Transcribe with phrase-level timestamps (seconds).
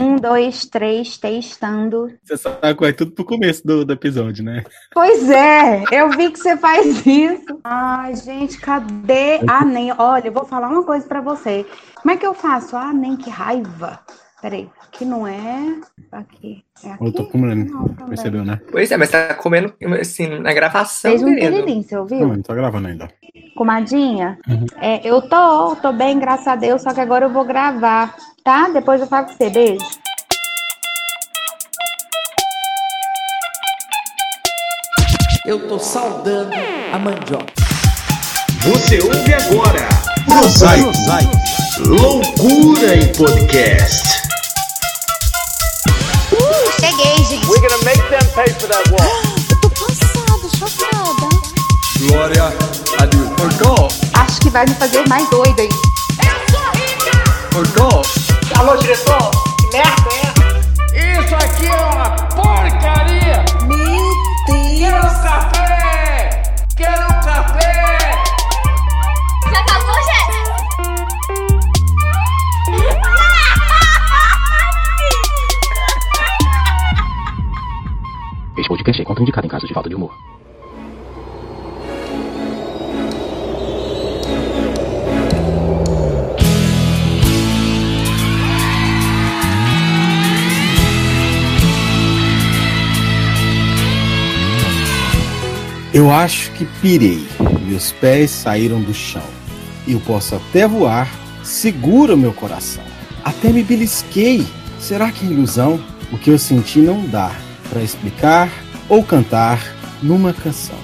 [0.00, 2.12] Um, dois, três, testando.
[2.22, 4.64] Você sabe que é tudo pro começo do, do episódio, né?
[4.92, 7.60] Pois é, eu vi que você faz isso.
[7.62, 9.92] Ai, gente, cadê a NEM?
[9.98, 11.66] Olha, eu vou falar uma coisa pra você.
[11.94, 12.76] Como é que eu faço?
[12.76, 14.00] Ah, NEM, que raiva.
[14.44, 15.80] Peraí, aqui não é.
[16.12, 16.62] Aqui.
[16.84, 17.06] É aqui?
[17.06, 18.60] Eu tô comendo, Não, percebeu, né?
[18.70, 22.28] Pois é, mas tá comendo assim, na gravação, Fez um queridinho, você Não, ouviu?
[22.28, 23.08] não tô gravando ainda.
[23.56, 24.38] Comadinha?
[24.46, 24.66] Uhum.
[24.82, 28.68] É, eu tô, tô bem, graças a Deus, só que agora eu vou gravar, tá?
[28.68, 29.82] Depois eu falo com você, beijo.
[35.46, 36.52] Eu tô saudando
[36.92, 37.46] a mandioca.
[38.60, 39.88] Você ouve agora
[40.28, 40.92] Mosaico.
[41.78, 44.23] Loucura em podcast.
[47.54, 48.34] Cheguei, gente.
[49.50, 51.28] Eu tô passada, chocada.
[52.00, 52.44] Glória
[52.98, 53.28] a Deus.
[53.36, 53.88] Cortou?
[54.14, 55.68] Acho que vai me fazer mais doida aí.
[57.52, 58.02] Cortou?
[58.58, 59.30] Alô, diretor?
[59.60, 60.10] Que merda
[60.92, 61.22] é?
[61.22, 63.13] Isso aqui é uma porcaria!
[78.64, 80.10] Este podcast é contraindicado em casos de falta de humor.
[95.92, 97.22] Eu acho que pirei.
[97.66, 99.20] Meus pés saíram do chão.
[99.86, 101.06] Eu posso até voar,
[101.42, 102.82] segura meu coração.
[103.22, 104.42] Até me belisquei.
[104.80, 105.78] Será que é ilusão?
[106.10, 108.50] O que eu senti não dá para explicar
[108.88, 109.60] ou cantar
[110.02, 110.76] numa canção.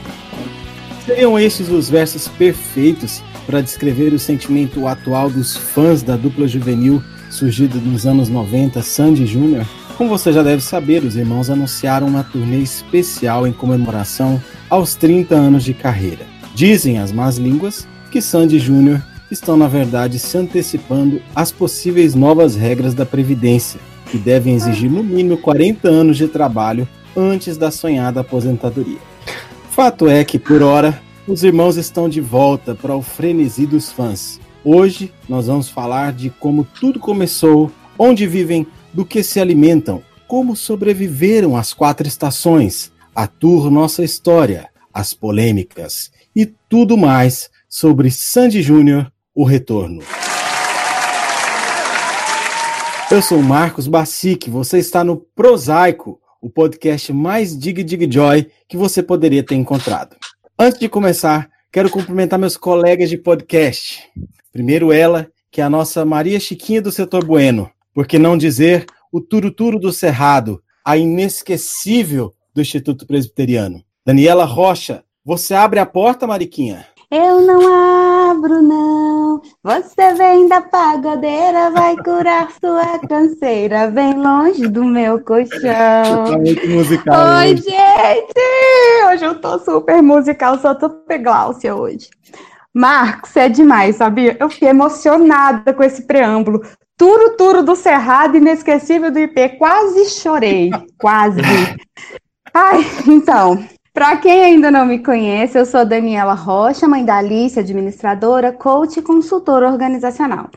[1.05, 7.03] Seriam estes os versos perfeitos para descrever o sentimento atual dos fãs da dupla juvenil
[7.31, 9.67] surgida nos anos 90, Sandy Júnior?
[9.97, 15.34] Como você já deve saber, os irmãos anunciaram uma turnê especial em comemoração aos 30
[15.34, 16.27] anos de carreira.
[16.55, 22.56] Dizem as más línguas que Sandy Júnior estão, na verdade, se antecipando às possíveis novas
[22.56, 28.21] regras da Previdência, que devem exigir no mínimo 40 anos de trabalho antes da sonhada
[28.21, 28.98] aposentadoria.
[29.71, 34.41] Fato é que, por hora, os irmãos estão de volta para o frenesi dos fãs.
[34.65, 40.56] Hoje nós vamos falar de como tudo começou, onde vivem, do que se alimentam, como
[40.56, 48.62] sobreviveram às quatro estações, a tour Nossa História, as polêmicas e tudo mais sobre Sandy
[48.62, 50.03] Júnior, o retorno.
[53.10, 58.76] Eu sou Marcos Bacic, você está no Prosaico, o podcast mais dig dig joy que
[58.76, 60.15] você poderia ter encontrado.
[60.56, 64.09] Antes de começar, quero cumprimentar meus colegas de podcast.
[64.53, 68.87] Primeiro ela, que é a nossa Maria Chiquinha do Setor Bueno, por que não dizer
[69.10, 73.82] o Turuturo do Cerrado, a inesquecível do Instituto Presbiteriano.
[74.06, 76.87] Daniela Rocha, você abre a porta, Mariquinha?
[77.10, 78.00] Eu não abro,
[78.49, 79.43] não.
[79.62, 86.25] Você vem da pagodeira, vai curar sua canseira, bem longe do meu colchão.
[86.25, 87.39] Tá muito musical.
[87.39, 87.62] Oi, hoje.
[87.62, 89.11] gente!
[89.12, 92.09] Hoje eu tô super musical, sou super Gláucia hoje.
[92.73, 94.37] Marcos, é demais, sabia?
[94.39, 96.61] Eu fiquei emocionada com esse preâmbulo.
[96.97, 99.56] Turo, turo do Cerrado, inesquecível do IP.
[99.59, 101.41] Quase chorei, quase.
[102.55, 107.59] Ai, então, para quem ainda não me conhece, eu sou Daniela Rocha, mãe da Alice,
[107.59, 110.49] administradora, coach e consultora organizacional.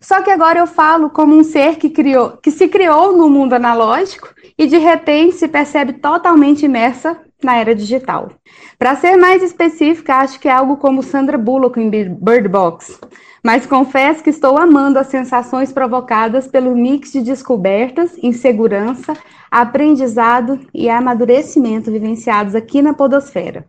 [0.00, 3.54] Só que agora eu falo como um ser que, criou, que se criou no mundo
[3.54, 8.30] analógico e de repente se percebe totalmente imersa na era digital.
[8.78, 12.98] Para ser mais específica, acho que é algo como Sandra Bullock em Bird Box.
[13.42, 19.14] Mas confesso que estou amando as sensações provocadas pelo mix de descobertas, insegurança,
[19.50, 23.64] aprendizado e amadurecimento vivenciados aqui na Podosfera.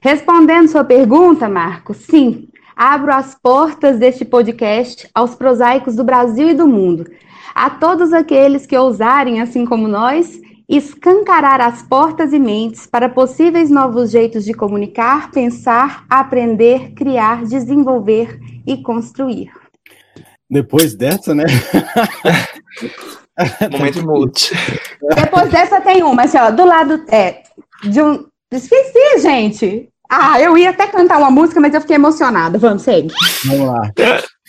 [0.00, 6.54] Respondendo sua pergunta, Marcos, sim, abro as portas deste podcast aos prosaicos do Brasil e
[6.54, 7.04] do mundo,
[7.52, 13.70] a todos aqueles que ousarem, assim como nós, escancarar as portas e mentes para possíveis
[13.70, 19.50] novos jeitos de comunicar, pensar, aprender, criar, desenvolver e construir.
[20.50, 21.44] Depois dessa, né?
[23.72, 24.52] Momento mute.
[25.14, 27.42] Depois dessa tem uma, assim, ó, do lado é,
[27.84, 28.26] de um.
[28.50, 29.88] Esqueci, gente!
[30.10, 32.58] Ah, eu ia até cantar uma música, mas eu fiquei emocionada.
[32.58, 33.12] Vamos, segue.
[33.44, 33.92] Vamos lá.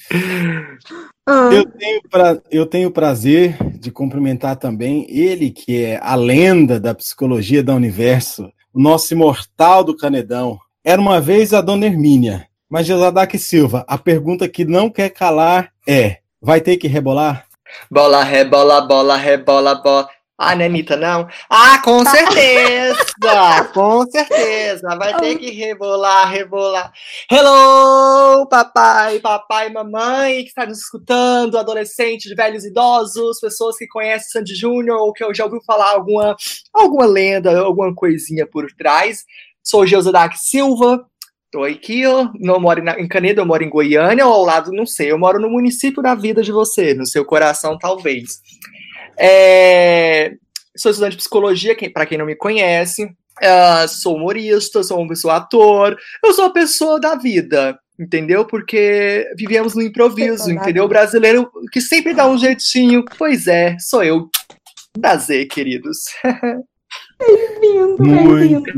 [1.32, 6.16] Ah, Eu tenho, pra, eu tenho o prazer de cumprimentar também ele, que é a
[6.16, 10.60] lenda da psicologia da universo, o nosso imortal do Canedão.
[10.84, 15.72] Era uma vez a dona Hermínia, mas Josadaque Silva, a pergunta que não quer calar
[15.88, 17.46] é: vai ter que rebolar?
[17.92, 20.10] Bola, rebola, bola, rebola, bola.
[20.42, 21.28] Ah, não é Anitta, não?
[21.50, 22.96] Ah, com certeza!
[23.74, 24.96] com certeza!
[24.98, 26.94] Vai ter que rebolar, rebolar.
[27.30, 34.56] Hello, papai, papai, mamãe que está nos escutando, adolescentes, velhos, idosos, pessoas que conhecem Sandy
[34.56, 36.38] Júnior ou que eu já ouviu falar alguma,
[36.74, 39.26] alguma lenda, alguma coisinha por trás.
[39.62, 41.06] Sou Geusadak Silva,
[41.52, 44.86] Tô aqui, ó, não moro em Canedo, eu moro em Goiânia, ou ao lado, não
[44.86, 48.40] sei, eu moro no município da vida de você, no seu coração, talvez.
[49.20, 50.36] É,
[50.78, 55.98] sou estudante de psicologia, para quem não me conhece, uh, sou humorista, sou, sou ator,
[56.24, 58.46] eu sou uma pessoa da vida, entendeu?
[58.46, 60.86] Porque vivemos no improviso, entendeu?
[60.86, 64.30] O brasileiro que sempre dá um jeitinho, pois é, sou eu.
[65.00, 65.98] Prazer, queridos.
[67.20, 68.74] Bem-vindo, muito,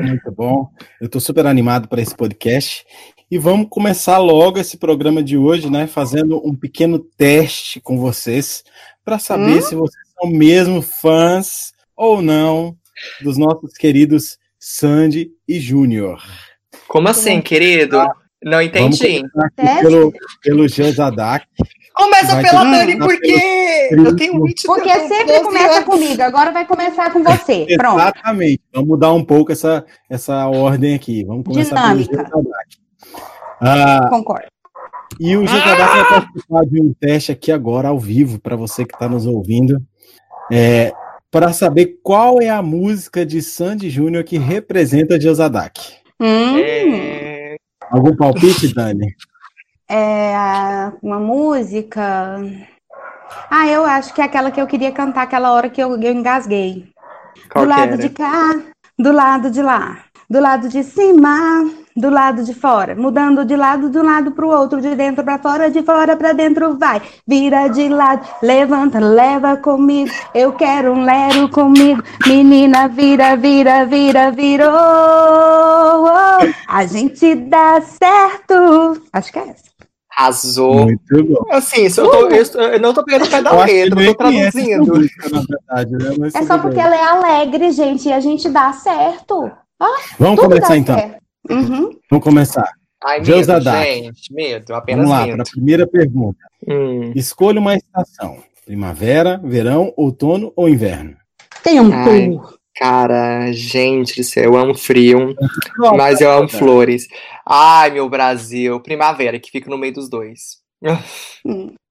[0.00, 0.68] muito bom.
[1.00, 2.84] Eu estou super animado para esse podcast.
[3.30, 5.86] E vamos começar logo esse programa de hoje, né?
[5.86, 8.64] Fazendo um pequeno teste com vocês
[9.04, 9.62] para saber hum?
[9.62, 12.76] se vocês são mesmo fãs ou não
[13.20, 16.22] dos nossos queridos Sandy e Júnior.
[16.88, 18.02] Como assim, querido?
[18.42, 19.22] Não entendi.
[19.80, 20.12] pelo,
[20.42, 21.46] pelo Geozadak.
[21.94, 25.84] Começa pela Dani, porque eu tenho 20 Porque sempre começa anos.
[25.84, 27.66] comigo, agora vai começar com você.
[27.78, 28.00] Pronto.
[28.00, 28.60] Exatamente.
[28.72, 31.24] Vamos mudar um pouco essa, essa ordem aqui.
[31.24, 32.24] Vamos começar Dinâmica.
[32.24, 32.44] pelo
[33.60, 34.53] Ah, Concordo.
[35.20, 38.94] E o Geozadak vai participar de um teste aqui agora, ao vivo, para você que
[38.94, 39.80] está nos ouvindo.
[40.52, 40.92] É,
[41.30, 45.80] para saber qual é a música de Sandy Júnior que representa Geozadak.
[46.20, 46.58] Hum.
[46.58, 47.56] É...
[47.90, 49.14] Algum palpite, Dani?
[49.88, 52.40] É uma música.
[53.50, 56.12] Ah, eu acho que é aquela que eu queria cantar aquela hora que eu, eu
[56.12, 56.88] engasguei.
[57.50, 58.62] Qual do lado de cá,
[58.98, 63.88] do lado de lá, do lado de cima, do lado de fora, mudando de lado
[63.88, 67.00] de um lado para o outro, de dentro para fora, de fora para dentro, vai,
[67.26, 74.32] vira de lado, levanta, leva comigo, eu quero um lero comigo, menina, vira, vira, vira,
[74.32, 74.72] virou,
[76.68, 79.74] a gente dá certo, acho que é essa.
[80.16, 80.84] Arrasou.
[80.84, 81.44] Muito bom.
[81.50, 84.92] Assim, eu, tô, eu, eu, não tô pegando o pé da letra, eu tô traduzindo.
[84.94, 86.28] Verdade, né?
[86.32, 86.84] É só porque bem.
[86.84, 89.50] ela é alegre, gente, e a gente dá certo.
[89.80, 90.96] Ah, Vamos começar então.
[91.50, 91.90] Uhum.
[92.10, 92.70] Vamos começar.
[93.04, 96.38] Ai, Deus medo, gente, medo, apenas Vamos lá, para a primeira pergunta.
[96.66, 97.12] Hum.
[97.14, 101.14] Escolha uma estação: primavera, verão, outono ou inverno?
[101.62, 102.58] Tempo.
[102.76, 105.34] Cara, gente do céu, eu amo frio,
[105.96, 107.06] mas eu amo flores.
[107.46, 110.58] Ai, meu Brasil, primavera, que fica no meio dos dois.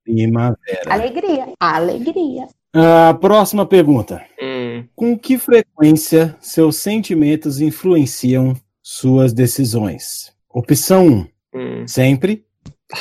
[0.04, 0.58] Primavera.
[0.88, 2.48] Alegria, alegria.
[2.74, 4.26] A próxima pergunta.
[4.42, 4.84] Hum.
[4.96, 8.54] Com que frequência seus sentimentos influenciam
[8.84, 10.34] suas decisões?
[10.50, 11.88] Opção 1, hum.
[11.88, 12.46] sempre.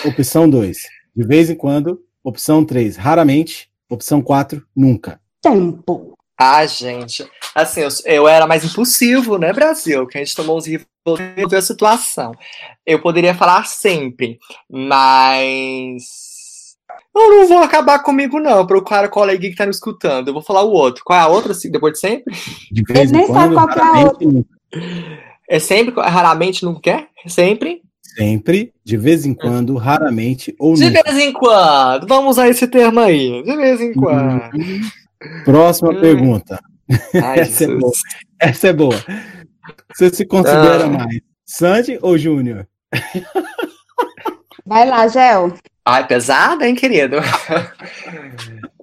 [0.07, 0.79] Opção 2,
[1.15, 2.01] de vez em quando.
[2.25, 3.71] Opção 3, raramente.
[3.91, 5.21] Opção 4, nunca.
[5.43, 6.17] Tempo.
[6.39, 7.29] Ah, gente.
[7.55, 10.07] Assim, eu, eu era mais impulsivo, né, Brasil?
[10.07, 12.33] Que a gente tomou uns resolveu a situação.
[12.87, 14.39] Eu poderia falar sempre,
[14.71, 16.33] mas.
[17.15, 20.29] Eu não vou acabar comigo, não, para o cara colega que tá me escutando.
[20.29, 21.05] Eu vou falar o outro.
[21.05, 22.35] Qual é a outra, assim, depois de sempre?
[22.71, 25.32] De vez Ele nem em sabe quando, qual que é a nunca.
[25.49, 27.09] É sempre, raramente, não quer?
[27.27, 27.83] Sempre?
[28.17, 31.03] Sempre, de vez em quando, raramente ou De nunca.
[31.03, 32.07] vez em quando.
[32.07, 33.43] Vamos usar esse termo aí.
[33.43, 34.43] De vez em quando.
[35.45, 36.01] Próxima Hum.
[36.01, 36.61] pergunta.
[37.23, 37.93] Ai, Essa é boa.
[38.41, 39.05] Essa é boa.
[39.95, 40.89] Você se considera Ah.
[40.89, 42.67] mais Sandy ou Júnior?
[44.67, 45.53] Vai lá, Gel.
[45.85, 47.17] Ai, pesada, hein, querido?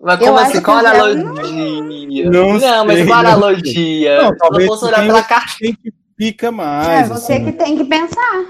[0.02, 0.58] Mas Eu como acho assim?
[0.60, 2.30] que Qual a analogia?
[2.30, 2.50] Não
[2.86, 4.18] mas sei, qual a não analogia?
[4.18, 5.54] Não, Se eu talvez fosse olhar pela carta.
[6.20, 7.08] Fica É mais?
[7.08, 7.46] você assim?
[7.46, 8.46] que tem que pensar.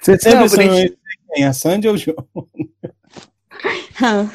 [0.00, 0.96] Você sempre Não, sonhou em
[1.32, 1.44] quem?
[1.44, 2.26] A Sandy ou o João?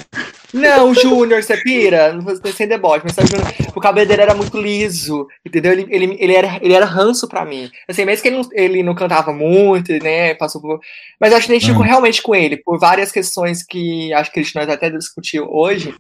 [0.54, 2.14] Não, Júnior, você pira?
[2.14, 3.30] Não vou ser sem deboche, mas sabe,
[3.76, 5.72] o cabelo dele era muito liso, entendeu?
[5.74, 7.70] Ele, ele, ele, era, ele era ranço pra mim.
[7.88, 10.34] Assim, mesmo que ele não, ele não cantava muito, né?
[10.36, 10.80] Passou por.
[11.20, 11.88] Mas eu acho que a gente ficou Hum.
[11.88, 15.94] realmente com ele, por várias questões que acho que a gente nós até discutiu hoje,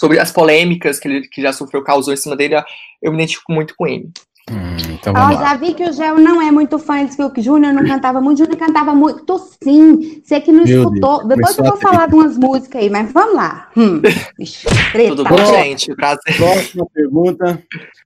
[0.00, 2.54] sobre as polêmicas que ele que já sofreu, causou em cima dele,
[3.02, 4.08] eu me identifico muito com ele.
[4.48, 5.32] Hum, então lá.
[5.32, 8.20] já vi que o Gel não é muito fã, disse que o Júnior não cantava
[8.20, 8.38] muito.
[8.38, 10.22] Júnior cantava muito, sim.
[10.24, 11.18] Você que não Meu escutou.
[11.26, 13.68] Deus, Depois eu vou falar de umas músicas aí, mas vamos lá.
[13.76, 14.00] Hum.
[15.08, 15.94] Tudo bom, gente?
[15.96, 16.36] Prazer.
[16.36, 17.62] Próxima pergunta.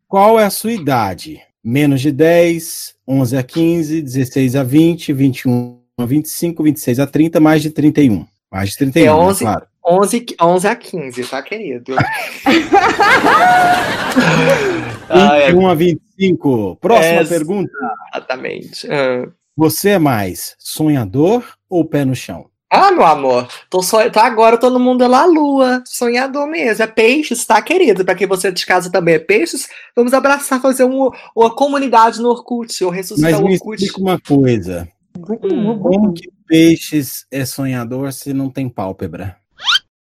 [0.09, 1.41] Qual é a sua idade?
[1.63, 7.39] Menos de 10, 11 a 15, 16 a 20, 21 a 25, 26 a 30,
[7.39, 8.27] mais de 31.
[8.51, 9.41] Mais de 31, É né, 11.
[9.45, 9.67] claro.
[9.87, 11.95] 11, 11 a 15, tá, querido?
[15.13, 16.77] Ah, é, 21 a 25.
[16.77, 17.71] Próxima É, pergunta.
[18.15, 18.87] exatamente.
[18.91, 22.47] Ah, Você é mais sonhador ou pé no chão?
[22.73, 26.87] Ah, meu amor, tô só, tá agora todo mundo é lá lua, sonhador mesmo, é
[26.87, 28.05] peixes, tá, querido?
[28.05, 32.29] Pra quem você de casa também é peixes, vamos abraçar, fazer um, uma comunidade no
[32.29, 33.83] Orkut, ou ressuscitar Mas o me Orkut.
[33.85, 34.89] explica uma coisa.
[35.21, 39.37] Como que peixes é sonhador se não tem pálpebra?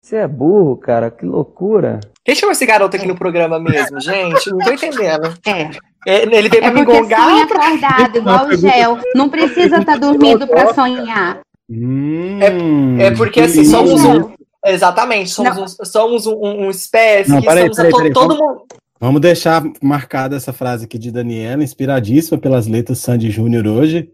[0.05, 1.99] Você é burro, cara, que loucura.
[2.23, 4.51] Quem chamou esse garoto aqui no programa mesmo, gente?
[4.51, 5.33] Não tô entendendo.
[5.43, 5.71] É.
[6.07, 7.27] É, Ele veio pra É me gongar.
[7.27, 8.99] sonha acordado, igual o gel.
[9.15, 11.39] Não precisa estar dormindo pra sonhar.
[11.67, 14.29] Hum, É porque assim, somos um.
[14.63, 18.61] Exatamente, somos, um, somos um, um, espécie Não, que peraí, peraí, peraí, todo vamos- mundo.
[18.99, 24.07] Vamos deixar marcada essa frase aqui de Daniela, inspiradíssima pelas letras Sandy Júnior hoje.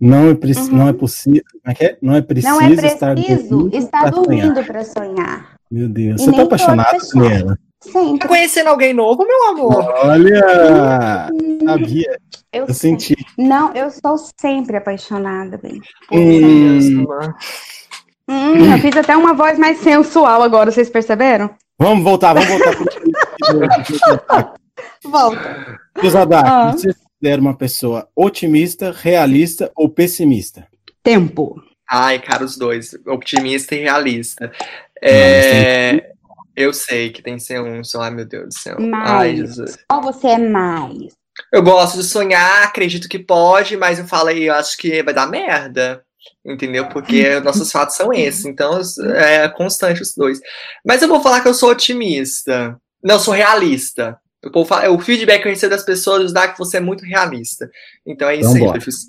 [0.00, 0.76] Não é, preci- Uhum.
[0.78, 1.42] não é possível.
[1.62, 1.98] Como é que é?
[2.00, 4.24] Não é preciso, Não é estar preciso dormindo estar pra sonhar.
[4.24, 5.46] dormindo pra sonhar.
[5.70, 7.28] Meu Deus, E você tá apaixonada, sonham.
[7.28, 7.58] Daniela?
[7.82, 8.28] Tá Sempre.
[8.28, 9.84] conhecendo alguém novo, meu amor?
[10.04, 11.28] Olha!
[11.64, 12.18] Sabia,
[12.52, 13.16] Eu, eu senti.
[13.38, 15.80] Não, eu estou sempre apaixonada, bem.
[16.12, 17.06] Hum,
[18.28, 21.50] Hum, eu fiz até uma voz mais sensual agora, vocês perceberam?
[21.78, 22.86] vamos voltar, vamos voltar pro
[25.10, 25.78] Volta.
[26.08, 26.74] Zadak, Ah.
[27.20, 30.66] Considera uma pessoa otimista, realista ou pessimista?
[31.02, 31.62] Tempo.
[31.88, 32.96] Ai, cara, os dois.
[33.06, 34.50] Otimista e realista.
[35.02, 36.12] É,
[36.56, 38.02] Eu sei que tem que ser um só.
[38.02, 38.76] Ai, meu Deus do céu.
[38.78, 39.38] Ai, Mais.
[39.38, 39.78] Jesus.
[39.88, 41.12] Qual você é mais?
[41.52, 45.14] Eu gosto de sonhar, acredito que pode, mas eu falo aí, eu acho que vai
[45.14, 46.02] dar merda.
[46.44, 46.88] Entendeu?
[46.88, 48.46] Porque nossos fatos são esses.
[48.46, 48.80] Então,
[49.14, 50.40] é constante os dois.
[50.84, 52.78] Mas eu vou falar que eu sou otimista.
[53.02, 54.18] Não, eu sou realista.
[54.44, 57.04] O, povo fala- o feedback que eu recebo das pessoas dá que você é muito
[57.04, 57.68] realista.
[58.06, 58.80] Então é isso aí, Vambora.
[58.80, 59.06] Fefis.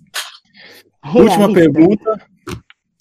[1.15, 2.21] Última pergunta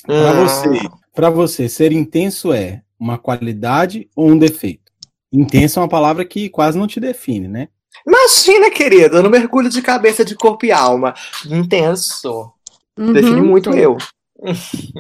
[0.06, 0.46] para Hum.
[0.46, 0.88] você.
[1.14, 4.90] Para você, ser intenso é uma qualidade ou um defeito?
[5.32, 7.68] Intenso é uma palavra que quase não te define, né?
[8.06, 11.14] Imagina, querido, eu não mergulho de cabeça, de corpo e alma.
[11.46, 12.52] Intenso.
[12.96, 13.12] Uhum.
[13.12, 13.98] Define muito eu.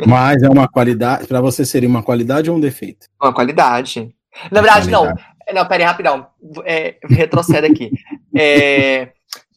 [0.06, 1.26] Mas é uma qualidade.
[1.26, 3.06] Para você seria uma qualidade ou um defeito?
[3.22, 4.14] Uma qualidade.
[4.50, 5.14] Na verdade, não.
[5.52, 6.26] Não, pera aí, rapidão.
[6.64, 7.90] É, retrocede aqui.
[8.36, 9.08] É,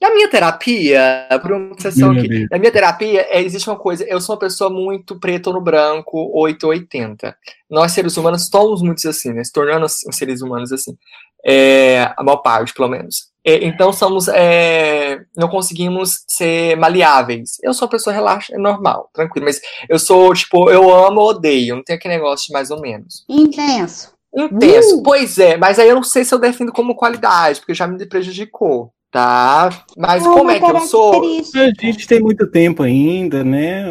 [0.03, 2.47] na minha terapia, por uma sessão aqui, Deus.
[2.51, 4.03] na minha terapia, é, existe uma coisa.
[4.03, 7.33] Eu sou uma pessoa muito preto ou no branco, 880.
[7.69, 9.41] Nós, seres humanos, somos muitos assim, né?
[9.43, 10.97] Se tornando assim, seres humanos assim.
[11.45, 13.31] É, a maior parte, pelo menos.
[13.45, 14.27] É, então, somos.
[14.27, 17.57] é, não conseguimos ser maleáveis.
[17.63, 19.45] Eu sou uma pessoa relaxa, é normal, tranquilo.
[19.45, 21.77] Mas eu sou, tipo, eu amo ou odeio.
[21.77, 23.23] Não tem aquele negócio de mais ou menos.
[23.29, 24.12] Intenso.
[24.35, 24.99] Intenso.
[24.99, 25.03] Uh!
[25.03, 28.03] Pois é, mas aí eu não sei se eu defino como qualidade, porque já me
[28.05, 29.69] prejudicou, tá?
[29.95, 31.23] Mas como é que eu sou?
[31.55, 33.83] A gente tem muito tempo ainda, né?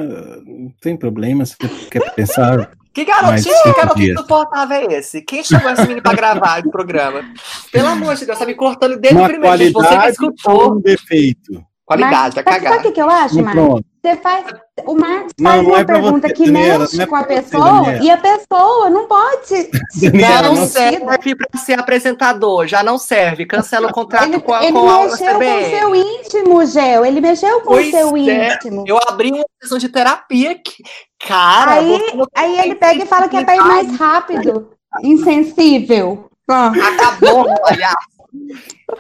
[0.45, 2.73] Não tem problema se você quer pensar.
[2.93, 5.23] Que gente, que garotinho insuportável é esse?
[5.23, 7.25] Quem chamou esse menino pra gravar o programa?
[7.71, 9.73] Pelo amor de Deus, tá me cortando desde o primeiro dia.
[9.73, 10.61] Você que qualidade escutou.
[10.61, 11.65] ou um defeito?
[11.85, 13.83] Qualidade, vai Mas, sabe o que, que eu acho, Marcos?
[14.05, 14.45] Você faz.
[14.87, 17.21] O Marcos Não, faz não uma é pergunta você, que Daniela, mexe é com a
[17.23, 18.05] você, pessoa Daniela.
[18.05, 19.71] e a pessoa não pode.
[20.01, 23.47] Daniela, Não não serve pra ser apresentador, já não serve.
[23.47, 25.71] Cancela o contrato Ele, com a, ele com a mexeu com o CBN.
[25.79, 27.05] seu íntimo, Gel.
[27.05, 28.85] Ele mexeu com Pois o seu é, íntimo.
[28.87, 30.83] Eu abri uma sessão de terapia que.
[31.27, 32.01] Cara, Aí,
[32.35, 34.71] aí ele pega e fala que é pra ir mais rápido.
[35.05, 36.29] Insensível.
[36.51, 36.73] Ah.
[36.89, 37.97] Acabou, olha.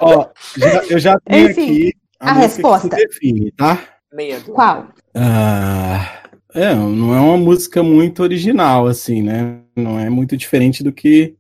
[0.01, 1.93] Ó, já- eu já tenho Enfim, aqui
[2.31, 2.88] a música resposta.
[2.97, 3.83] que se define, tá?
[4.12, 4.52] Medo.
[4.52, 4.88] Qual?
[5.14, 6.23] Ah,
[6.55, 9.59] é, não é uma música muito original, assim, né?
[9.76, 11.35] Não é muito diferente do que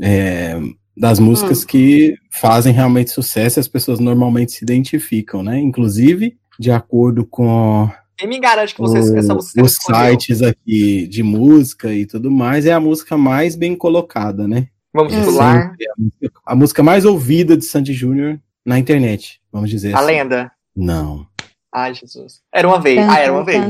[0.00, 0.58] é,
[0.96, 5.58] das músicas que fazem realmente sucesso e as pessoas normalmente se identificam, né?
[5.58, 10.10] Inclusive, de acordo com Quem me garante que você, o- essa música os escolheu?
[10.12, 14.68] sites aqui de música e tudo mais, é a música mais bem colocada, né?
[14.94, 19.70] Vamos É sempre a, música, a música mais ouvida de Sandy Júnior na internet, vamos
[19.70, 20.06] dizer A assim.
[20.06, 20.50] lenda.
[20.74, 21.26] Não.
[21.74, 22.40] Ai, Jesus.
[22.52, 22.98] Era uma vez.
[22.98, 23.60] Ah, era uma vez.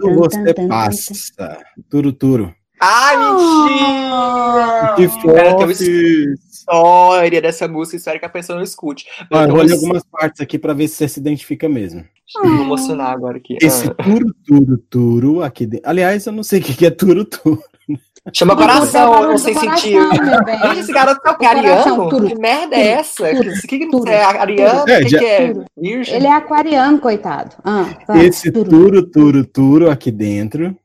[0.00, 1.58] Quando você passa,
[1.90, 2.54] turo turo.
[2.80, 4.94] Ai, mentira!
[4.96, 5.70] Que fofo!
[6.66, 9.06] história dessa música, espero que a pessoa não escute.
[9.32, 12.04] Ó, eu vou ler algumas partes aqui pra ver se você se identifica mesmo.
[12.42, 13.56] Vou emocionar agora aqui.
[13.62, 13.94] Esse Ah.
[13.94, 15.88] turo turo turo aqui dentro.
[15.88, 17.62] Aliás, eu não sei o que que é turo turo.
[18.32, 19.96] Chama coração, eu não sei coração, sentir.
[20.68, 22.28] Gente, esse garoto é o coração, ariano?
[22.28, 23.22] Que merda é essa?
[23.30, 24.84] O que, que tudo, é ariano?
[24.84, 26.14] O É, que, já- que é virgem?
[26.16, 27.54] Ele é aquariano, coitado.
[27.64, 30.76] Ah, Esse turo turo turo aqui dentro,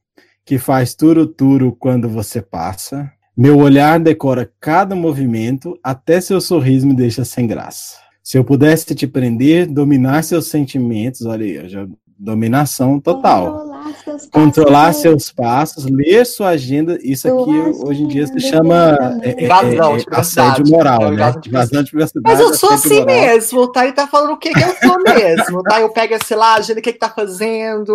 [0.45, 3.11] que faz turo turo quando você passa.
[3.35, 7.95] Meu olhar decora cada movimento, até seu sorriso me deixa sem graça.
[8.23, 11.87] Se eu pudesse te prender, dominar seus sentimentos, olha aí, eu já
[12.23, 13.65] Dominação total.
[13.65, 14.29] Controlar seus passos.
[14.29, 19.21] Controlar seus passos, ler sua agenda, isso aqui Sua hoje em dia se chama também.
[19.23, 21.33] é, é, Invasão de é, assédio moral, É, né?
[21.47, 22.23] invasão de privacidade.
[22.23, 23.05] Mas eu sou assim moral.
[23.07, 23.83] mesmo, tá?
[23.85, 25.81] Ele tá falando o que, que eu sou mesmo, tá?
[25.81, 27.91] Eu pego, sei lá, a agenda, o que que tá fazendo,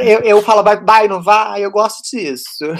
[0.00, 2.74] eu, eu falo vai, vai, não vai, eu gosto disso.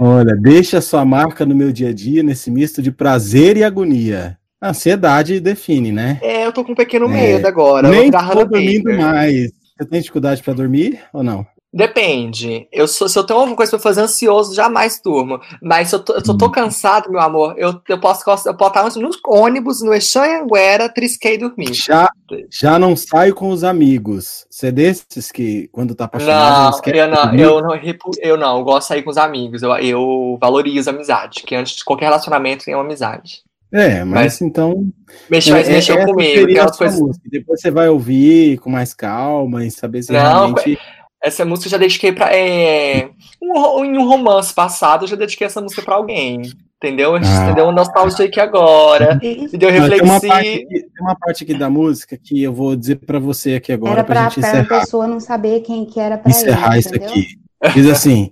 [0.00, 4.38] Olha, deixa sua marca no meu dia a dia nesse misto de prazer e agonia.
[4.58, 6.18] A ansiedade define, né?
[6.22, 7.86] É, eu tô com um pequeno É, medo agora.
[7.88, 9.50] eu vou Nem tô dormindo mais.
[9.78, 11.46] Você tem dificuldade pra dormir ou não?
[11.76, 12.66] Depende.
[12.72, 15.38] Eu sou, se eu tenho alguma coisa pra fazer ansioso, jamais durmo.
[15.60, 16.22] Mas se eu tô, Hum.
[16.26, 21.34] eu tô cansado, meu amor, eu, eu posso eu estar no ônibus, no Exanguera, trisquei
[21.34, 21.74] e dormir.
[21.74, 22.08] Já,
[22.50, 24.46] já não saio com os amigos.
[24.48, 27.76] Você é desses que, quando tá apaixonado, Não, esquece eu não, eu não,
[28.22, 29.62] eu não, eu gosto de sair com os amigos.
[29.62, 33.42] Eu, eu valorizo a amizade, que antes de qualquer relacionamento tem uma amizade.
[33.72, 34.86] É, mas, Mas então.
[35.30, 37.00] Mexeu, mas mexeu essa comigo, seria a aquelas sua coisas.
[37.00, 37.28] música.
[37.30, 40.78] Depois você vai ouvir com mais calma e saber se Não, realmente.
[41.22, 42.34] Essa música eu já dediquei pra.
[42.34, 43.10] É,
[43.42, 46.42] um, em um romance passado, eu já dediquei essa música pra alguém.
[46.76, 47.16] Entendeu?
[47.16, 47.20] Ah.
[47.20, 47.66] Entendeu?
[47.66, 49.18] Um nostalgia aqui agora.
[49.22, 52.52] Me deu Não, tem, uma parte aqui, tem uma parte aqui da música que eu
[52.52, 55.60] vou dizer pra você aqui agora Era pra, pra, gente pra encerrar, pessoa não saber
[55.60, 57.08] quem que era pra encerrar ele, isso entendeu?
[57.08, 57.26] aqui.
[57.74, 58.30] Diz assim: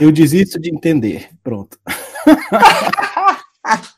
[0.00, 1.28] eu desisto de entender.
[1.42, 1.78] Pronto.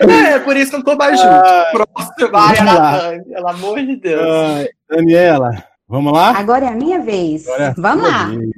[0.00, 1.42] É, por isso que eu não tô mais junto.
[1.72, 2.58] Próximo, vai.
[2.58, 4.22] Anatane, pelo amor de Deus.
[4.26, 6.30] Ai, Daniela, vamos lá?
[6.38, 7.46] Agora é a minha vez.
[7.46, 8.26] É a Vamos lá.
[8.26, 8.50] vez.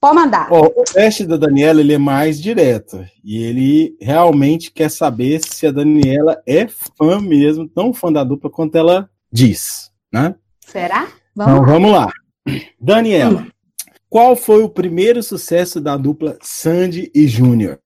[0.00, 0.48] Pode mandar.
[0.50, 5.66] Ó, o teste da Daniela ele é mais direto e ele realmente quer saber se
[5.66, 10.34] a Daniela é fã mesmo, tão fã da dupla quanto ela diz, né?
[10.60, 11.08] Será?
[11.34, 11.66] Vamos Então lá.
[11.72, 12.08] vamos lá.
[12.78, 13.46] Daniela,
[14.08, 17.80] qual foi o primeiro sucesso da dupla Sandy e Júnior?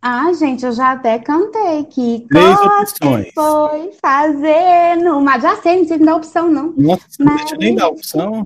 [0.00, 3.28] Ah, gente, eu já até cantei que Três opções.
[3.34, 5.20] foi fazendo.
[5.20, 6.72] Mas já sei, não precisa me dar opção, não.
[6.76, 8.44] Nossa, não Mas- deixa nem dar opção.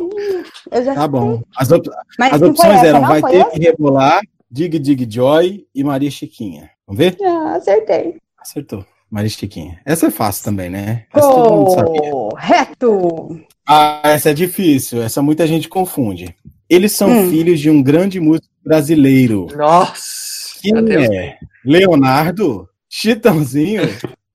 [0.71, 1.09] Eu já Tá sei.
[1.11, 1.43] bom.
[1.57, 3.09] As, op- Mas as opções essa, eram não?
[3.09, 3.51] Vai Ter essa?
[3.51, 6.71] Que Rebolar, Dig Dig Joy e Maria Chiquinha.
[6.87, 7.17] Vamos ver?
[7.23, 8.17] Ah, acertei.
[8.41, 8.85] Acertou.
[9.11, 9.79] Maria Chiquinha.
[9.85, 11.05] Essa é fácil também, né?
[11.13, 12.11] Essa todo mundo sabia.
[12.11, 13.41] Correto.
[13.69, 15.03] Ah, essa é difícil.
[15.03, 16.35] Essa muita gente confunde.
[16.69, 17.29] Eles são Hum.
[17.29, 19.49] filhos de um grande músico brasileiro.
[19.55, 20.22] Nossa.
[20.63, 20.75] Quem
[21.19, 21.39] é?
[21.65, 22.69] Leonardo?
[22.89, 23.83] Chitãozinho?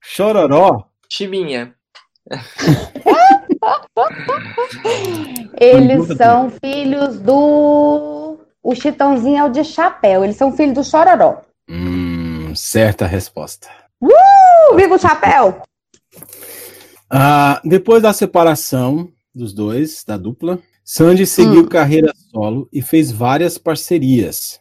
[0.01, 0.85] Chororó?
[1.09, 1.73] Chiminha.
[5.59, 8.37] Eles são filhos do.
[8.61, 10.23] O Chitãozinho é o de chapéu.
[10.23, 11.41] Eles são filhos do Chororó.
[11.69, 13.69] Hum, certa resposta.
[14.01, 15.61] Uh, viva o chapéu!
[17.09, 21.67] Ah, depois da separação dos dois, da dupla, Sandy seguiu Hum.
[21.67, 24.59] carreira solo e fez várias parcerias.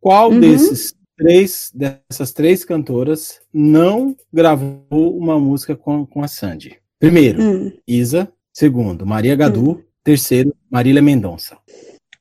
[0.00, 0.40] Qual Uhum.
[0.40, 6.76] desses três, dessas três cantoras não gravou uma música com, com a Sandy?
[6.98, 7.72] Primeiro, Hum.
[7.86, 8.28] Isa.
[8.52, 9.82] Segundo, Maria Gadu.
[10.02, 11.56] Terceiro, Marília Mendonça.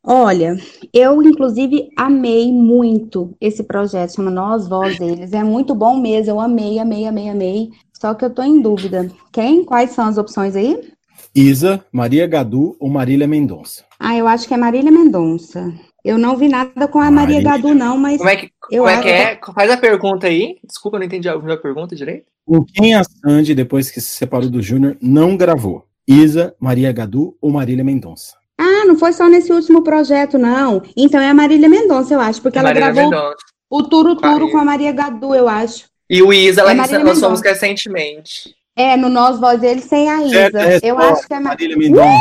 [0.03, 0.55] Olha,
[0.93, 5.33] eu inclusive amei muito esse projeto, chama Nós, Vós, Eles.
[5.33, 7.69] É muito bom mesmo, eu amei, amei, amei, amei.
[7.93, 9.09] Só que eu tô em dúvida.
[9.31, 9.63] Quem?
[9.65, 10.91] Quais são as opções aí?
[11.35, 13.83] Isa, Maria Gadu ou Marília Mendonça?
[13.99, 15.73] Ah, eu acho que é Marília Mendonça.
[16.05, 17.51] Eu não vi nada com a Maria Marília.
[17.57, 19.39] Gadu, não, mas Como é que, eu como é, que é?
[19.53, 20.57] Faz a pergunta aí.
[20.63, 22.25] Desculpa, eu não entendi a pergunta direito.
[22.45, 25.85] Com quem a Sandy, depois que se separou do Júnior, não gravou?
[26.07, 28.35] Isa, Maria Gadu ou Marília Mendonça?
[28.57, 30.81] Ah, não foi só nesse último projeto, não.
[30.95, 33.35] Então é a Marília Mendonça, eu acho, porque ela Marília gravou Mendonça.
[33.69, 35.85] o Turo Turo com a Maria Gadu, eu acho.
[36.09, 37.29] E o Isa, ela É lançou Mendonça.
[37.29, 38.55] música recentemente.
[38.75, 40.49] É, no Nós, Voz, Eles, sem a Isa.
[40.81, 41.75] Eu resposta, acho que é Marília.
[41.75, 42.17] Marília Mendonça.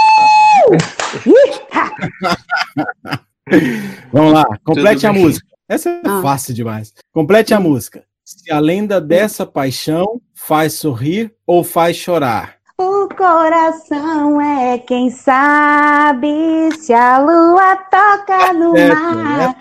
[4.12, 5.22] Vamos lá, complete Tudo a bem.
[5.22, 5.46] música.
[5.68, 6.22] Essa é Ah.
[6.22, 6.92] fácil demais.
[7.12, 8.04] Complete a música.
[8.24, 12.56] Se a lenda dessa paixão faz sorrir ou faz chorar?
[12.78, 16.28] O coração é quem sabe
[16.78, 19.40] se a lua toca no Certo, mar.
[19.40, 19.56] essa-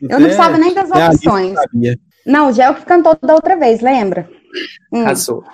[0.00, 1.54] Eu não precisava nem das Alice opções.
[1.54, 1.98] sabia.
[2.26, 4.28] Não, o Gel que cantou da outra vez, lembra?
[4.92, 5.02] Hum.
[5.02, 5.44] Arrasou.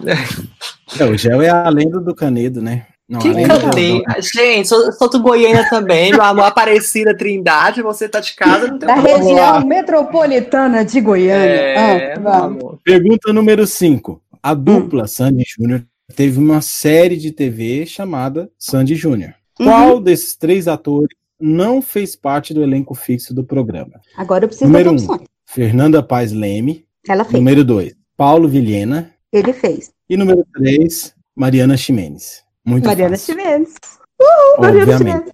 [0.98, 2.86] É, o Gel é a lenda do Canedo, né?
[3.10, 4.00] Não, Que cantei.
[4.20, 6.44] Gente, sou, sou do Goiânia também, meu amor.
[6.44, 9.18] Aparecida Trindade, você tá de casa, não tem Da problema.
[9.18, 11.54] região metropolitana de Goiânia.
[11.54, 12.48] É, Ah.
[12.84, 14.22] Pergunta número 5.
[14.42, 14.56] A Hum.
[14.62, 19.34] dupla Sandy Júnior teve uma série de TV chamada Sandy Júnior.
[19.58, 19.66] Uhum.
[19.66, 24.00] Qual desses três atores não fez parte do elenco fixo do programa?
[24.16, 25.06] Agora eu preciso Número das um.
[25.12, 25.28] opções.
[25.46, 26.84] Fernanda Paz Leme.
[27.08, 27.34] Ela fez.
[27.34, 29.10] Número 2, Paulo Vilhena.
[29.32, 29.90] Ele fez.
[30.08, 32.42] E número 3, Mariana Ximenes.
[32.64, 33.74] Muito Mariana fácil, Chimenez.
[34.20, 34.98] Uh, Mariana.
[34.98, 35.30] Chimenez.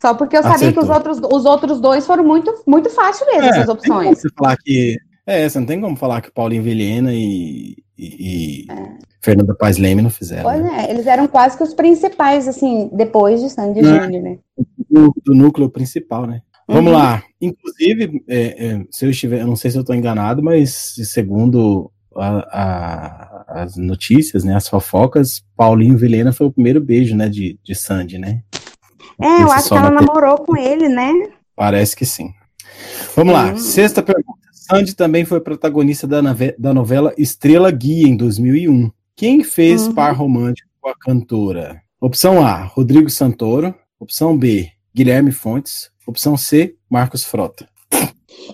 [0.00, 1.12] Só porque eu sabia que os Acertou.
[1.14, 4.18] outros, os outros dois foram muito, muito fácil mesmo, É, essas opções.
[4.20, 4.96] você falar que...
[5.26, 8.66] É, você não tem como falar que Paulinho Vilhena e, e, e
[9.20, 10.44] Fernanda Paz Leme não fizeram.
[10.44, 10.84] Pois né?
[10.86, 14.02] é, eles eram quase que os principais, assim, depois de Sandy Né?
[14.02, 14.38] Júnior, né?
[14.88, 16.42] Do, do núcleo principal, né?
[16.68, 16.98] Vamos Uhum.
[16.98, 17.22] lá.
[17.40, 21.90] Inclusive, é, é, se eu estiver, eu não sei se eu estou enganado, mas segundo
[22.18, 27.58] a- a- as notícias, né, as fofocas, Paulinho Vilhena foi o primeiro beijo, né, de,
[27.62, 28.42] de Sandy, né?
[29.20, 31.10] É, eu acho que ela namorou com ele, né?
[31.54, 32.30] Parece que sim.
[33.14, 33.56] Vamos lá, Hum.
[33.58, 34.38] sexta pergunta.
[34.52, 36.20] Sandy também foi protagonista da,
[36.58, 38.90] da novela Estrela Guia, em 2001.
[39.14, 39.94] Quem fez Uhum.
[39.94, 41.80] par romântico com a cantora?
[42.00, 43.74] Opção A, Rodrigo Santoro.
[43.98, 45.90] Opção B, Guilherme Fontes.
[46.06, 47.66] Opção C, Marcos Frota.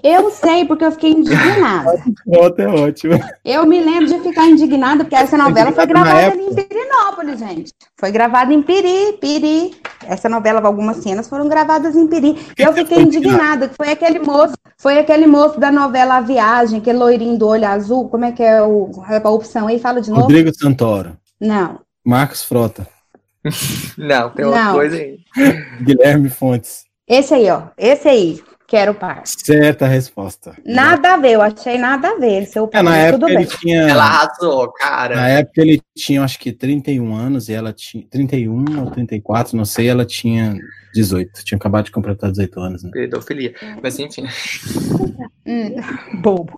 [0.02, 2.02] Eu sei, porque eu fiquei indignada.
[2.24, 3.18] Frota é ótimo.
[3.44, 7.72] Eu me lembro de ficar indignada, porque essa novela foi gravada ali em Pirinópolis, gente.
[7.98, 9.74] Foi gravada em Piri, Piri.
[10.06, 12.36] Essa novela, algumas cenas foram gravadas em Piri.
[12.58, 16.16] E eu que fiquei foi indignada, que foi aquele moço, foi aquele moço da novela
[16.16, 18.08] A Viagem, aquele loirinho do olho azul.
[18.08, 19.78] Como é que é o, a opção aí?
[19.78, 20.22] Fala de novo.
[20.22, 21.16] Rodrigo Santoro.
[21.40, 21.80] Não.
[22.04, 22.86] Marcos Frota.
[23.98, 24.72] Não, tem outra Não.
[24.74, 25.18] coisa aí.
[25.82, 26.84] Guilherme Fontes.
[27.08, 27.62] Esse aí, ó.
[27.76, 28.42] Esse aí.
[28.72, 29.20] Quero par.
[29.26, 30.56] Certa resposta.
[30.64, 32.46] Nada a ver, eu achei nada a ver.
[32.46, 33.46] Seu É, na pai, época tudo ele bem.
[33.60, 33.80] tinha.
[33.82, 35.14] Ela arrasou, cara.
[35.14, 39.66] Na época ele tinha, acho que 31 anos e ela tinha 31 ou 34, não
[39.66, 40.56] sei, ela tinha
[40.94, 41.44] 18.
[41.44, 42.90] Tinha acabado de completar 18 anos, né?
[42.94, 43.52] Pedofilia.
[43.82, 44.24] Mas enfim.
[45.46, 45.76] Hum,
[46.22, 46.54] bobo.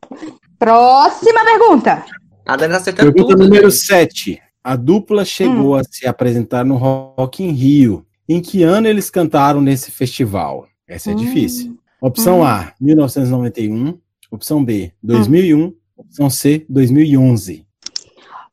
[0.57, 2.05] Próxima pergunta.
[2.47, 3.45] A Dani tá acertando Pergunta tudo.
[3.45, 3.71] número né?
[3.73, 4.41] 7.
[4.63, 8.07] A dupla chegou a se apresentar no Rock in Rio.
[8.29, 10.69] Em que ano eles cantaram nesse festival?
[10.87, 11.17] Essa é Hum.
[11.17, 11.77] difícil.
[12.05, 13.99] Opção A, 1991.
[14.31, 15.73] Opção B, 2001.
[15.97, 17.65] Opção C, 2011.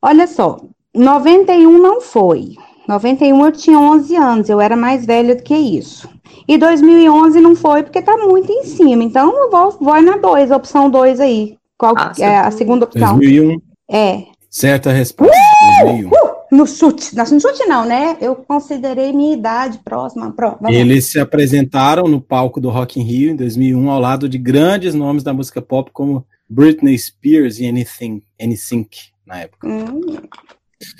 [0.02, 0.62] Olha só,
[0.96, 2.56] 91 não foi.
[2.88, 6.10] 91 eu tinha 11 anos, eu era mais velha do que isso.
[6.48, 9.04] E 2011 não foi porque tá muito em cima.
[9.04, 11.58] Então eu vou, vou na 2, opção 2 aí.
[11.78, 13.18] Qual Ah, é a segunda opção?
[13.18, 13.58] 2001.
[13.92, 14.24] É.
[14.50, 15.36] Certa resposta.
[15.84, 16.10] 2001.
[16.52, 17.16] No chute.
[17.16, 18.18] No chute não, né?
[18.20, 20.32] Eu considerei minha idade próxima.
[20.34, 20.58] Pró.
[20.68, 24.94] Eles se apresentaram no palco do Rock in Rio em 2001 ao lado de grandes
[24.94, 28.90] nomes da música pop como Britney Spears e Anything, NSYNC
[29.26, 29.66] na época.
[29.66, 30.02] Hum,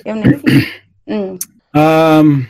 [0.04, 0.82] eu nem vi.
[1.04, 1.36] Hum.
[1.74, 2.44] Ahn,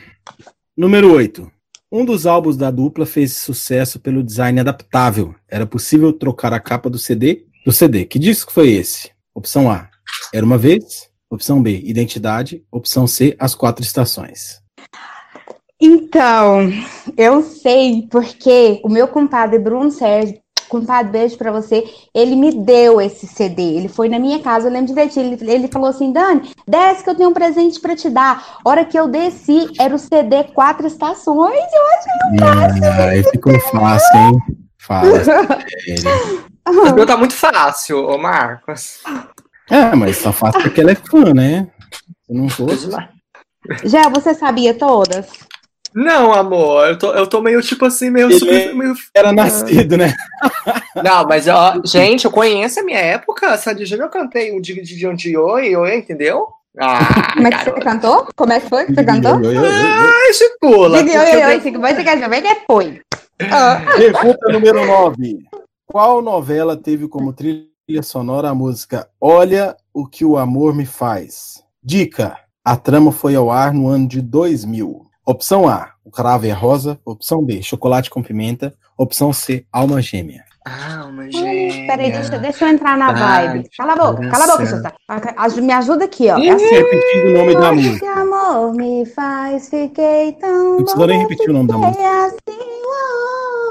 [0.77, 1.51] número 8.
[1.91, 5.33] Um dos álbuns da dupla fez sucesso pelo design adaptável.
[5.49, 8.05] Era possível trocar a capa do CD do CD.
[8.05, 9.09] Que disco foi esse?
[9.33, 9.89] Opção A.
[10.31, 11.09] Era uma vez.
[11.33, 11.81] Opção B.
[11.83, 12.63] Identidade.
[12.71, 13.35] Opção C.
[13.39, 14.61] As quatro estações.
[15.81, 16.71] Então,
[17.17, 23.01] eu sei porque o meu compadre Bruno Sérgio, compadre, beijo pra você, ele me deu
[23.01, 23.63] esse CD.
[23.63, 25.33] Ele foi na minha casa, eu lembro direitinho.
[25.33, 28.59] Ele, ele falou assim: Dani, desce que eu tenho um presente pra te dar.
[28.63, 31.59] Hora que eu desci, era o CD Quatro Estações.
[31.73, 34.39] Eu Ah, aí ficou fácil, hein?
[34.77, 36.53] Sério.
[36.65, 38.99] Essa pergunta tá muito fácil, ô Marcos.
[39.73, 41.67] É, mas só fácil porque ela é fã, né?
[42.27, 42.87] Se não fosse.
[43.83, 45.27] Já você sabia todas?
[45.95, 48.93] Não, amor, eu tô, eu tô meio tipo assim, meio, super, meio...
[49.15, 50.13] Era nascido, né?
[51.03, 53.57] Não, mas ó, gente, eu conheço a minha época.
[53.57, 56.47] Sandy Júnior eu cantei um dia de de oi, oi, entendeu?
[56.79, 58.27] Ah, Como é que você cantou?
[58.35, 59.35] Como é que foi que você cantou?
[59.35, 61.03] Ai, Chipula.
[61.03, 62.43] Diga, oi, oi, oi, Você quer saber?
[63.51, 63.81] Ah.
[63.95, 65.37] Pergunta número 9.
[65.85, 71.61] Qual novela teve como trilha sonora a música Olha o que o amor me faz?
[71.83, 75.05] Dica: a trama foi ao ar no ano de 2000.
[75.25, 76.97] Opção A: O Cravo e a Rosa.
[77.05, 78.73] Opção B: Chocolate com Pimenta.
[78.97, 80.43] Opção C: Alma Gêmea.
[80.65, 83.69] Ah, uma Ai, Peraí, deixa, deixa eu entrar na Vai, vibe.
[83.77, 84.93] Cala a boca, cala a boca.
[85.35, 86.37] Aj- Me ajuda aqui, ó.
[86.37, 86.65] É assim.
[86.65, 87.99] repetindo o nome da música.
[87.99, 92.25] que amor me faz, fiquei tão Não precisa nem repetir o nome da música.
[92.27, 93.62] assim, oh,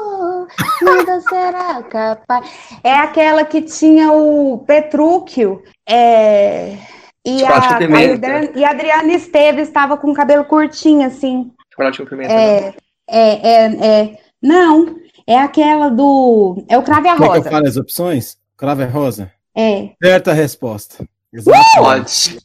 [0.82, 2.50] nada será capaz.
[2.82, 6.76] É aquela que tinha o Petrúquio, é,
[7.24, 7.76] e, Chocolate a, a.
[7.76, 11.52] Adriana, e a Adriana Esteves estava com o cabelo curtinho, assim.
[11.70, 12.32] Chocolate com pimenta.
[12.32, 12.74] É,
[13.08, 17.28] é, é, é, não, é aquela do, é o Crave e a Quer que eu
[17.28, 17.50] Rosa.
[17.50, 18.36] fale as opções?
[18.56, 19.32] Cravo e a Rosa?
[19.54, 19.90] É.
[20.02, 21.06] Certa resposta.
[21.32, 21.58] Exato.
[21.76, 22.38] Pode.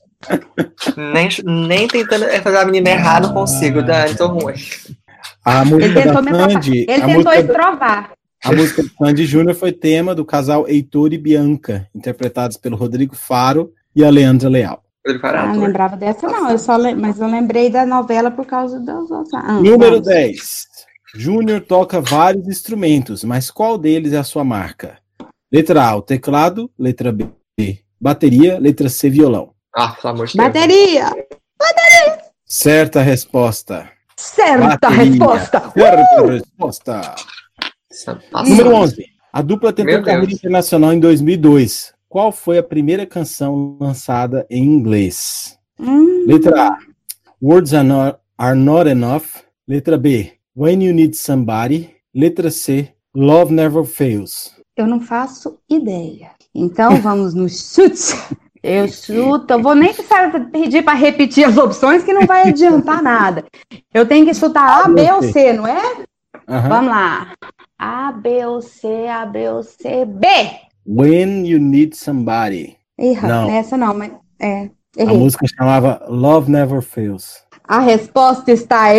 [1.13, 4.55] nem, nem tentando fazer a menina errar, não consigo, Dani, tô ruim.
[5.47, 6.51] A Ele música tentou me provar.
[6.51, 8.11] Sandy, Ele a tentou música, estrovar.
[8.43, 13.15] a música de Sandy Júnior foi tema do casal Heitor e Bianca, interpretados pelo Rodrigo
[13.15, 14.83] Faro e a Leandra Leal.
[15.05, 16.49] Rodrigo Ah, não lembrava dessa, não.
[16.51, 19.33] Eu só le- Mas eu lembrei da novela por causa das outras.
[19.35, 20.07] Ah, Número vamos.
[20.07, 20.67] 10.
[21.15, 24.97] Júnior toca vários instrumentos, mas qual deles é a sua marca?
[25.49, 26.69] Letra A, o teclado.
[26.77, 27.29] Letra B,
[28.01, 28.59] bateria.
[28.59, 29.51] Letra C, violão.
[29.73, 30.45] Ah, pelo amor de Deus.
[30.45, 31.05] Bateria!
[32.45, 33.89] Certa resposta.
[34.17, 35.03] Certa Bateria.
[35.03, 35.71] resposta!
[35.71, 37.15] Certa resposta.
[37.89, 38.49] Nossa, passa.
[38.49, 39.05] Número 11.
[39.31, 40.05] A dupla tentou Meu Deus.
[40.15, 41.93] carreira internacional em 2002.
[42.09, 45.57] qual foi a primeira canção lançada em inglês?
[45.79, 46.77] Hum, Letra A.
[47.41, 49.25] Words are not, are not enough.
[49.67, 50.33] Letra B.
[50.55, 51.95] When you need somebody.
[52.15, 52.91] Letra C.
[53.15, 54.55] Love never fails.
[54.75, 56.31] eu não faço ideia.
[56.55, 58.15] Então vamos no chute.
[58.69, 63.01] Eu chuto, eu vou nem precisar pedir para repetir as opções, que não vai adiantar
[63.01, 63.45] nada.
[63.93, 65.81] Eu tenho que chutar A, B ou C, não é?
[66.49, 66.69] Aham.
[66.69, 67.27] Vamos lá.
[67.79, 70.27] A, B ou C, A, B ou C, B.
[70.85, 72.75] When you need somebody.
[72.99, 73.49] Erra, Não.
[73.49, 74.69] essa não, mas é.
[74.97, 75.17] A Errei.
[75.17, 77.43] música chamava Love Never Fails.
[77.67, 78.93] A resposta está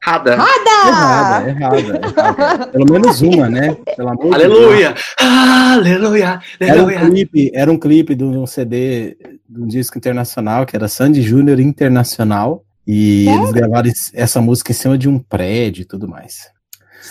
[0.00, 0.32] Rada.
[0.32, 0.88] errada!
[0.88, 2.66] Errada, errada, errada.
[2.68, 3.76] Pelo menos uma, né?
[3.96, 4.94] Pelo amor de Aleluia!
[5.20, 6.40] Aleluia!
[6.60, 7.10] Era um Aleluia!
[7.10, 9.16] clipe, era um clipe de um CD
[9.48, 12.64] de um disco internacional que era Sandy Júnior Internacional.
[12.86, 13.40] E Sério?
[13.42, 16.50] eles gravaram essa música em cima de um prédio e tudo mais.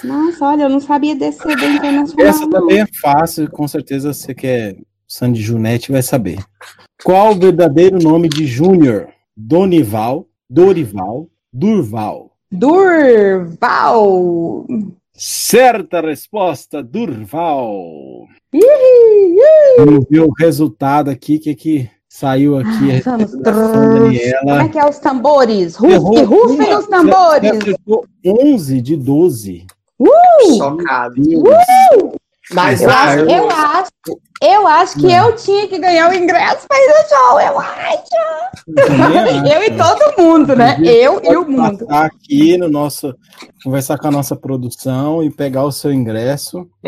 [0.04, 2.26] Nossa, olha, eu não sabia desse CD internacional.
[2.26, 4.76] Essa também é fácil, com certeza você que é
[5.08, 6.40] Sandy Junete vai saber.
[7.04, 9.08] Qual o verdadeiro nome de Júnior?
[9.36, 12.32] Donival, Dorival, Durval.
[13.48, 14.66] Durval.
[15.14, 18.28] Certa resposta, Durval.
[19.78, 22.68] Vamos ver o resultado aqui, o que, que saiu aqui.
[22.70, 23.32] a Vamos.
[23.34, 24.70] resposta da Como é Daniela.
[24.70, 25.76] que é os tambores?
[25.76, 27.50] Rufem, rufem uma, os tambores.
[27.52, 29.66] Você acertou 11 de 12.
[30.58, 31.16] Chocado.
[31.16, 31.44] Deus.
[32.52, 33.92] Mas Eu Ah, acho, eu- eu acho,
[34.42, 38.68] eu acho que eu tinha que ganhar o ingresso para ir no show, eu acho.
[39.54, 40.78] Eu e todo mundo, né?
[40.84, 41.86] Eu e o mundo.
[41.88, 43.14] passar aqui no nosso.
[43.64, 46.68] Conversar com a nossa produção e pegar o seu ingresso.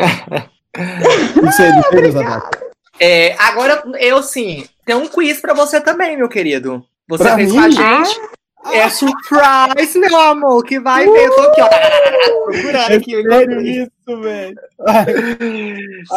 [0.76, 1.72] Isso aí.
[3.00, 6.84] É, agora, eu sim, tem um quiz pra você também, meu querido.
[7.08, 7.58] Você Pra fez mim?
[7.58, 8.20] com a gente.
[8.66, 11.26] É surprise, meu amor, que vai ver.
[11.26, 11.68] Eu tô aqui, ó.
[12.44, 13.16] Procurando aqui.
[13.16, 14.56] o Sério isso, velho.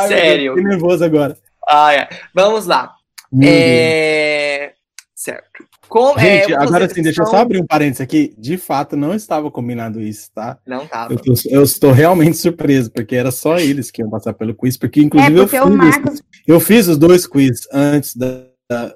[0.08, 0.56] Sério.
[0.56, 1.38] Deus, Fiquei nervoso agora.
[1.68, 2.10] Ah, é.
[2.34, 2.94] Vamos lá.
[3.42, 4.74] É...
[5.16, 5.64] Certo.
[5.88, 6.18] Com...
[6.18, 8.34] é, Gente, eu vou agora sim, deixa eu só abrir um parênteses aqui.
[8.38, 10.58] De fato, não estava combinado isso, tá?
[10.66, 11.14] Não tava.
[11.14, 15.00] Eu, eu estou realmente surpreso, porque era só eles que iam passar pelo quiz, porque
[15.00, 16.24] É inclusive eu, porque fiz, o Marcos.
[16.48, 18.94] eu fiz os dois quiz antes da, da,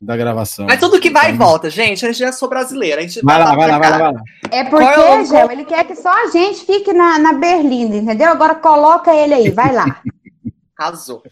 [0.00, 0.66] da gravação.
[0.66, 2.04] Mas tudo que vai e Então, volta, gente.
[2.04, 3.00] A gente já sou brasileira.
[3.00, 4.22] A gente Vai lá, vai lá, vai lá, vai lá.
[4.50, 7.32] É Qual é porque, o- Gel, ele quer que só a gente fique na, na
[7.32, 8.30] Berlinda, entendeu?
[8.30, 10.02] Agora coloca ele aí, vai lá.
[10.78, 11.22] Arrasou.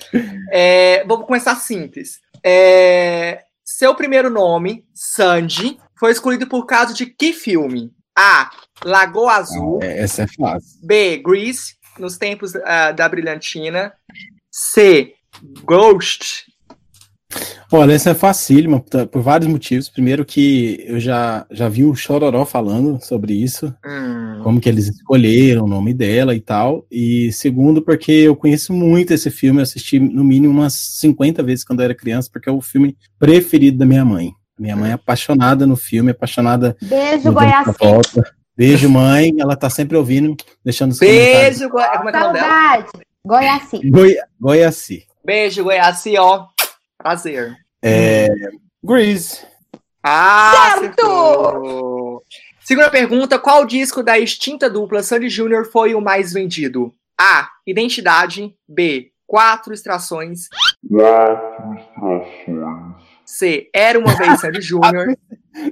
[0.51, 2.21] É, vou começar simples.
[2.43, 7.93] É, seu primeiro nome, Sandy, foi escolhido por causa de que filme?
[8.17, 8.51] A.
[8.85, 9.81] Lagoa Azul.
[9.83, 10.79] É, Essa é fácil.
[10.83, 11.19] B.
[11.19, 13.93] Grease, nos tempos ah, da Brilhantina.
[14.51, 15.15] C.
[15.65, 16.47] Ghost.
[17.73, 19.89] Olha, essa é facílima por, por vários motivos.
[19.89, 24.89] Primeiro que eu já, já vi o Chororó falando sobre isso, Hum, como que eles
[24.89, 26.87] escolheram o nome dela e tal.
[26.91, 31.65] E segundo, porque eu conheço muito esse filme, eu assisti no mínimo umas 50 vezes
[31.65, 34.33] quando eu era criança, porque é o filme preferido da minha mãe.
[34.59, 37.67] Minha mãe é apaixonada no filme, apaixonada Beijo, Goiás.
[38.57, 39.33] Beijo, mãe.
[39.41, 41.59] Ela tá sempre ouvindo, deixando os comentários.
[41.59, 42.49] Beijo, Goi- como é que é o nome dela?
[42.49, 42.89] Saudade.
[43.27, 43.91] Goiaci.
[43.91, 45.03] Goi Goiaci.
[45.25, 46.47] Beijo, Goiaci, ó.
[47.05, 47.55] Prazer.
[47.85, 48.29] É,
[48.83, 49.41] Grease.
[50.03, 51.03] Ah, Certo!
[51.03, 52.23] acertou.
[52.61, 56.95] Segunda pergunta: qual disco da extinta dupla Sandy Júnior foi o mais vendido?
[57.21, 57.51] A.
[57.67, 58.55] Identidade.
[58.67, 59.11] B.
[59.27, 60.49] Quatro extrações.
[63.27, 63.69] C.
[63.75, 65.15] Era uma vez Sandy Júnior.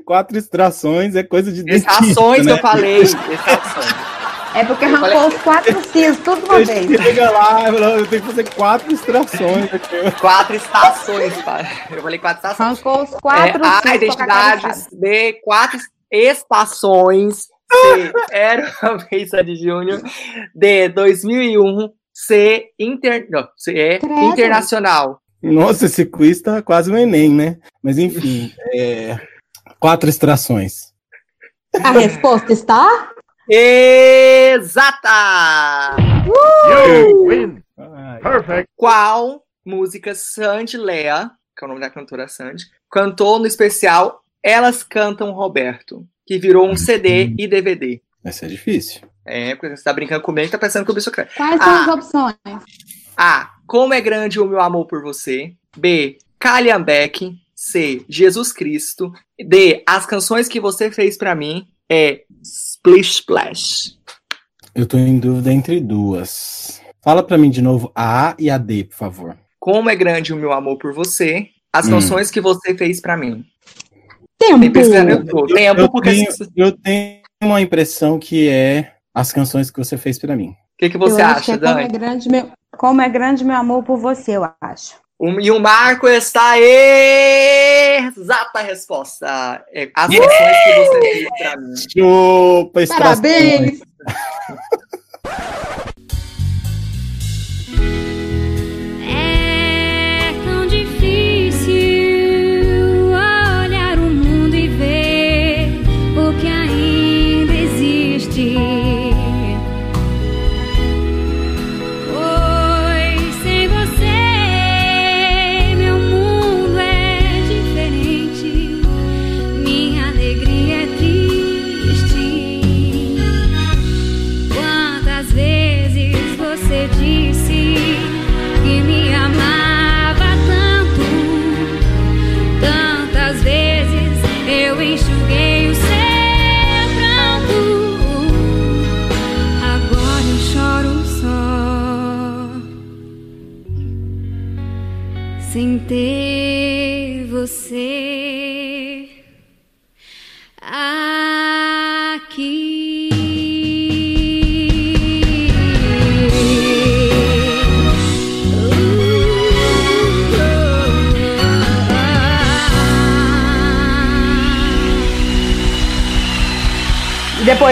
[0.05, 1.91] Quatro extrações é coisa de dentista,
[2.37, 2.53] que né?
[2.53, 3.01] eu falei.
[3.01, 4.12] Estações.
[4.55, 7.03] É porque arrancou os quatro cis, tudo uma vez.
[7.03, 10.21] chega lá, eu tenho que fazer quatro extrações aqui.
[10.21, 11.43] Quatro estações.
[11.43, 11.67] pai.
[11.91, 12.61] Eu falei quatro estações.
[12.79, 13.95] Arrancou os quatro É, a cis.
[13.95, 14.67] identidade.
[14.93, 15.41] B.
[15.43, 15.79] Quatro
[16.11, 17.47] estações.
[17.73, 18.13] C.
[18.31, 20.03] Era uma vez Sandy Júnior.
[20.55, 20.89] D.
[20.91, 21.89] 2001.
[22.15, 22.67] C.
[22.79, 23.27] Inter...
[23.31, 23.73] Não, C.
[23.73, 25.21] É internacional.
[25.43, 27.57] Nossa, esse quiz tá quase um Enem, né?
[27.83, 29.19] Mas enfim, é,
[29.81, 30.93] quatro extrações.
[31.83, 33.11] A resposta está?
[34.63, 35.95] Exata!
[36.71, 37.63] You win.
[37.77, 38.69] Ai, Perfect.
[38.75, 44.83] Qual música Sandy Lea, que é o nome da cantora Sandy, cantou no especial Elas
[44.83, 48.01] Cantam Roberto, que virou um CD e DVD?
[48.25, 49.03] Essa é difícil.
[49.27, 51.37] É, porque você tá brincando comigo e tá pensando que o bicho cresce.
[51.37, 51.83] Quais são Ah.
[51.83, 52.37] as opções?
[53.15, 53.51] A.
[53.67, 55.53] Como é grande o meu amor por você.
[55.77, 56.17] B.
[56.39, 57.37] Calhambeck.
[57.55, 58.03] C.
[58.09, 59.13] Jesus Cristo.
[59.39, 59.83] D.
[59.87, 61.69] As canções que você fez pra mim.
[61.91, 62.25] É
[62.85, 63.97] Splish Splash.
[64.75, 66.81] Eu tô em dúvida entre duas.
[67.01, 69.39] Fala pra mim de novo a A e a D, por favor.
[69.61, 71.47] Como é grande o meu amor por você.
[71.73, 71.91] As Hum.
[71.91, 73.45] canções que você fez pra mim.
[74.37, 74.61] Tempo.
[74.73, 76.11] Tempo, Eu porque.
[76.11, 80.53] tenho, O eu tenho uma impressão que é as canções que você fez pra mim.
[80.77, 81.93] que, que você eu acha, acho que é como é Dani?
[81.99, 82.51] grande meu.
[82.77, 84.97] Como é grande meu amor por você, eu acho.
[85.23, 89.65] Um- E o Marco está exata a resposta.
[89.73, 91.75] É, As ações que você fez pra mim.
[91.77, 93.21] Chupa, extrações.
[93.21, 93.81] Parabéns!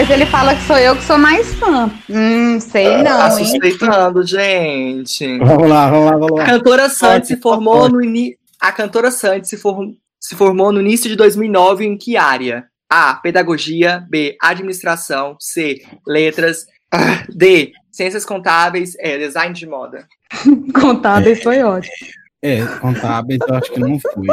[0.01, 1.91] depois ele fala que sou eu que sou mais fã.
[2.09, 3.45] Hum, sei não, Tá hein?
[3.45, 5.37] suspeitando, gente.
[5.39, 6.45] Vamos lá, vamos lá, vamos A lá.
[6.45, 8.35] cantora Sandy se formou no ini...
[8.59, 12.65] A cantora Sandy se, form- se formou no início de 2009 em que área?
[12.89, 13.13] A.
[13.15, 14.03] Pedagogia.
[14.09, 14.35] B.
[14.41, 15.35] Administração.
[15.39, 15.81] C.
[16.05, 16.65] Letras.
[16.91, 17.71] Ah, D.
[17.91, 18.95] Ciências contábeis.
[18.99, 19.17] E.
[19.17, 20.05] Design de moda.
[20.79, 21.93] Contábeis foi ótimo.
[22.41, 24.27] É, contábeis eu acho que não fui.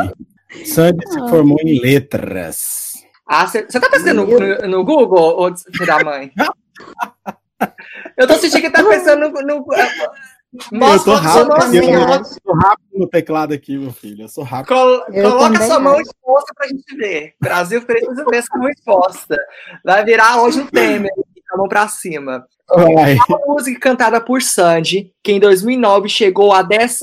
[0.64, 1.28] Sandy se Ah.
[1.28, 2.87] formou em letras.
[3.28, 6.32] Ah, você tá pensando no, no- Google ou filho da mãe?
[8.16, 9.42] Eu tô sentindo que tá pensando no.
[9.42, 9.66] no
[10.72, 12.40] eu mostra tô a sua rápido, mão eu, acho.
[12.42, 14.24] tô rápido no teclado aqui, meu filho.
[14.24, 14.68] Eu sou rápido.
[14.74, 17.34] Col- Eu coloca sua mão exposta pra gente ver.
[17.40, 19.36] Brasil preto vez com a mão exposta.
[19.84, 21.10] Vai virar hoje um Temer,
[21.52, 22.46] a mão pra cima.
[22.94, 23.16] Vai.
[23.28, 27.00] Uma música cantada por Sandy, que em 2009 chegou a 13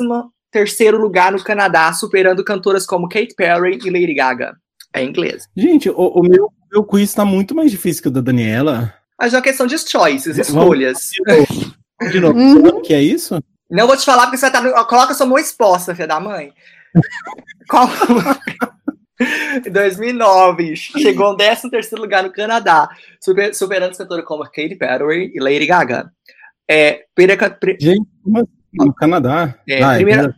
[0.51, 4.55] terceiro lugar no Canadá, superando cantoras como Katy Perry e Lady Gaga.
[4.95, 5.47] É inglês.
[5.55, 8.93] Gente, o, o meu, meu quiz tá muito mais difícil que o da Daniela.
[9.19, 10.97] Mas é uma questão de choices, Vamos- escolhas.
[12.11, 12.61] De novo, Uhum.
[12.63, 13.41] que ano que é isso?
[13.69, 14.61] Não vou te falar porque você estar.
[14.61, 14.71] No...
[14.85, 16.51] Coloca sua mão exposta, filha da mãe.
[17.69, 17.87] Qual.
[19.65, 25.31] Em 2009, chegou ao 13 terceiro lugar no Canadá, super- superando cantoras como Katy Perry
[25.33, 26.11] e Lady Gaga.
[26.69, 28.47] É, primeira, pri- Gente, como assim?
[28.73, 29.55] No Canadá?
[29.67, 30.35] É, Ah, primeira-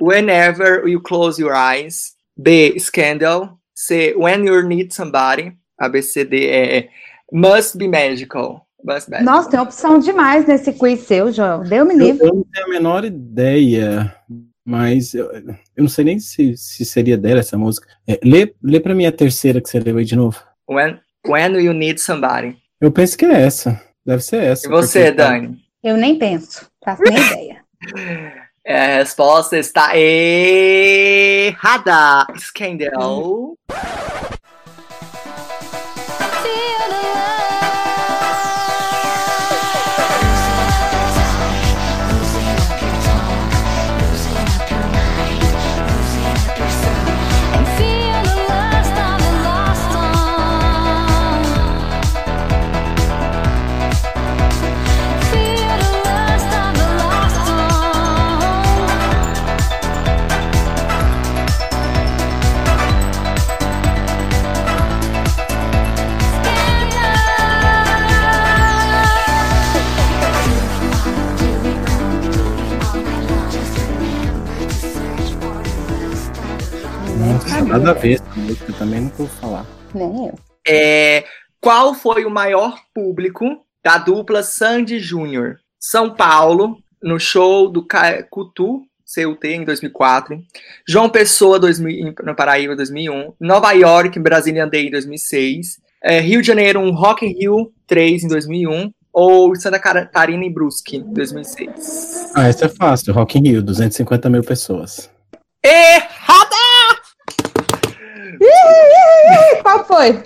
[0.00, 2.12] Whenever You Close Your Eyes.
[2.36, 2.74] B.
[2.78, 3.58] Scandal.
[3.86, 4.14] C.
[4.16, 5.52] When You Need Somebody.
[5.78, 6.46] A, B, C, D.
[6.48, 6.88] É,
[7.32, 8.66] Must Be Magical.
[8.84, 9.22] Must be Magical.
[9.34, 11.62] Nossa, tem opção demais nesse quiz seu, João.
[11.62, 12.26] Deu me Eu, livre.
[12.26, 14.14] eu não tenho a menor ideia,
[14.64, 17.86] mas eu, eu não sei nem se, se seria dela essa música.
[18.06, 20.38] É, lê, lê pra mim a terceira que você leu aí de novo.
[20.68, 22.56] When, when You Need Somebody.
[22.80, 23.80] Eu penso que é essa.
[24.04, 24.66] Deve ser essa.
[24.66, 25.58] E você, porque tá- Dani?
[25.82, 26.70] Eu nem penso.
[26.84, 27.64] Faço nem ideia.
[28.64, 31.56] É, a resposta está errada.
[32.38, 33.56] Scandal.
[77.70, 79.66] Nada a ver essa música, também não vou falar.
[79.94, 80.34] Nem eu.
[80.66, 81.24] É,
[81.60, 85.56] qual foi o maior público da dupla Sandy Júnior?
[85.78, 87.86] São Paulo, no show do
[88.30, 88.82] Cutu,
[89.14, 90.38] CUT, em 2004.
[90.86, 93.32] João Pessoa, 2000, em- no Paraíba, 2001.
[93.40, 95.78] Nova York, em Brasília Day, em 2006.
[96.02, 98.90] É, Rio de Janeiro, um Rock in Rio 3, em 2001.
[99.12, 102.30] Ou Santa Catarina e Brusque, em 2006.
[102.34, 103.12] Ah, essa é fácil.
[103.12, 105.10] Rock in Rio, 250 mil pessoas.
[105.64, 106.56] Errada!
[109.62, 110.22] Qual foi?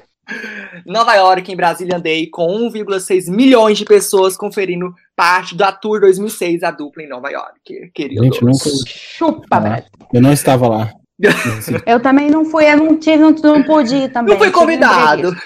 [0.86, 6.62] Nova York, em Brasília Day, com 1,6 milhões de pessoas conferindo parte da Tour 2006,
[6.62, 7.90] a dupla em Nova York.
[7.94, 8.24] Queridos.
[8.24, 8.70] Gente, nunca.
[8.86, 9.82] Chupa, Ah.
[10.12, 10.90] Eu não estava lá.
[11.86, 14.36] Eu também não fui, eu não tive, não, não pude ir também.
[14.36, 15.36] Não um convidado.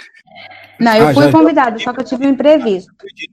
[0.80, 2.90] Não, eu Ah, fui já- convidado, só que eu tive um imprevisto.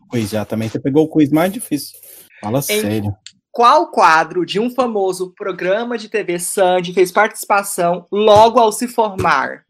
[0.09, 0.67] quiz já também.
[0.67, 1.97] Você pegou o quiz mais difícil.
[2.41, 3.15] Fala sério.
[3.55, 9.63] Qual quadro de um famoso programa de TV Sandy fez participação logo ao se formar?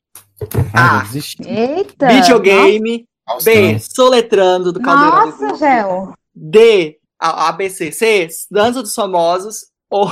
[0.74, 1.04] Ah, A.
[1.04, 1.48] existe.
[1.48, 2.08] Eita!
[2.08, 3.06] Videogame.
[3.44, 3.78] B.
[3.80, 5.58] Soletrando do Caldeirão do Nossa.
[5.58, 6.14] Gel.
[6.34, 6.98] D.
[7.20, 7.92] A, ABC.
[7.92, 8.28] C.
[8.50, 9.68] Dança dos Famosos.
[9.88, 10.10] Ou,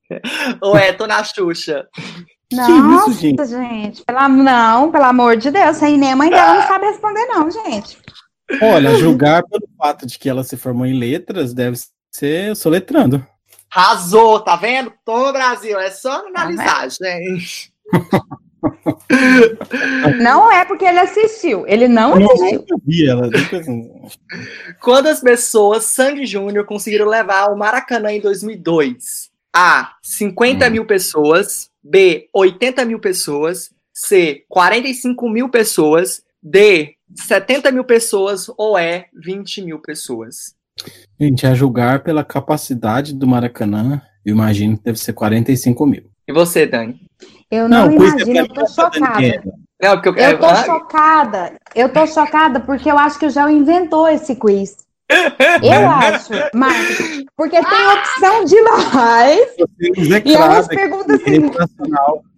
[0.62, 1.86] ou é Tô na Xuxa.
[2.50, 3.46] Nossa, isso, gente?
[3.46, 4.02] gente.
[4.02, 5.82] Pela, não, pelo amor de Deus.
[5.82, 7.98] Aí nem a mãe dela não sabe responder, não, gente.
[8.62, 11.76] Olha, julgar pelo fato de que ela se formou em letras deve
[12.10, 13.24] ser soletrando.
[13.72, 14.92] Arrasou, tá vendo?
[15.04, 15.78] Tô no Brasil.
[15.78, 17.72] É só Tá analisar, gente.
[20.20, 21.66] Não é porque ele assistiu.
[21.66, 22.64] Ele não Eu assistiu.
[24.80, 29.30] Quantas pessoas Sandy Júnior conseguiram levar ao Maracanã em 2002?
[29.52, 29.94] A.
[30.02, 30.70] 50 Hum.
[30.70, 31.70] mil pessoas.
[31.82, 32.28] B.
[32.34, 33.70] 80 mil pessoas.
[33.92, 34.44] C.
[34.48, 36.22] 45 mil pessoas.
[36.42, 36.94] D.
[37.14, 38.50] 70 mil pessoas.
[38.56, 39.06] Ou E.
[39.14, 40.54] 20 mil pessoas.
[41.20, 46.04] Gente, a julgar pela capacidade do Maracanã, eu imagino que deve ser 45 mil.
[46.26, 47.00] E você, Dani?
[47.50, 49.42] Eu não, o quiz imagino, eu tô chocada.
[49.82, 51.52] Não, porque eu, Eu tô chocada.
[51.74, 54.76] Eu tô chocada porque eu acho que o Gel inventou esse quiz.
[55.60, 57.24] Eu acho, Marcos.
[57.36, 59.40] Porque tem opção demais.
[59.96, 61.50] E é perguntas assim.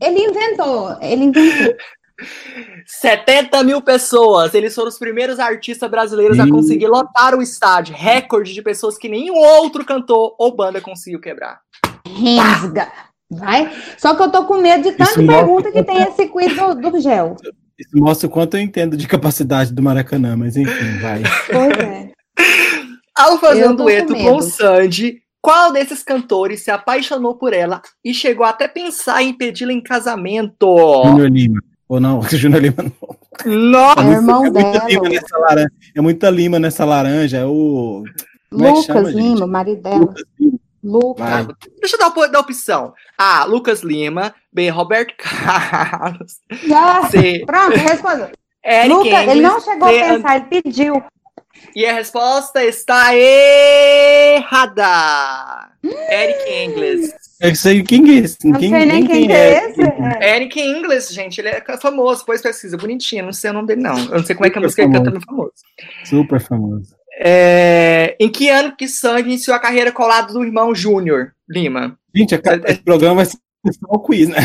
[0.01, 0.97] Ele inventou.
[1.03, 1.75] Ele inventou.
[2.87, 4.55] 70 mil pessoas.
[4.55, 7.95] Eles foram os primeiros artistas brasileiros a conseguir lotar o estádio.
[7.95, 11.61] Recorde de pessoas que nenhum outro cantor ou banda conseguiu quebrar.
[12.07, 12.91] Rensga.
[13.31, 13.71] Vai.
[13.97, 16.55] Só que eu tô com medo de tanta Isso mostra pergunta que tem esse quiz
[16.55, 17.37] do, do Gel.
[17.79, 21.23] Isso mostra o quanto eu entendo de capacidade do Maracanã, mas enfim, vai.
[21.51, 22.13] Pois é.
[23.17, 24.43] Ao fazer um dueto com com, medo.
[24.43, 29.83] Sandy, qual desses cantores se apaixonou por ela e chegou até pensar em pedi-la em
[29.83, 30.77] casamento?
[31.05, 31.61] Júnior Lima.
[31.93, 32.93] Ou não, Júnior Lima não.
[33.45, 34.01] Nossa!
[34.01, 34.89] É irmão é muita dela.
[34.89, 35.71] lima nessa laranja.
[35.95, 37.37] É muita lima nessa laranja.
[37.37, 38.03] É o.
[38.07, 39.23] É chama, Lucas gente?
[39.23, 39.99] Lima, o marido dela.
[39.99, 40.59] Lucas Lima.
[40.83, 41.47] Lucas.
[41.81, 42.95] Deixa eu dar, dar opção.
[43.19, 43.45] A.
[43.45, 44.35] Lucas Lima.
[44.51, 44.71] B.
[44.71, 46.39] Roberto Carlos.
[47.11, 47.43] C.
[47.45, 48.33] Pronto, responda.
[48.65, 49.99] Eric Lucas, ele não chegou a D.
[49.99, 51.05] pensar, ele pediu.
[51.77, 54.87] E a resposta está errada.
[55.85, 57.11] Eric Engels.
[57.41, 58.39] Eu sei quem que é esse.
[58.45, 59.81] Não sei nem quem, que é esse.
[59.83, 60.37] É.
[60.37, 63.99] Eric Ingles, gente, ele é famoso, depois pesquisa, bonitinho, não sei o nome dele, não.
[63.99, 65.05] Eu não sei como é que a música ele famoso.
[65.11, 65.53] canta no famoso.
[66.05, 66.95] Super famoso.
[67.19, 71.99] É, Em que ano que Sandy iniciou a carreira colado do irmão Júnior Lima?
[72.15, 72.35] Gente,
[72.67, 73.37] esse programa vai ser
[73.73, 74.39] só o quiz, né?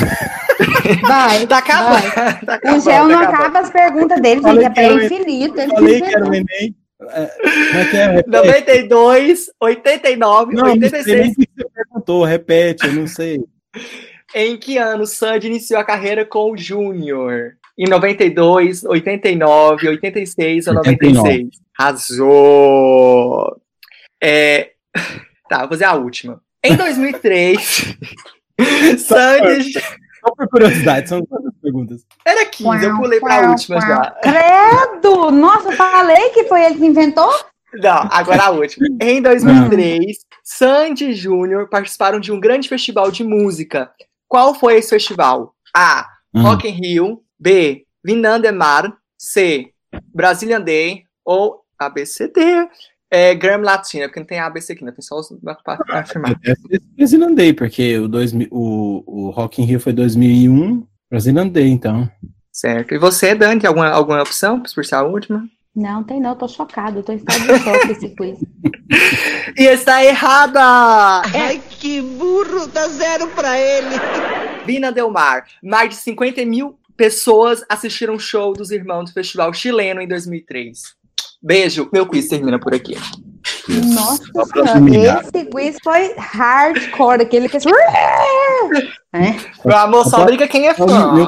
[1.02, 1.46] Vai.
[1.48, 2.02] Tá acabando.
[2.02, 2.40] vai.
[2.40, 3.42] Tá O acabando, Gel não tá acabando.
[3.44, 4.80] acaba as perguntas dele, Falei gente.
[4.80, 5.60] É o infinito.
[5.60, 6.34] Ele Falei que era o.
[6.34, 6.76] Enem.
[7.02, 8.08] É, como é que é?
[8.18, 8.30] Repete.
[8.30, 11.32] 92, 89, Não, não sei nem 86.
[11.32, 12.24] o que você perguntou.
[12.24, 13.44] Repete, eu não sei.
[14.36, 17.58] Em que ano Sandy iniciou a carreira com o Júnior?
[17.78, 21.50] Em 92, 89, 86 ou 96?
[21.78, 23.62] Arrasou!
[24.22, 24.72] É...
[25.50, 26.42] Tá, vou fazer a última.
[26.62, 27.96] Em 2003,
[29.00, 29.72] Sandy...
[29.72, 31.26] Só por curiosidade, são
[31.68, 32.06] perguntas?
[32.26, 34.12] Era 15, eu pulei pra Qual, última já.
[34.22, 35.32] Credo!
[35.32, 37.32] Nossa, eu falei que foi ele que inventou?
[37.74, 38.88] Não, agora a última.
[39.02, 43.92] Em 2003, Sandy e Júnior participaram de um grande festival de música.
[44.28, 45.54] Qual foi esse festival?
[45.76, 46.08] A.
[46.34, 46.42] Hum.
[46.44, 47.22] Rock in Rio.
[47.40, 47.86] B.
[48.04, 48.98] Vinandemar.
[49.18, 49.72] C.
[50.14, 51.04] Brazilian Day.
[51.26, 52.68] Ou ABCD.
[53.10, 54.92] É, Grammy Latina, porque não tem ABC aqui, né?
[54.92, 55.30] Tem só os
[55.64, 56.38] para afirmar.
[56.44, 56.56] Eu
[56.98, 60.86] Brasilandei, porque o, 2000, o, o Rock in Rio foi 2001.
[61.10, 62.10] Brasilandei, então.
[62.52, 62.94] Certo.
[62.94, 65.48] E você, Dani, tem alguma, alguma opção por ser a última?
[65.76, 68.40] Não, tem não, tô chocado, eu tô em estado de choque esse quiz.
[69.58, 70.62] E está errada!
[71.34, 73.96] Ai, que burro, dá zero pra ele.
[74.66, 75.46] Vina Del Mar.
[75.64, 80.96] Mais de 50 mil pessoas assistiram o show dos irmãos do Festival Chileno em 2003.
[81.42, 82.96] Beijo, meu quiz termina por aqui.
[83.94, 84.24] Nossa
[84.74, 87.58] senhora, esse quiz foi hardcore, aquele que...
[89.14, 89.36] É.
[89.66, 90.86] Meu amor, só briga quem é fã.
[90.88, 91.26] Só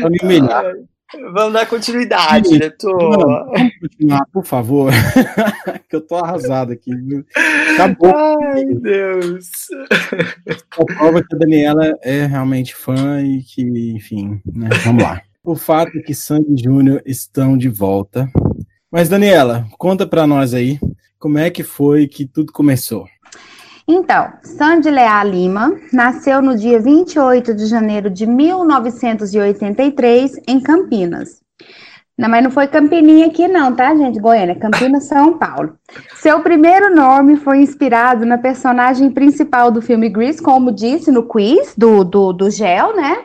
[0.00, 0.74] pra me humilhar.
[1.32, 2.54] Vamos dar continuidade, Sim.
[2.54, 3.46] diretor.
[3.46, 4.92] Vamos continuar, por favor.
[5.88, 6.94] que eu tô arrasado aqui.
[6.94, 7.24] viu?
[7.74, 8.14] Acabou.
[8.14, 9.50] Ai, Deus.
[10.76, 13.62] A prova que a Daniela é realmente fã e que,
[13.94, 14.68] enfim, né?
[14.84, 15.22] Vamos lá.
[15.42, 18.28] O fato é que Sandy e Júnior estão de volta.
[18.90, 20.80] Mas, Daniela, conta pra nós aí
[21.18, 23.06] como é que foi que tudo começou.
[23.86, 31.42] Então, Sandy Leal Lima nasceu no dia 28 de janeiro de 1983 em Campinas.
[32.18, 34.18] Não, mas não foi Campininha aqui não, tá, gente?
[34.18, 35.74] Goiânia, Campinas, São Paulo.
[36.16, 41.74] Seu primeiro nome foi inspirado na personagem principal do filme Grease, como disse no quiz
[41.76, 43.18] do, do, do Gel, né?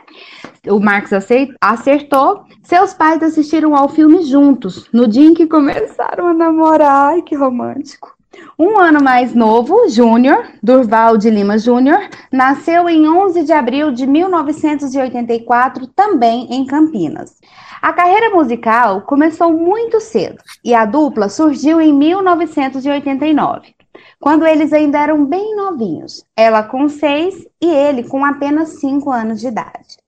[0.68, 1.11] O Marcos
[1.59, 2.45] acertou.
[2.64, 7.14] Seus pais assistiram ao filme juntos, no dia em que começaram a namorar.
[7.14, 8.16] Ai, que romântico.
[8.57, 14.07] Um ano mais novo, Júnior, Durval de Lima Júnior, nasceu em 11 de abril de
[14.07, 17.39] 1984, também em Campinas.
[17.82, 23.76] A carreira musical começou muito cedo e a dupla surgiu em 1989,
[24.18, 29.41] quando eles ainda eram bem novinhos, ela com seis e ele com apenas cinco anos
[29.41, 30.03] de idade.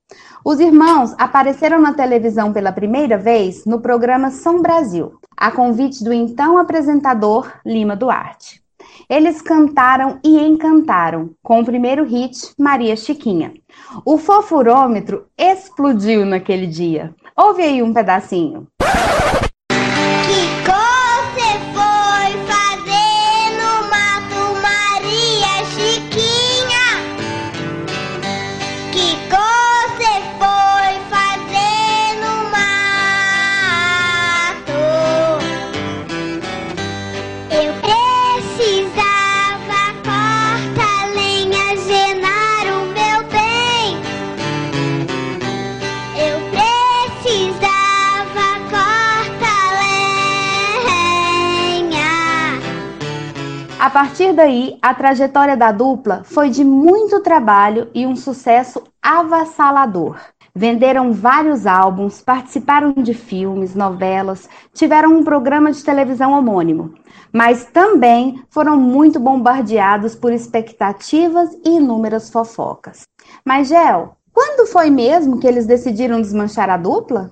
[0.48, 6.14] Os irmãos apareceram na televisão pela primeira vez no programa São Brasil, a convite do
[6.14, 8.62] então apresentador Lima Duarte.
[9.10, 13.56] Eles cantaram e encantaram com o primeiro hit Maria Chiquinha.
[14.06, 17.16] O fofurômetro explodiu naquele dia.
[17.36, 18.68] Ouve aí um pedacinho.
[53.96, 60.18] Partir daí, a trajetória da dupla foi de muito trabalho e um sucesso avassalador.
[60.54, 66.94] Venderam vários álbuns, participaram de filmes, novelas, tiveram um programa de televisão homônimo,
[67.32, 73.04] mas também foram muito bombardeados por expectativas e inúmeras fofocas.
[73.46, 77.32] Mas, Gel, quando foi mesmo que eles decidiram desmanchar a dupla?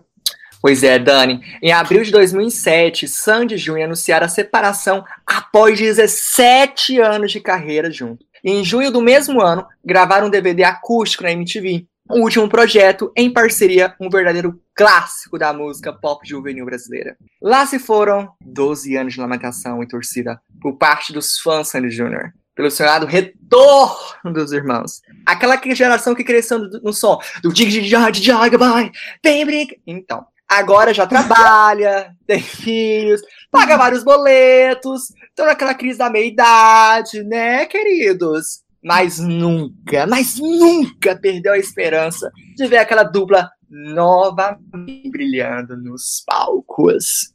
[0.64, 1.41] Pois é, Dani.
[1.61, 7.91] Em abril de 2007, Sandy e Júnior anunciaram a separação após 17 anos de carreira
[7.91, 8.26] juntos.
[8.41, 11.86] E em junho do mesmo ano, gravaram um DVD acústico na MTV.
[12.09, 17.18] O último projeto em parceria, um verdadeiro clássico da música pop juvenil brasileira.
[17.41, 22.32] Lá se foram 12 anos de lamentação e torcida por parte dos fãs Sandy Júnior
[22.55, 25.01] pelo sonhado retorno dos irmãos.
[25.26, 28.91] Aquela que- geração que cresceu no, som do dig dig dig dig dig bye,
[29.24, 29.76] vem brinca.
[29.88, 30.24] Então,
[30.58, 38.62] agora já trabalha, tem filhos, paga vários boletos, estão naquela crise da meia-idade, né, queridos?
[38.84, 47.34] Mas nunca, mas nunca perdeu a esperança de ver aquela dupla novamente brilhando nos palcos.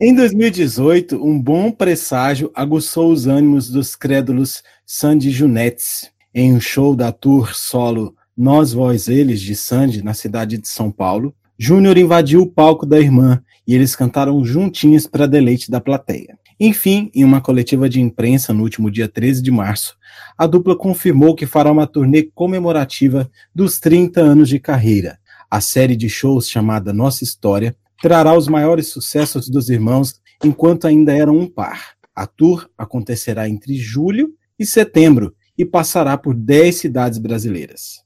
[0.00, 6.10] Em 2018, um bom presságio aguçou os ânimos dos crédulos Sandy Junetes.
[6.34, 10.90] Em um show da tour solo Nós Vós Eles de Sandy, na cidade de São
[10.90, 16.38] Paulo, Júnior invadiu o palco da irmã e eles cantaram juntinhos para deleite da plateia.
[16.60, 19.96] Enfim, em uma coletiva de imprensa no último dia 13 de março,
[20.36, 25.18] a dupla confirmou que fará uma turnê comemorativa dos 30 anos de carreira.
[25.50, 31.12] A série de shows chamada Nossa História trará os maiores sucessos dos irmãos enquanto ainda
[31.12, 31.94] eram um par.
[32.14, 38.05] A tour acontecerá entre julho e setembro e passará por 10 cidades brasileiras.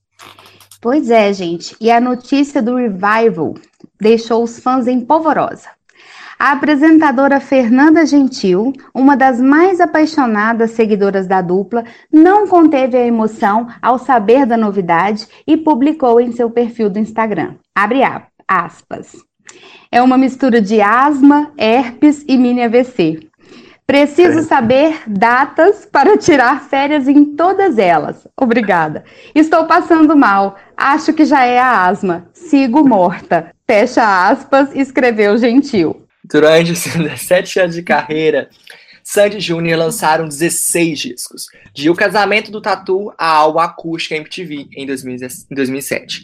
[0.81, 1.77] Pois é, gente.
[1.81, 3.55] E a notícia do revival
[4.01, 5.69] deixou os fãs em polvorosa.
[6.39, 13.69] A apresentadora Fernanda Gentil, uma das mais apaixonadas seguidoras da dupla, não conteve a emoção
[13.83, 17.57] ao saber da novidade e publicou em seu perfil do Instagram.
[17.75, 18.01] Abre
[18.49, 19.17] aspas.
[19.93, 23.30] É uma mistura de asma, herpes e mini AVC.
[23.91, 28.25] Preciso saber datas para tirar férias em todas elas.
[28.41, 29.03] Obrigada.
[29.35, 30.57] Estou passando mal.
[30.77, 32.31] Acho que já é a asma.
[32.33, 33.53] Sigo morta.
[33.67, 36.07] Fecha aspas, escreveu Gentil.
[36.25, 38.49] Durante os 17 anos de carreira,
[39.03, 44.69] Sandy e Júnior lançaram 16 discos, de O Casamento do Tatu a álbum acústico MTV
[44.77, 46.23] em 2007.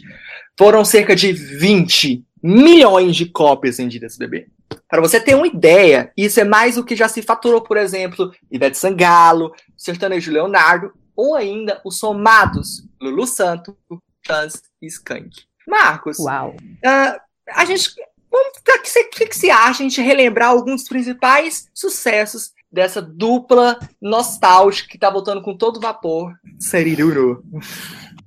[0.57, 4.47] Foram cerca de 20 milhões de cópias vendidas, bebê.
[4.89, 8.31] Para você ter uma ideia, isso é mais do que já se faturou, por exemplo,
[8.49, 13.77] Ivete Sangalo, Sertanejo Leonardo, ou ainda os somados Lulu Santo,
[14.25, 15.47] Chance e Skank.
[15.67, 16.51] Marcos, Uau.
[16.51, 17.19] uh,
[17.49, 17.89] a gente.
[18.31, 23.01] O que, você, que, que você acha a gente relembrar alguns dos principais sucessos dessa
[23.01, 26.33] dupla nostálgica que tá voltando com todo vapor?
[26.59, 27.43] Seriruru.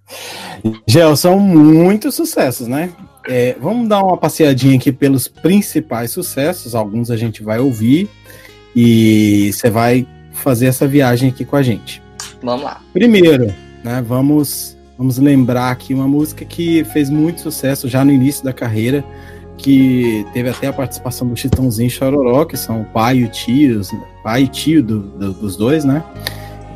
[0.87, 2.91] Gel, são muitos sucessos, né?
[3.27, 6.75] É, vamos dar uma passeadinha aqui pelos principais sucessos.
[6.75, 8.09] Alguns a gente vai ouvir
[8.75, 12.01] e você vai fazer essa viagem aqui com a gente.
[12.41, 12.81] Vamos lá.
[12.93, 13.53] Primeiro,
[13.83, 18.53] né, vamos, vamos lembrar aqui uma música que fez muito sucesso já no início da
[18.53, 19.03] carreira,
[19.57, 23.27] que teve até a participação do Chitãozinho e Chororó, que são o pai e o
[23.29, 23.81] tio,
[24.23, 26.03] pai e tio do, do, dos dois, né?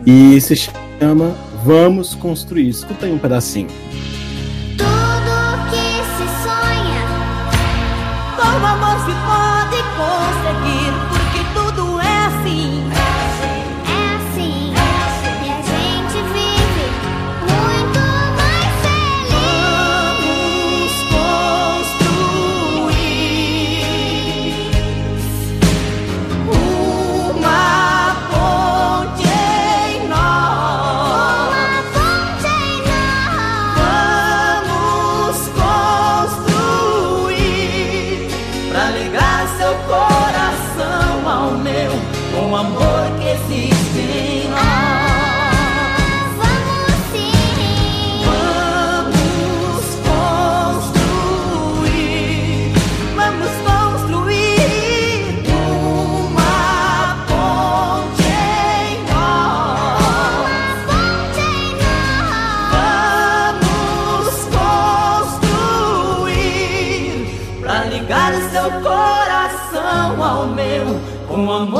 [0.05, 2.70] E se chama Vamos Construir.
[2.70, 3.68] Escuta aí um pedacinho.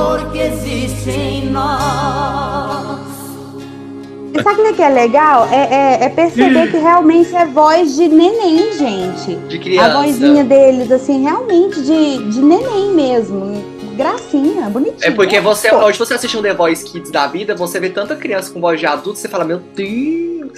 [0.10, 3.00] Amor que existe em nós.
[4.34, 5.48] E sabe o que é legal?
[5.52, 9.36] É, é- é perceber que realmente é voz de neném, gente.
[9.48, 9.88] De criança.
[10.00, 13.80] A vozinha deles, assim, realmente de, de neném mesmo.
[13.96, 15.08] Gracinha, bonitinha.
[15.10, 18.16] É porque você, hoje você assiste um The Voice Kids da vida, você vê tanta
[18.16, 20.58] criança com voz de adulto, você fala, meu Deus.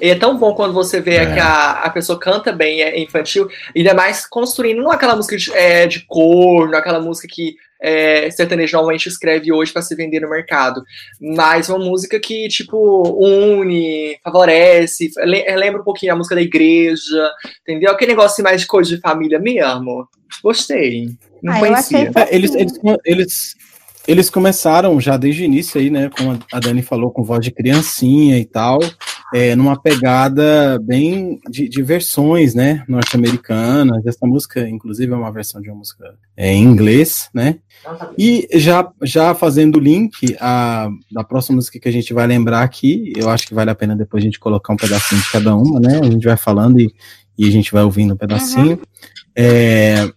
[0.00, 1.26] E é tão bom quando você vê É.
[1.32, 5.52] que a, a pessoa canta bem, é infantil, ainda mais construindo, não aquela música de,
[5.54, 10.20] é, de cor, não aquela música que é, sertanejo normalmente escreve hoje pra se vender
[10.20, 10.82] no mercado,
[11.20, 17.30] mas uma música que, tipo, une, favorece, le- lembra um pouquinho a música da igreja,
[17.62, 17.90] entendeu?
[17.90, 20.06] Aquele negócio assim, mais de coisa de família mesmo.
[20.42, 21.08] Gostei.
[21.42, 22.22] Não Ah, eu achei conhecia.
[22.22, 22.72] É, eles, eles,
[23.04, 23.54] eles,
[24.06, 26.08] eles começaram já desde o início aí, né?
[26.16, 28.78] Como a Dani falou, com voz de criancinha e tal,
[29.32, 32.84] é, numa pegada bem de, de versões, né?
[32.86, 34.04] Norte-americanas.
[34.06, 37.58] Essa música, inclusive, é uma versão de uma música é, em inglês, né?
[38.18, 42.62] E já, já fazendo o link a, da próxima música que a gente vai lembrar
[42.62, 45.56] aqui, eu acho que vale a pena depois a gente colocar um pedacinho de cada
[45.56, 46.00] uma, né?
[46.00, 46.92] A gente vai falando e,
[47.38, 48.78] e a gente vai ouvindo um pedacinho.
[49.36, 50.08] É,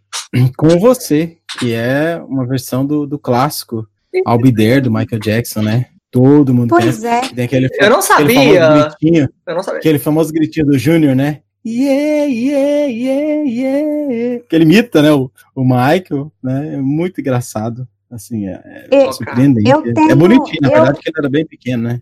[0.57, 3.87] com você, que é uma versão do, do clássico
[4.27, 5.87] I'll Be There, do Michael Jackson, né?
[6.15, 7.05] Todo mundo Pois conhece.
[7.05, 7.21] é.
[7.35, 8.61] Tem aquele, Eu não sabia.
[8.61, 9.79] famoso gritinho, Eu não sabia.
[9.79, 11.41] aquele famoso gritinho do Júnior, né?
[11.67, 14.43] Yeah, yeah, yeah, yeah.
[14.49, 15.11] Que ele imita, né?
[15.11, 16.75] O, o Michael, né?
[16.75, 17.85] É muito engraçado.
[18.09, 19.69] Assim, é, é Eu- surpreendente.
[19.69, 22.01] eu é tenho- bonitinho, na eu- verdade, porque ele era bem pequeno, né?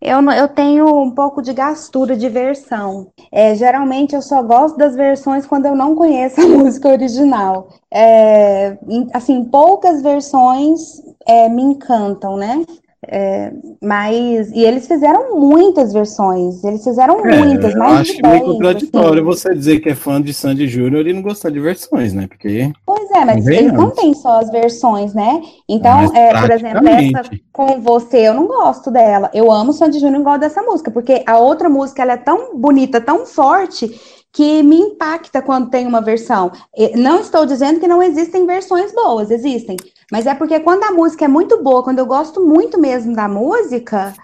[0.00, 3.08] Eu, eu tenho um pouco de gastura de versão.
[3.32, 7.68] É, geralmente eu só gosto das versões quando eu não conheço a música original.
[7.92, 8.78] É,
[9.12, 12.64] assim, poucas versões é, me encantam, né?
[13.06, 16.64] É, mas e eles fizeram muitas versões.
[16.64, 19.22] Eles fizeram muitas, É, eu mais acho de meio 10, contraditório assim.
[19.22, 22.26] você dizer que é fã de Sandy Júnior e não gostar de versões, né?
[22.26, 25.40] Porque Pois é, mas eles não têm só as versões, né?
[25.68, 29.30] Então, é, por exemplo, essa com você, eu não gosto dela.
[29.32, 32.58] Eu amo Sandy Júnior e gosto dessa música, porque a outra música ela é tão
[32.58, 33.88] bonita, tão forte,
[34.32, 36.52] que me impacta quando tem uma versão.
[36.96, 39.76] Não estou dizendo que não existem versões boas, existem.
[40.10, 43.28] Mas é porque quando a música é muito boa, quando eu gosto muito mesmo da
[43.28, 44.14] música,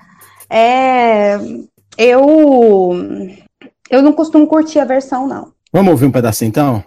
[0.48, 1.36] é,
[1.98, 2.90] eu,
[3.90, 5.52] eu não costumo curtir a versão, não.
[5.72, 6.84] Vamos ouvir um pedacinho então?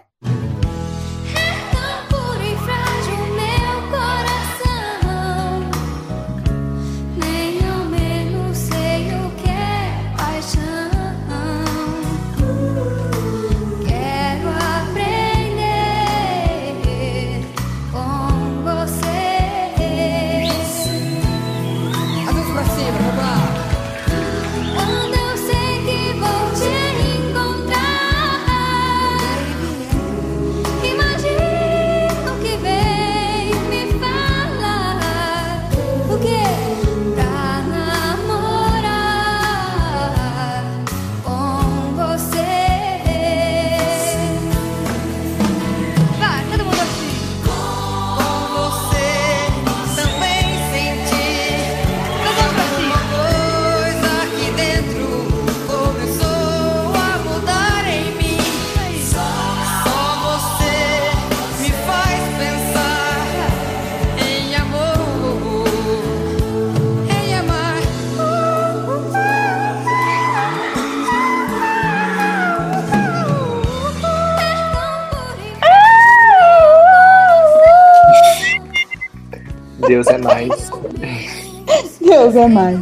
[82.18, 82.78] Deus é mais.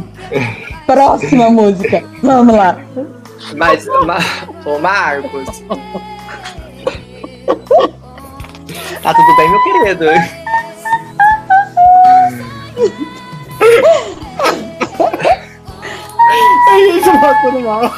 [0.87, 2.03] Próxima música.
[2.23, 2.77] Vamos lá.
[3.55, 4.17] Mas, Ma
[4.65, 5.63] ô Marcos.
[9.03, 10.05] Tá tudo bem, meu querido?
[16.69, 17.93] A gente passando mal.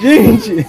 [0.00, 0.66] Gente,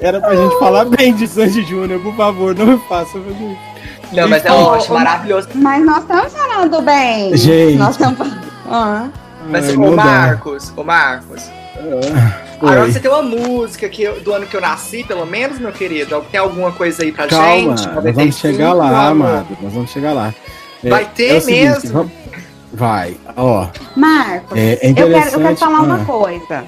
[0.00, 3.75] era pra gente falar bem de Sandy Júnior, por favor, não me faça fazer isso.
[4.12, 5.48] Não, mas é ótimo, maravilhoso.
[5.54, 7.36] Mas nós estamos falando bem.
[7.36, 7.76] Gente.
[7.76, 8.40] Nós estamos falando.
[8.70, 9.08] Ah.
[9.48, 9.90] Mas, Ai, dá.
[9.90, 11.42] Marcos, ô Marcos.
[11.78, 12.92] Ah, Agora oi.
[12.92, 16.24] você tem uma música que eu- do ano que eu nasci, pelo menos, meu querido.
[16.30, 17.66] Tem alguma coisa aí pra Calma, gente?
[17.68, 19.56] nós vamos 95, chegar lá, amado.
[19.60, 20.34] Nós vamos chegar lá.
[20.82, 21.92] É, Vai ter é o seguinte, mesmo?
[21.92, 22.12] vamos-
[22.72, 23.68] Vai, ó.
[23.96, 26.64] Marcos, É, é eu, quero, eu quero falar uma ah, coisa.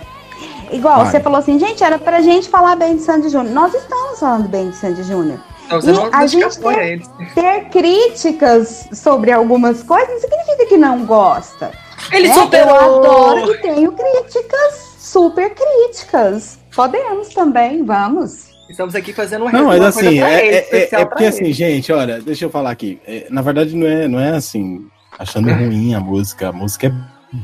[0.71, 1.11] Igual, Vai.
[1.11, 3.53] você falou assim, gente, era pra gente falar bem de Sandy Júnior.
[3.55, 5.39] Nós estamos falando bem de Sandy Júnior.
[5.69, 7.09] Então, você E a gente eles.
[7.35, 11.71] Ter críticas sobre algumas coisas não significa que não gosta.
[12.11, 12.35] Ele né?
[12.35, 12.75] superou!
[12.75, 16.59] Eu adoro e tenho críticas, super críticas.
[16.75, 18.49] Podemos também, vamos.
[18.71, 21.25] Estamos aqui fazendo uma Não, mas assim, pra é, ele, é- especial é pra porque
[21.27, 22.99] assim, gente, olha, deixa eu falar aqui.
[23.07, 24.87] É, na verdade, não é, não é assim,
[25.19, 26.49] achando ruim a música.
[26.49, 26.93] A música é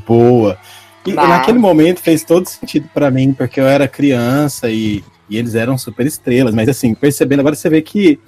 [0.07, 0.59] boa.
[1.07, 5.37] E Mas- naquele momento fez todo sentido pra mim, porque eu era criança e, e
[5.39, 6.55] eles eram super estrelas.
[6.55, 8.19] Mas assim, percebendo, agora você vê que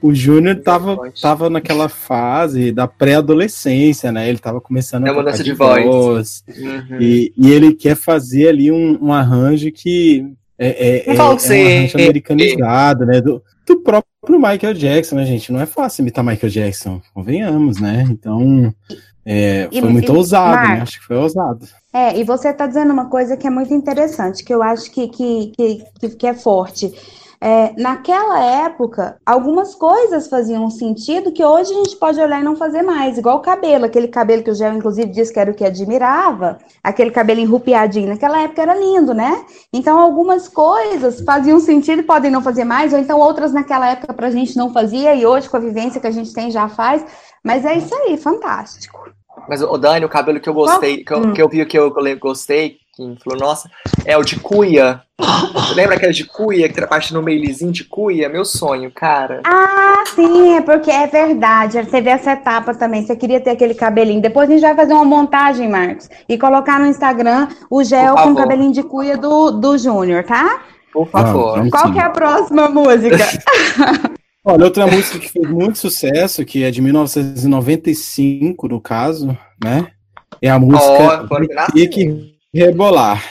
[0.00, 4.28] o Júnior tava, tava naquela fase da pré-adolescência, né?
[4.28, 5.84] Ele tava começando Da a mudança de voz.
[5.84, 6.44] voz.
[6.48, 7.00] Uhum.
[7.00, 10.26] E, e ele quer fazer ali um, um arranjo que
[10.58, 13.20] é, é, Não é- fala é um arranjo americanizado, né?
[13.20, 15.52] Do, do próprio Michael Jackson, né, gente?
[15.52, 18.04] Não é fácil imitar Michael Jackson, convenhamos, né?
[18.08, 18.72] Então,
[19.26, 20.80] é, E- foi muito e- ousado, né?
[20.80, 21.66] Acho que foi ousado.
[21.92, 25.08] É, e você está dizendo uma coisa que é muito interessante, que eu acho que,
[25.08, 25.52] que,
[26.00, 26.92] que, que é forte.
[27.44, 32.54] É, naquela época, algumas coisas faziam sentido que hoje a gente pode olhar e não
[32.54, 35.54] fazer mais, igual o cabelo, aquele cabelo que o Gel, inclusive, disse que era o
[35.54, 39.44] que admirava, aquele cabelo enrupiadinho, naquela época era lindo, né?
[39.72, 44.14] Então, algumas coisas faziam sentido e podem não fazer mais, ou então outras naquela época
[44.14, 47.04] pra gente não fazia, e hoje, com a vivência que a gente tem, já faz.
[47.42, 49.10] Mas é isso aí, fantástico.
[49.48, 51.32] Mas, o Dani, o cabelo que eu gostei, que eu, Hum.
[51.32, 53.70] que eu vi que eu gostei, que falou, nossa,
[54.04, 55.00] é o de cuia.
[55.54, 58.28] Você lembra aquele de cuia, que era parte no mailizinho de cuia?
[58.28, 59.40] Meu sonho, cara.
[59.46, 61.82] Ah, sim, é porque é verdade.
[61.86, 63.04] Teve essa etapa também.
[63.04, 64.20] Você queria ter aquele cabelinho.
[64.20, 68.32] Depois a gente vai fazer uma montagem, Marcos, e colocar no Instagram o gel com
[68.32, 70.62] o cabelinho de cuia do, do Júnior, tá?
[70.92, 71.56] Por favor.
[71.56, 73.16] vamos Qual que é a próxima música?
[74.44, 79.86] Olha, outra música que fez muito sucesso, que é de 1995, no caso, né?
[80.42, 81.26] É a música.
[81.72, 83.22] Tem que Rebolar.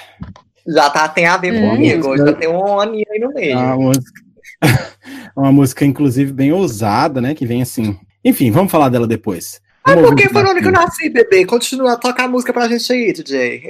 [0.67, 1.69] Já tá, tem a ver Hum.
[1.71, 3.53] comigo, já tem um aninho aí no meio.
[3.53, 4.21] É uma música,
[5.35, 7.33] uma música, inclusive, bem ousada, né?
[7.33, 7.99] Que vem assim.
[8.23, 9.59] Enfim, vamos falar dela depois.
[9.83, 11.43] Ah, Vamos por que foi que eu nasci, bebê?
[11.45, 13.61] Continua a tocar a música pra gente aí, DJ.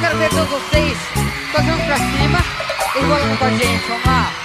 [0.00, 0.96] Quero ver todos vocês
[1.52, 2.38] tocando pra cima
[2.96, 4.39] e rolando com a gente, vamos lá.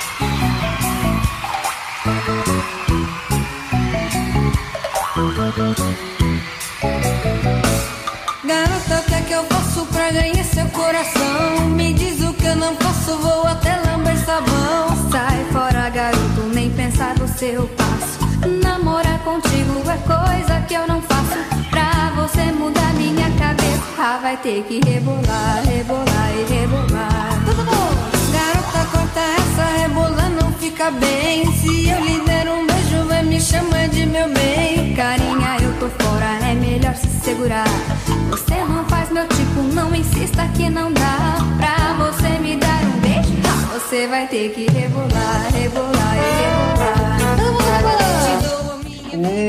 [17.45, 18.17] Seu passo.
[18.63, 21.37] Namorar contigo é coisa que eu não faço.
[21.69, 27.29] Pra você mudar minha cabeça, ah, vai ter que rebolar, rebolar e rebolar.
[28.33, 31.45] Garota, corta essa rebolar, não fica bem.
[31.57, 34.95] Se eu lhe der um beijo, vai me chamar de meu bem.
[34.95, 37.67] Carinha, eu tô fora, é melhor se segurar.
[38.31, 41.37] Você não faz meu tipo, não insista que não dá.
[41.57, 43.35] Pra você me dar um beijo,
[43.71, 46.74] você vai ter que rebolar, rebolar e rebolar.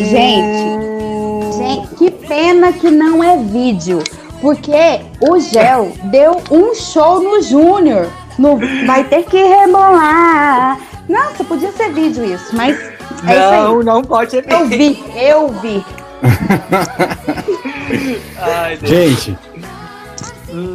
[0.05, 4.03] Gente, gente, que pena que não é vídeo.
[4.41, 8.09] Porque o Gel deu um show no Júnior.
[8.39, 10.79] No Vai ter que rebolar.
[11.09, 12.97] Nossa, podia ser vídeo isso, mas é isso
[13.27, 13.63] aí.
[13.63, 15.85] Não, não pode ser Eu vi, eu vi.
[18.39, 18.79] Ai.
[18.83, 19.37] Gente,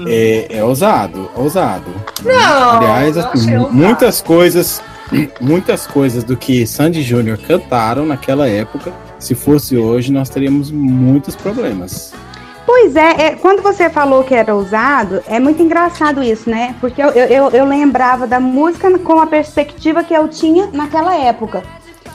[0.07, 1.91] é, é ousado, ousado.
[2.23, 4.81] Não, Aliás, não assim, muitas coisas,
[5.39, 11.35] muitas coisas do que Sandy Júnior cantaram naquela época, se fosse hoje, nós teríamos muitos
[11.35, 12.13] problemas.
[12.65, 16.75] Pois é, é, quando você falou que era ousado, é muito engraçado isso, né?
[16.79, 21.63] Porque eu, eu, eu- lembrava da música com a perspectiva que eu tinha naquela época.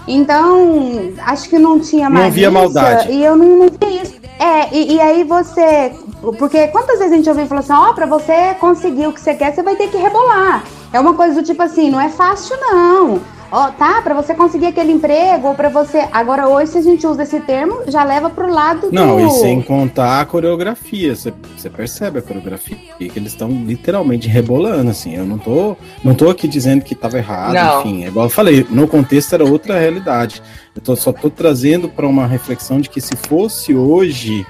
[0.08, 2.26] Então, acho que não tinha Não mais.
[2.28, 3.10] havia maldade.
[3.10, 4.14] E eu não, não isso.
[4.38, 5.92] É, e, e aí você.
[6.38, 9.34] Porque quantas vezes a gente ouviu falar assim: ó, pra você conseguir o que você
[9.34, 10.64] quer, você vai ter que rebolar.
[10.92, 13.20] É uma coisa do tipo assim: não é fácil, não.
[13.50, 16.04] Ó, tá, pra você conseguir aquele emprego, ou pra você.
[16.12, 19.26] Agora, hoje, se a gente usa esse termo, já leva pro lado Não, do.
[19.26, 24.90] e sem contar a coreografia, você você percebe a coreografia, que eles estão literalmente rebolando,
[24.90, 27.80] assim, eu não tô, não tô aqui dizendo que estava errado, Não.
[27.80, 30.42] enfim, é igual eu falei, no contexto era outra realidade,
[30.74, 34.44] eu tô, só tô trazendo para uma reflexão de que se fosse hoje,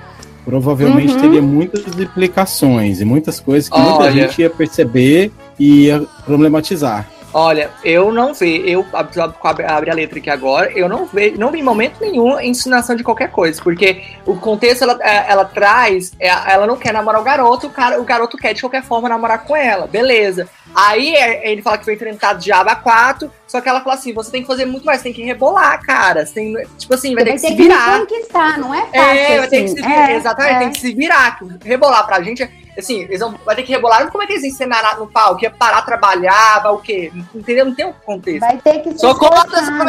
[0.47, 1.21] provavelmente Uhum.
[1.21, 4.13] teria muitas implicações e muitas coisas que muita Olha.
[4.13, 7.07] gente ia perceber e ia problematizar.
[7.39, 11.05] Olha, eu não vejo, eu ab- ab- abri abri a letra aqui agora, eu não
[11.05, 15.27] vejo, não vi em momento nenhum ensinação de qualquer coisa, porque o contexto ela, é,
[15.31, 18.63] ela traz, é, ela não quer namorar o garoto, o, cara, o garoto quer de
[18.63, 20.49] qualquer forma namorar com ela, beleza.
[20.75, 24.15] Aí é, ele fala que foi enfrentado de aba 4, só que ela fala assim:
[24.15, 26.25] você tem que fazer muito mais, tem que rebolar, cara.
[26.25, 28.01] Tem, tipo assim, vai ter que se me virar.
[28.01, 28.99] conquistar, não é fácil.
[29.01, 29.77] É, vai ter que assim.
[29.77, 30.59] se virar, É, exatamente, é.
[30.59, 31.39] tem que se virar.
[31.39, 34.27] que Rebolar pra gente, é- assim, eles vão, vai ter que rebolar, não como é
[34.27, 37.13] que eles ensinam na- no palco, ia parar trabalhar, vai o quê?
[37.35, 37.65] Entendeu?
[37.67, 38.41] Não tem um contexto.
[38.41, 39.85] Vai ter que Sou contra essa esforçar,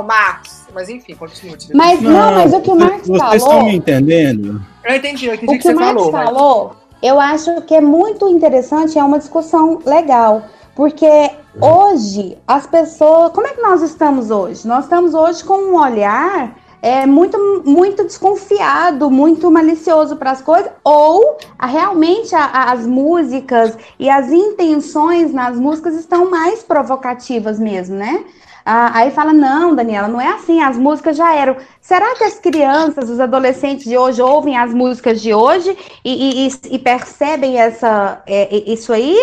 [0.00, 0.02] né?
[0.02, 0.64] Marcos.
[0.74, 1.56] Mas enfim, continua.
[1.74, 3.36] Mas não, mas o que o Marcos Vocês falou.
[3.36, 4.60] estão me entendendo?
[4.84, 6.12] Eu entendi, eu entendi O o que que você o Marcos falou.
[6.12, 10.42] mas- falou, eu acho que é muito interessante, é uma discussão legal.
[10.74, 11.30] Porque
[11.60, 13.30] hoje as pessoas.
[13.32, 14.66] Como é que nós estamos hoje?
[14.66, 20.70] Nós estamos hoje com um olhar é, muito, muito desconfiado, muito malicioso para as coisas,
[20.84, 27.58] ou a, realmente a- a- as músicas e as intenções nas músicas estão mais provocativas
[27.58, 28.24] mesmo, né?
[28.66, 31.56] Ah, aí fala, não, Daniela, não é assim, as músicas já eram.
[31.80, 36.50] Será que as crianças, os adolescentes de hoje ouvem as músicas de hoje e, e-
[36.70, 39.16] e- percebem essa, é, isso aí?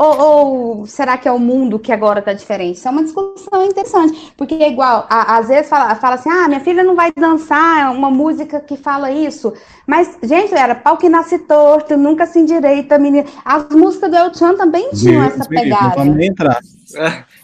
[0.00, 2.76] Ou, ou será que é o mundo que agora está diferente?
[2.76, 6.46] Isso é uma discussão interessante, porque é igual, a- às vezes fala, fala assim, ah,
[6.46, 9.52] minha filha não vai dançar uma música que fala isso.
[9.84, 13.24] Mas, gente, era pau que nasce torto, nunca se endireita, menina.
[13.44, 15.96] As músicas do El Chan também tinham Deus essa Não pegada.
[15.96, 16.60] vamos nem entrar.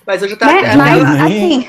[0.07, 0.47] Mas hoje tá.
[0.47, 0.77] Né?
[0.77, 1.67] Mas, assim,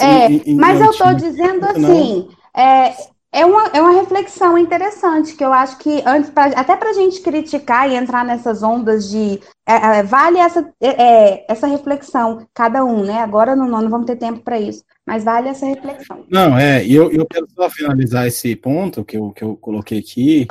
[0.00, 1.70] é, mas eu estou dizendo não.
[1.70, 2.92] assim, é,
[3.32, 6.92] é, uma, é uma reflexão interessante que eu acho que antes, pra- até para a
[6.92, 12.46] gente criticar e entrar nessas ondas de é, é, vale essa, é, é, essa reflexão,
[12.52, 13.20] cada um, né?
[13.20, 16.24] Agora não, não vamos ter tempo para isso, mas vale essa reflexão.
[16.30, 20.46] Não, é, eu, eu quero só finalizar esse ponto que eu, que eu coloquei aqui,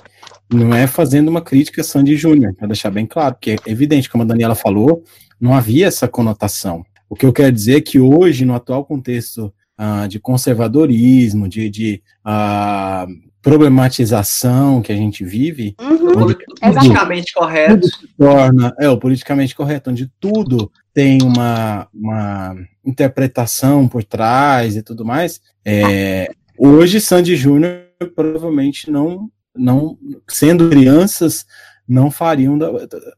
[0.51, 4.23] não é fazendo uma crítica Sandy Júnior, para deixar bem claro, porque é evidente, como
[4.23, 5.03] a Daniela falou,
[5.39, 6.83] não havia essa conotação.
[7.09, 9.53] O que eu quero dizer é que hoje, no atual contexto
[9.83, 13.07] ah, de conservadorismo, de, de ah,
[13.41, 17.73] problematização que a gente vive, Uhum, onde Politicamente correto.
[17.73, 22.55] tudo se torna, é, o politicamente correto, onde tudo tem uma, uma
[22.85, 27.81] interpretação por trás e tudo mais, é, hoje Sandy Júnior
[28.15, 31.43] provavelmente não, não, sendo crianças,
[31.87, 32.55] não fariam.
[32.55, 32.69] Da,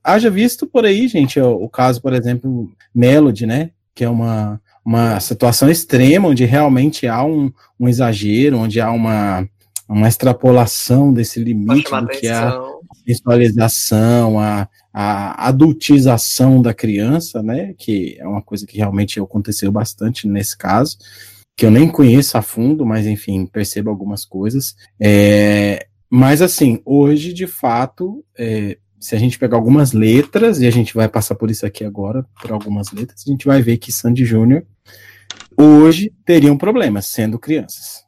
[0.01, 3.71] haja visto por aí, gente, o, o caso, por exemplo, Melody, né?
[3.93, 9.47] Que é uma, uma situação extrema, onde realmente há um, um exagero, onde há uma,
[9.87, 12.79] uma extrapolação desse limite do que é a atenção.
[13.05, 17.73] sensualização, a, a adultização da criança, né?
[17.77, 20.97] Que é uma coisa que realmente aconteceu bastante nesse caso,
[21.55, 24.75] que eu nem conheço a fundo, mas enfim, percebo algumas coisas.
[24.99, 30.71] É, mas assim, hoje, de fato, é, se a gente pegar algumas letras, e a
[30.71, 33.91] gente vai passar por isso aqui agora, por algumas letras, a gente vai ver que
[33.91, 34.63] Sandy Júnior
[35.57, 38.01] hoje teriam problemas sendo crianças.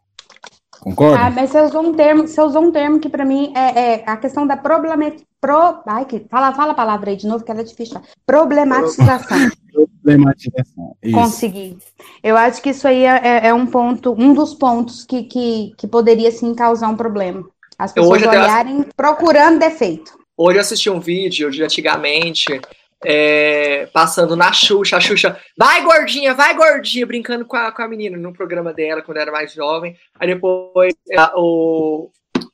[0.80, 1.20] Concorda?
[1.26, 4.04] Ah, mas você usou um termo, você usou um termo que para mim é, é
[4.06, 7.52] a questão da problema, pro, ai, que, fala, fala a palavra aí de novo, que
[7.52, 8.00] ela é difícil.
[8.26, 9.50] Problematização.
[9.74, 10.96] Problematização.
[11.04, 11.16] Isso.
[11.18, 11.78] Consegui.
[12.24, 15.74] Eu acho que isso aí é, é- é um ponto, um dos pontos que, que,
[15.78, 17.44] que poderia sim causar um problema.
[17.78, 20.24] As pessoas até- olharem procurando defeito.
[20.38, 22.60] Hoje eu assisti um vídeo de antigamente,
[23.04, 27.88] é, passando na Xuxa, a Xuxa, vai gordinha, vai gordinha, brincando com a, com a
[27.88, 29.96] menina no programa dela, quando era mais jovem.
[30.20, 32.10] Aí depois é, o,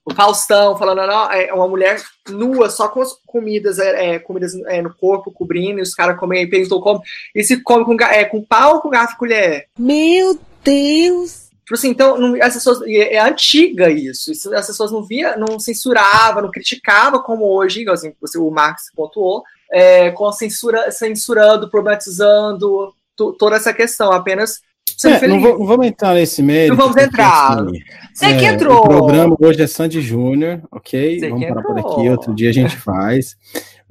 [0.05, 4.53] o Faustão falando, não, é uma mulher nua, só com as comidas, é, é, comidas
[4.67, 7.01] é, no corpo, cobrindo, e os caras comem, perguntou como,
[7.33, 9.65] e se come com, é, com pau ou com garfo e colher?
[9.79, 11.40] Meu Deus!
[11.71, 15.37] Tipo assim, então, não- as pessoas, é, é antiga isso, isso, as pessoas não via,
[15.37, 19.41] não censuravam, não criticavam como hoje, assim, você, o Marx pontuou,
[19.71, 24.59] é, com a censura, censurando, problematizando to- toda essa questão, apenas
[25.05, 26.75] É, não, vou- não vamos entrar nesse mérito.
[26.75, 27.61] Não vamos entrar.
[27.61, 27.79] assim,
[28.13, 28.79] Você que é, entrou.
[28.79, 31.19] O programa hoje é Sandy Júnior, ok?
[31.19, 31.93] Você vamos que parar por entrou.
[31.99, 33.35] aqui, outro dia a gente faz.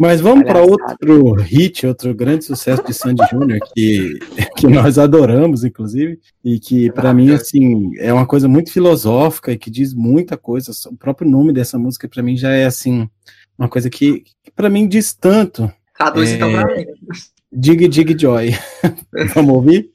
[0.00, 4.18] Mas vamos para outro hit, outro grande sucesso de Sandy Júnior, que,
[4.56, 9.58] que nós adoramos, inclusive, e que para mim, assim, é uma coisa muito filosófica e
[9.58, 10.72] que diz muita coisa.
[10.86, 13.10] O próprio nome dessa música, para mim, já é, assim,
[13.58, 15.70] uma coisa que, que para mim diz tanto.
[15.94, 16.86] Traduz então pra mim.
[17.52, 18.54] Dig Dig Joy.
[19.34, 19.90] vamos ouvir?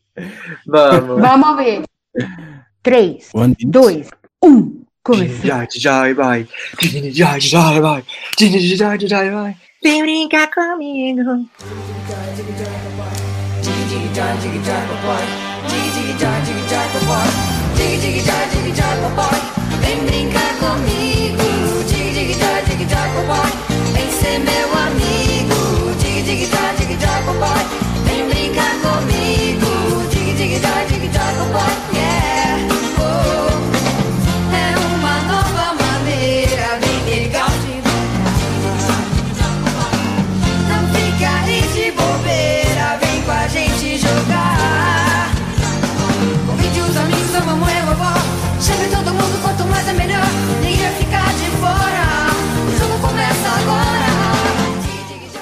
[0.67, 1.19] Vamos.
[1.19, 1.81] Vamos ver.
[2.83, 4.07] Três, One, dois,
[4.43, 4.83] um.
[5.03, 5.45] Começou.
[5.45, 6.47] Já, já, vai.
[7.11, 8.03] Já, já, vai.
[8.39, 9.55] Já, já, vai.
[9.85, 11.45] Vem brincar comigo.
[19.81, 21.43] Vem brincar comigo.
[23.93, 27.63] Vem ser meu amigo, dig da boy.
[28.05, 29.69] Vem brincar comigo,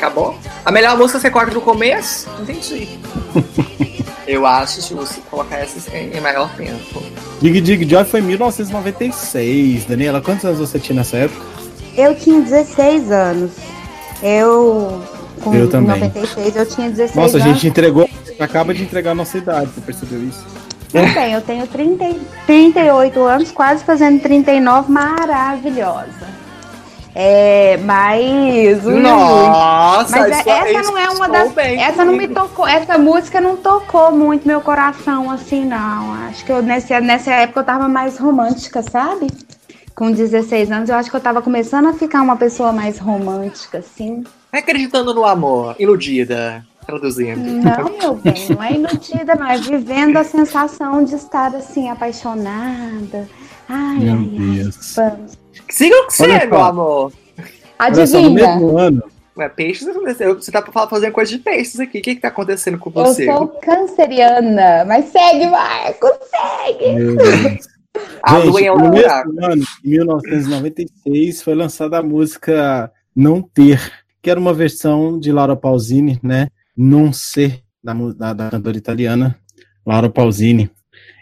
[0.04, 0.38] Acabou?
[0.66, 2.30] A melhor música você corta do começo?
[2.42, 2.90] Entendi.
[4.28, 7.02] Eu acho se você colocar essa em maior tempo.
[7.42, 9.86] Dig Dig Joy foi em 1996.
[9.86, 11.42] Daniela, quantos anos você tinha nessa época?
[11.96, 13.52] Eu tinha 16 anos.
[14.22, 15.02] Eu
[15.42, 16.00] Com Eu também.
[16.02, 17.54] 96 eu tinha 16 Nossa, a anos.
[17.54, 18.10] gente entregou.
[18.40, 20.46] Acaba de entregar a nossa idade, você percebeu isso?
[20.92, 26.34] Também, eu tenho 30, e- 38 anos, quase fazendo 39, maravilhosa.
[27.16, 28.84] É, mas.
[28.84, 31.52] Nossa, mas é- isso- essa isso não é uma das.
[31.52, 32.68] bem Essa não me tocou.
[32.68, 36.14] Essa música não tocou muito meu coração, assim, não.
[36.28, 39.28] Acho que eu, nessa, nessa época eu tava mais romântica, sabe?
[39.96, 43.78] Com 16 anos, eu acho que eu tava começando a ficar uma pessoa mais romântica,
[43.78, 44.24] assim.
[44.52, 47.40] Acreditando no amor, iludida, traduzindo.
[47.40, 49.48] Não, meu bem, não é iludida, não.
[49.48, 53.30] É vivendo a sensação de estar, assim, apaixonada.
[53.70, 54.56] Ai, Meu ai, ai.
[54.64, 54.96] Deus.
[54.96, 55.43] Vamos.
[55.74, 57.12] Siga o que você, meu amor.
[57.80, 58.60] Adivinha?
[59.36, 60.36] Ué, peixes aconteceu.
[60.36, 61.98] Você tá fa- fazendo coisa de peixes aqui.
[61.98, 63.26] O que que tá acontecendo com Eu você?
[63.26, 66.94] sou canceriana, mas segue, Marco, segue.
[66.94, 67.68] Meu Deus.
[68.22, 73.80] A lua Gente, é um mesmo ano, em 1996, foi lançada a música Não Ter,
[74.22, 76.48] que era uma versão de Laura Pausini, né?
[76.78, 79.36] Non Ser, da, da, da cantora italiana
[79.86, 80.72] Laura Pausini.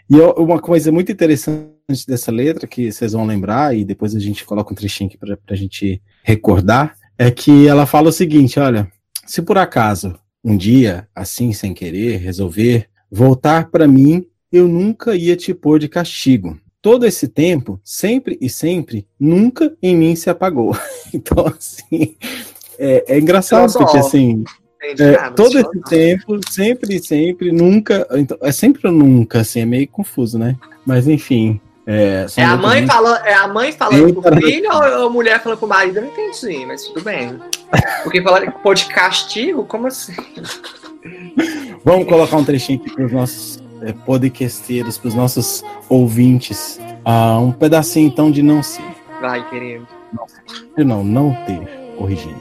[0.08, 1.71] E uma coisa muito interessante
[2.06, 5.36] dessa letra, que vocês vão lembrar, e depois a gente coloca um trechinho aqui para
[5.48, 8.90] a gente recordar, é que ela fala o seguinte: olha,
[9.26, 15.36] se por acaso um dia, assim sem querer, resolver voltar para mim, eu nunca ia
[15.36, 16.58] te pôr de castigo.
[16.80, 20.74] Todo esse tempo, sempre e sempre, nunca em mim se apagou.
[21.14, 22.16] Então, assim,
[22.78, 24.44] é, é engraçado, porque assim,
[24.98, 28.08] é, todo esse tempo, sempre e sempre, nunca.
[28.12, 30.56] Então, é sempre ou nunca, assim, é meio confuso, né?
[30.86, 31.60] Mas enfim.
[31.92, 34.22] É, são É a mãe falando, é a mãe falando Eita.
[34.22, 35.98] pro filho ou a mulher falando pro marido?
[35.98, 37.38] Eu não entendi, mas tudo bem.
[38.02, 40.14] Porque falar pô de castigo, como assim?
[41.84, 46.80] Vamos colocar um trechinho aqui para os nossos é, podcasteiros, para os nossos ouvintes.
[47.04, 48.84] Ah, um pedacinho então de não ser.
[49.20, 49.86] Vai, querido.
[50.78, 51.60] Não, não ter,
[51.98, 52.40] corrigindo.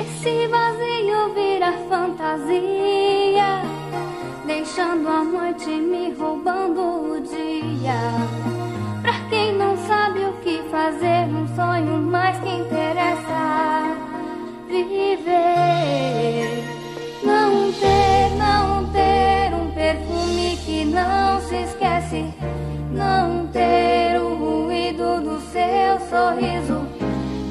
[0.00, 3.62] Esse vazio vira fantasia,
[4.46, 5.70] deixando a noite
[10.70, 13.96] fazer, um sonho mais que interessa
[14.68, 16.64] viver.
[17.24, 22.32] Não ter, não ter um perfume que não se esquece.
[22.92, 26.86] Não ter o ruído do seu sorriso.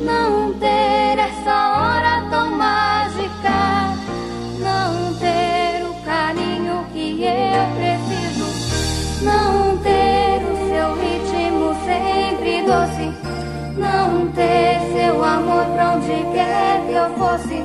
[0.01, 3.95] Não ter essa hora tão mágica.
[4.59, 8.47] Não ter o carinho que eu preciso.
[9.23, 12.98] Não ter o seu ritmo sempre doce.
[14.39, 17.61] Ter seu amor pra onde quer que eu fosse.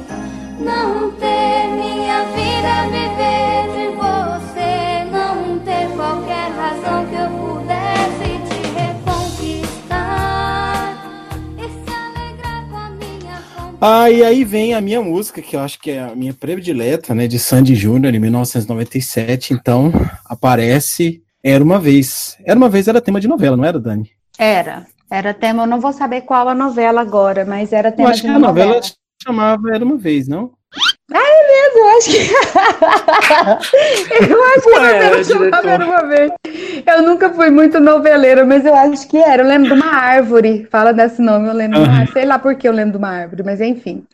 [0.59, 5.05] Não ter minha vida viver de você.
[5.09, 8.59] Não ter qualquer razão que eu pudesse te
[9.87, 10.03] reconquistar.
[11.57, 13.39] E se alegrar com a minha
[13.81, 17.15] Ah, e aí vem a minha música, que eu acho que é a minha predileta,
[17.15, 19.55] né, de Sandy Júnior, em 1997.
[19.55, 19.93] Então,
[20.25, 22.37] aparece Era Uma Vez.
[22.45, 24.11] Era Uma Vez era tema de novela, não era, Dani?
[24.37, 24.93] Era.
[25.11, 28.23] Era tema, eu não vou saber qual a novela agora, mas era Eu tema acho
[28.23, 28.87] de que a novela novela.
[29.23, 30.53] chamava Era Uma Vez, não?
[31.13, 32.19] Ah, é mesmo, eu acho que.
[34.33, 35.69] eu acho que a novela chamava diretor.
[35.69, 36.33] Era uma vez.
[36.87, 39.43] Eu nunca fui muito noveleira, mas eu acho que era.
[39.43, 40.67] Eu lembro de uma árvore.
[40.71, 41.99] Fala desse nome, eu lembro de uma Aham.
[42.01, 42.13] árvore.
[42.13, 44.05] Sei lá por que eu lembro de uma árvore, mas enfim.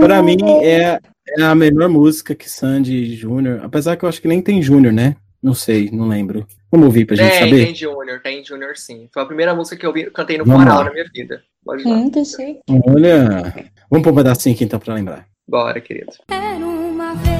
[0.00, 0.98] Pra mim, é,
[1.38, 4.92] é a melhor música que Sandy Júnior, apesar que eu acho que nem tem Júnior,
[4.92, 5.14] né?
[5.42, 6.46] Não sei, não lembro.
[6.72, 7.66] Vamos ouvir pra gente Tem, saber?
[7.66, 9.06] tem Junior, tem Junior sim.
[9.12, 11.42] Foi a primeira música que eu vi- cantei no Vamos coral na minha vida.
[11.64, 11.86] Pode.
[11.86, 12.60] Hum, que chique.
[12.88, 15.26] Olha, vamos pôr um pedacinho aqui então pra lembrar.
[15.46, 16.12] Bora, querido.
[16.30, 17.31] Era uma vez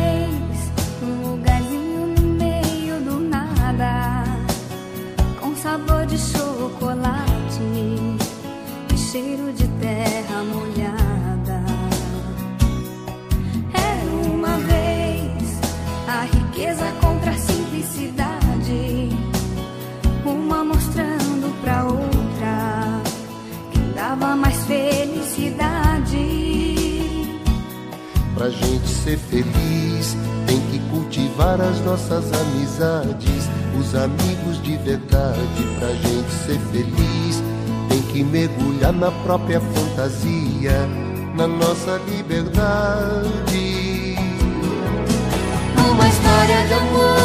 [29.05, 35.67] ser feliz, tem que cultivar as nossas amizades, os amigos de verdade.
[35.79, 37.43] Pra gente ser feliz,
[37.89, 40.89] tem que mergulhar na própria fantasia,
[41.35, 44.17] na nossa liberdade.
[45.77, 47.17] Uma história de amor,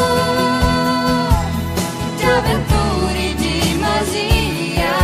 [2.18, 4.96] de aventura e de magia.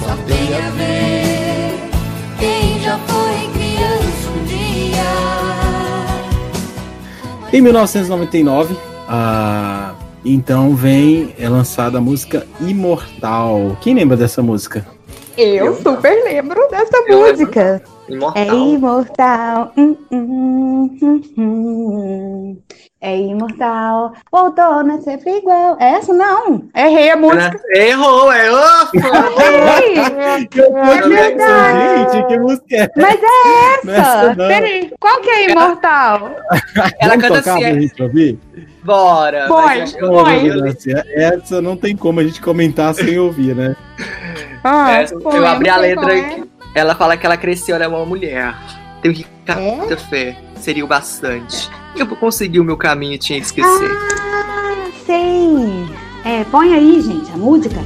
[0.00, 1.78] Só tem a ver
[2.38, 3.49] quem já foi.
[7.52, 8.76] Em 1999,
[9.08, 9.94] ah,
[10.24, 13.76] então vem é lançada a música Imortal.
[13.80, 14.86] Quem lembra dessa música?
[15.36, 17.82] Eu super lembro dessa música.
[18.08, 18.42] Imortal.
[18.42, 19.72] É imortal.
[19.76, 22.58] Hum, hum, hum, hum.
[23.02, 24.12] É imortal.
[24.30, 25.74] Voltou, não é sempre igual.
[25.80, 26.64] É essa não.
[26.76, 27.58] Errei a música.
[27.74, 28.90] Errou, é ofa!
[29.40, 29.96] Errei.
[29.96, 32.12] É verdade.
[32.12, 32.92] Gente, que música é essa?
[32.96, 34.34] Mas é é essa.
[34.36, 36.30] Peraí, qual que é imortal?
[36.98, 38.38] Ela Vamos canta tocar assim, é- ouvir?
[38.84, 39.46] Bora!
[39.98, 43.74] Eu- Nancy, Essa não tem como a gente comentar sem ouvir, né?
[44.62, 46.20] Ah, essa- pô, eu abri a letra qual é.
[46.20, 46.50] aqui.
[46.74, 48.54] Ela fala que ela cresceu, ela é uma mulher.
[49.00, 49.54] Tenho que É?
[49.54, 50.36] muita fé.
[50.56, 51.70] Seria o bastante.
[51.96, 53.90] Eu vou conseguir o meu caminho, tinha que esquecer.
[53.90, 55.86] Ah, sei.
[56.24, 57.80] É, põe aí, gente, a música.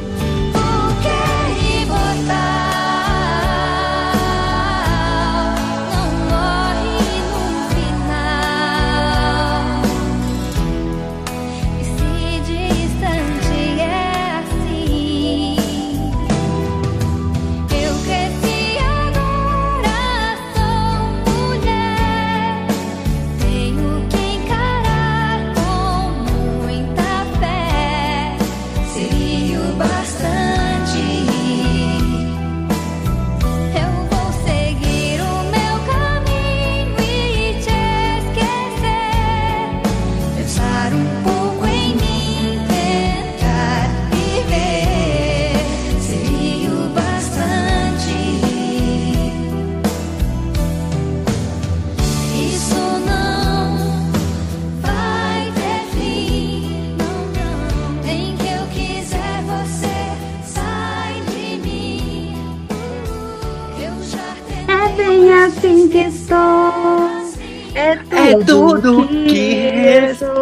[68.31, 70.35] É tudo, que, sou.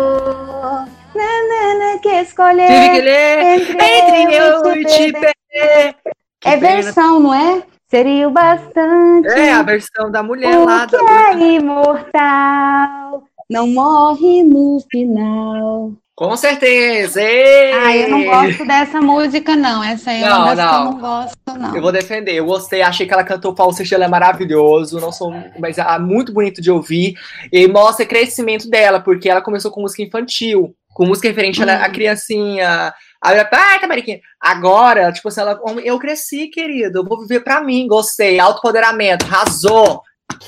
[1.14, 2.66] Nanana, que escolher.
[2.66, 5.32] Tive que ler entre eu e te perder.
[5.50, 5.96] perder.
[6.44, 7.62] É versão, não é?
[7.88, 9.28] Seria o bastante.
[9.28, 11.40] É, a versão da mulher o lá que da.
[11.40, 15.92] é imortal não morre no final.
[16.14, 17.22] Com certeza!
[17.22, 17.72] Ei!
[17.72, 19.82] Ah, eu não gosto dessa música, não.
[19.82, 20.92] Essa aí é Não, uma das que eu não.
[20.92, 21.74] não gosto, não.
[21.76, 22.34] Eu vou defender.
[22.34, 25.00] Eu gostei, achei que ela cantou falsete, ela é maravilhoso.
[25.00, 27.14] Não sou, mas é muito bonito de ouvir.
[27.50, 31.82] E mostra o crescimento dela, porque ela começou com música infantil, com música referente à-
[31.84, 31.92] à Hum.
[31.92, 32.94] criancinha.
[33.24, 34.20] Aí ela, ah, tá, Mariquinha.
[34.38, 36.98] Agora, tipo assim, ela, eu cresci, querido.
[36.98, 37.86] Eu vou viver pra mim.
[37.88, 38.38] Gostei.
[38.38, 39.24] Autopoderamento.
[39.24, 40.02] Arrasou.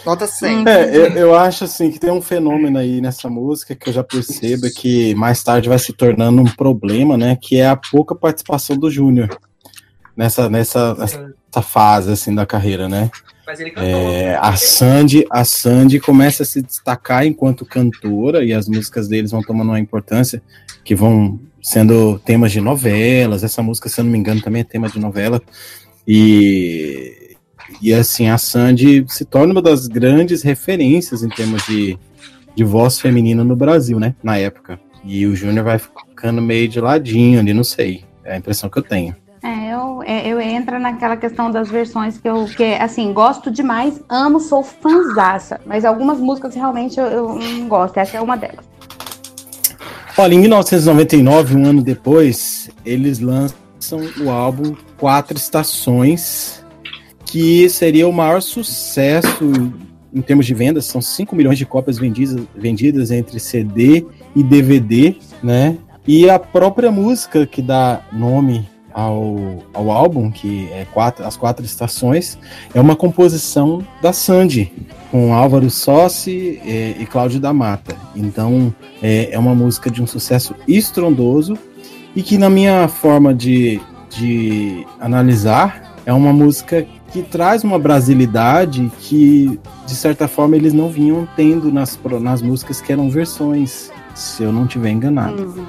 [0.05, 0.69] Nota 100.
[0.69, 4.05] É, eu, eu acho assim que tem um fenômeno aí nessa música que eu já
[4.05, 7.37] percebo que mais tarde vai se tornando um problema, né?
[7.41, 9.39] Que é a pouca participação do Júnior
[10.17, 13.11] nessa, nessa, nessa fase assim da carreira, né?
[13.47, 13.91] Mas ele cantou.
[13.91, 19.31] É, a Sandy, a Sandy começa a se destacar enquanto cantora e as músicas deles
[19.31, 20.43] vão tomando uma importância
[20.83, 23.45] que vão sendo temas de novelas.
[23.45, 25.43] Essa música, se eu não me engano, também é tema de novela.
[26.07, 27.24] E
[27.81, 31.99] e assim, a Sandy se torna uma das grandes referências em termos de,
[32.55, 34.15] de voz feminina no Brasil, né?
[34.23, 34.79] Na época.
[35.05, 38.05] E o Júnior vai ficando meio de ladinho ali, não sei.
[38.25, 39.15] É a impressão que eu tenho.
[39.43, 44.01] É, eu, é, eu entro naquela questão das versões que eu, que, assim, gosto demais,
[44.09, 48.65] amo, sou fãzaça, mas algumas músicas realmente eu, eu não gosto, essa é uma delas.
[50.17, 56.64] Olha, em 1999, um ano depois, eles lançam o álbum Quatro Estações,
[57.35, 59.51] que seria o maior sucesso
[60.15, 60.85] em termos de vendas.
[60.85, 64.07] São 5 milhões de cópias vendidas, vendidas entre CD
[64.37, 65.77] e DVD, né?
[66.07, 71.65] E a própria música que dá nome ao, ao álbum, que é quatro, As Quatro
[71.65, 72.39] Estações,
[72.73, 74.73] é uma composição da Sandy,
[75.11, 77.97] com Álvaro Sossi eh, e Cláudio da Mata.
[78.15, 81.59] Então, é, é uma música de um sucesso estrondoso
[82.15, 88.91] e que, na minha forma de, de analisar, é uma música que traz uma brasilidade
[88.99, 94.43] que, de certa forma, eles não vinham tendo nas, nas músicas que eram versões, se
[94.43, 95.65] eu não estiver enganado,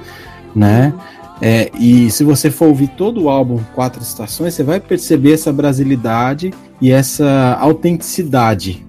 [0.54, 0.92] né?
[1.40, 5.52] É, e se você for ouvir todo o álbum Quatro Estações, você vai perceber essa
[5.52, 8.84] brasilidade e essa autenticidade.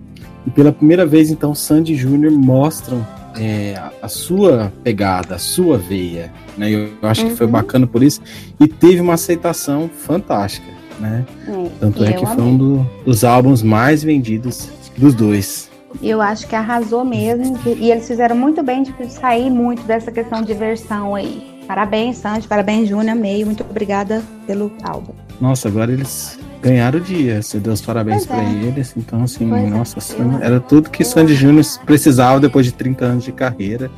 [0.46, 3.06] E pela primeira vez, então, Sandy Júnior mostram
[3.36, 6.34] é, a- sua pegada, a sua veia.
[6.58, 6.72] Né?
[6.72, 7.52] Eu, eu acho que foi Uhum.
[7.52, 8.20] bacana por isso.
[8.60, 10.66] E teve uma aceitação fantástica.
[11.00, 11.26] Né?
[11.48, 12.46] É, Tanto é que foi amei.
[12.46, 15.70] um do- dos álbuns mais vendidos dos dois.
[16.02, 17.58] Eu acho que arrasou mesmo.
[17.66, 21.56] E eles fizeram muito bem de sair muito dessa questão de versão aí.
[21.68, 22.48] Parabéns, Sandy.
[22.48, 23.10] Parabéns, Júnior.
[23.18, 23.44] Amei.
[23.46, 25.14] Muito obrigada pelo álbum.
[25.40, 27.42] Nossa, agora eles ganharam o dia.
[27.42, 28.52] Você deu os parabéns pra é.
[28.64, 28.94] eles.
[28.98, 29.68] Então, assim, Pois é.
[29.68, 33.90] nossa, Sandy- era tudo que Sandy Júnior precisava depois de 30 anos de carreira.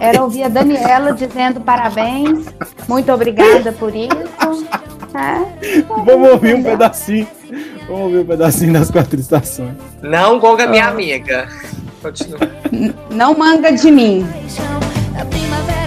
[0.00, 2.46] Era ouvir a Daniela dizendo parabéns.
[2.88, 4.66] Muito obrigada por isso.
[5.14, 5.82] É.
[6.04, 7.26] Vamos ouvir um pedacinho.
[7.86, 9.72] Vamos ouvir um pedacinho das quatro estações.
[10.02, 11.48] Não gonga minha amiga.
[12.02, 12.38] Continua.
[12.70, 14.26] N- Não manga de mim.
[15.14, 15.77] Da primavera,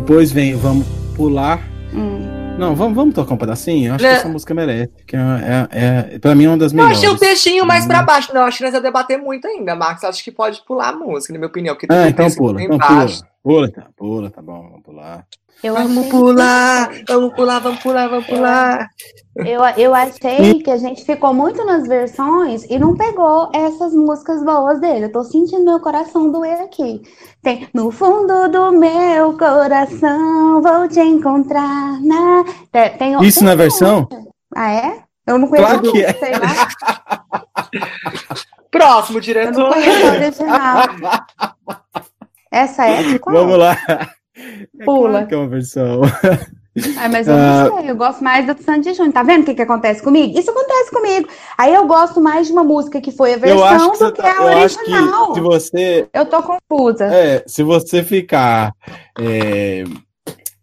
[0.00, 0.86] depois vem, vamos
[1.16, 1.58] pular.
[2.58, 3.88] Não, vamos, vamos tocar um pedacinho?
[3.88, 4.10] Eu acho Né?
[4.10, 4.90] que essa música merece.
[5.06, 5.20] Que é,
[5.70, 6.98] é, é- pra mim é uma das Eu melhores.
[6.98, 8.34] achei o textinho mais pra baixo.
[8.34, 10.04] Não, acho que nós vamos debater muito ainda, Marcos.
[10.04, 11.74] Acho que pode pular a música, na minha opinião.
[11.74, 13.06] Porque Ah, então pula, então pula.
[13.42, 15.24] Pula, tá, pula, tá bom, vamos pular.
[15.62, 18.88] Eu Vamos pular, vamos pular, vamos pular, vamos pular.
[19.36, 24.44] Eu, eu achei que a gente ficou muito nas versões e não pegou essas músicas
[24.44, 25.06] boas dele.
[25.06, 27.02] Eu tô sentindo meu coração doer aqui.
[27.42, 32.00] Tem no fundo do meu coração, vou te encontrar.
[32.02, 32.44] Na...
[32.70, 34.00] Tem, tem- Isso tem na versão?
[34.00, 34.18] outra.
[34.54, 35.02] Ah, é?
[35.26, 36.12] Eu não conheço, Claro que é.
[36.12, 36.68] sei lá.
[38.70, 39.72] Próximo, Eu não diretor.
[39.72, 40.82] conheço a original.
[42.52, 43.34] Essa é de qual?
[43.36, 43.76] Vamos lá.
[44.84, 45.24] Pula.
[45.26, 46.00] Que é uma versão.
[46.98, 47.70] Ah, mas eu Ah.
[47.70, 49.10] não sei, eu gosto mais do Sandy Júnior.
[49.14, 50.38] Tá vendo o que, que acontece comigo?
[50.38, 51.26] Isso acontece comigo.
[51.56, 54.36] Aí eu gosto mais de uma música que foi a versão que do que tá-
[54.38, 55.34] a original.
[55.34, 57.06] se você Eu tô confusa.
[57.06, 58.74] É, se você ficar.
[59.18, 59.84] é,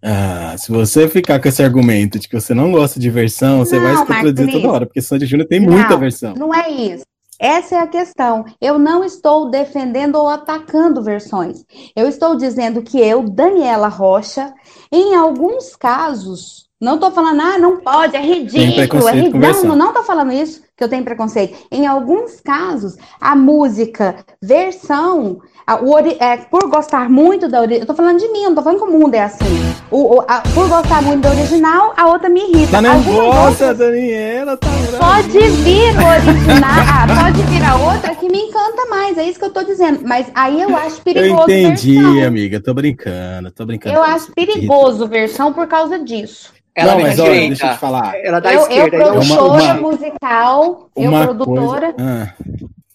[0.04, 3.80] ah, se você ficar com esse argumento de que você não gosta de versão, você
[3.80, 6.36] vai Não, se contradizer toda hora, porque Sandy Júnior tem muita Não, versão.
[6.36, 7.04] Não é isso.
[7.40, 8.46] Essa é a questão.
[8.62, 11.64] Eu não estou defendendo ou atacando versões.
[11.96, 14.54] Eu estou dizendo que eu, Daniela Rocha,
[14.92, 19.42] em alguns casos, não estou falando, ah, não pode, é ridículo, é ridículo.
[19.42, 21.58] Não, não estou falando isso, que eu tenho preconceito.
[21.72, 27.86] Em alguns casos, a música versão, a- o é, por gostar muito da original, eu
[27.88, 29.46] tô falando de mim, eu não tô falando que o mundo é assim.
[29.90, 32.72] O, o- a- por gostar muito da original, a outra me irrita.
[32.74, 34.98] Tá nervosa, outras- Daniela, tá brava.
[35.22, 39.40] Pode vir o original, ah, pode vir a outra que me encanta mais, é isso
[39.40, 40.02] que eu tô dizendo.
[40.06, 42.28] Mas aí eu acho Eu perigoso entendi, versão.
[42.28, 43.96] amiga, tô brincando, tô brincando.
[43.96, 46.52] Eu acho perigoso versão por causa disso.
[46.76, 47.48] Ela Não, mas olha, direita.
[47.50, 48.14] deixa eu te falar.
[48.24, 48.98] Ela da eu, eu esquerda.
[48.98, 49.12] então.
[49.12, 52.34] produtora Uma- uma- musical, eu Uma produtora, coisa.
[52.40, 52.44] Ah,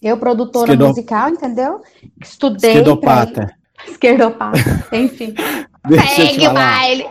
[0.01, 1.81] eu produtora Esquerdo- musical, entendeu?
[2.21, 3.31] Estudei esquerdopata.
[3.45, 3.91] pra.
[3.91, 4.59] Esquerdopata,
[4.93, 5.33] enfim.
[5.89, 6.53] Eu Segue o falar.
[6.53, 7.05] baile.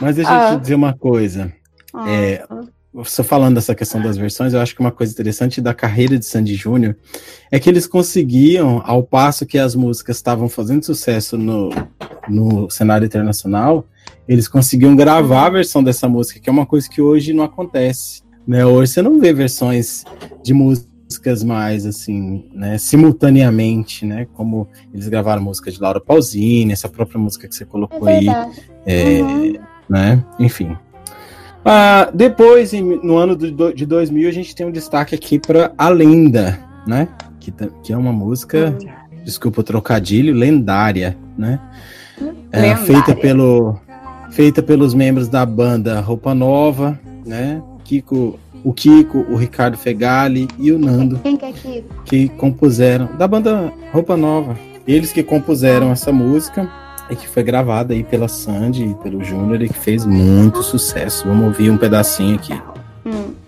[0.00, 0.50] Mas deixa eu Ah.
[0.56, 1.52] te dizer uma coisa.
[1.94, 2.10] Ah.
[2.10, 2.44] É,
[2.92, 6.24] você falando dessa questão das versões, eu acho que uma coisa interessante da carreira de
[6.24, 6.96] Sandy Júnior
[7.52, 11.68] é que eles conseguiam, ao passo que as músicas estavam fazendo sucesso no,
[12.26, 13.84] no cenário internacional,
[14.26, 18.22] eles conseguiam gravar a versão dessa música, que é uma coisa que hoje não acontece.
[18.46, 18.64] Né?
[18.64, 20.04] Hoje você não vê versões
[20.42, 24.26] de músicas mais assim, né, simultaneamente, né?
[24.34, 28.28] Como eles gravaram música de Laura Pausini, essa própria música que você colocou É aí.
[28.86, 29.54] É, Uhum.
[29.88, 30.24] né?
[30.38, 30.76] Enfim.
[31.64, 35.88] Ah, depois, no ano do- de 2000, a gente tem um destaque aqui para A
[35.88, 37.08] Lenda, né?
[37.40, 37.52] Que,
[37.82, 38.76] que é uma música,
[39.24, 41.58] desculpa o trocadilho, lendária, né?
[42.52, 43.76] É, feita, pelo,
[44.30, 47.60] feita pelos membros da banda Roupa Nova, né?
[47.86, 53.72] Kiko, o Kiko, o Ricardo Fegali e o Nando Quem que que compuseram, da banda
[53.92, 54.58] Roupa Nova.
[54.88, 56.68] Eles que compuseram essa música
[57.08, 61.28] e que foi gravada aí pela Sandy e pelo Júnior e que fez muito sucesso.
[61.28, 62.60] Vamos ouvir um pedacinho aqui.
[63.04, 63.45] Luz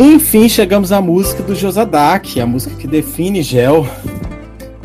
[0.00, 3.84] Enfim, chegamos à música do Josadak, a música que define Gel.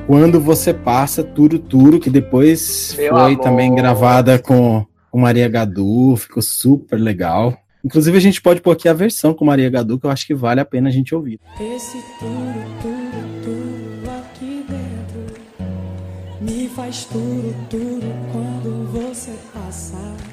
[0.07, 3.43] Quando você passa Turo Turo, que depois Meu foi amor.
[3.43, 7.55] também gravada com, com Maria Gadu, ficou super legal.
[7.85, 10.33] Inclusive, a gente pode pôr aqui a versão com Maria Gadu, que eu acho que
[10.33, 11.39] vale a pena a gente ouvir.
[11.59, 15.41] Esse tudo, tudo, tudo aqui dentro
[16.41, 20.32] me faz tudo, tudo quando você passar.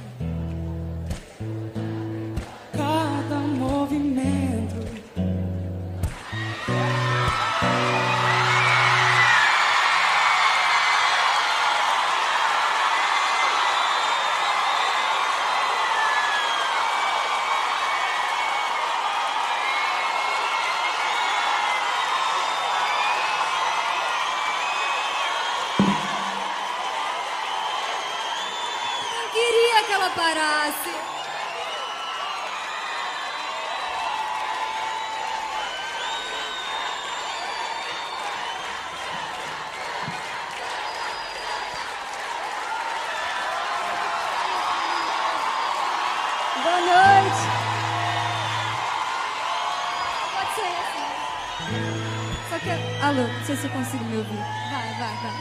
[53.51, 54.37] Sei se eu consigo me ouvir.
[54.37, 55.33] Vai, vai, vai.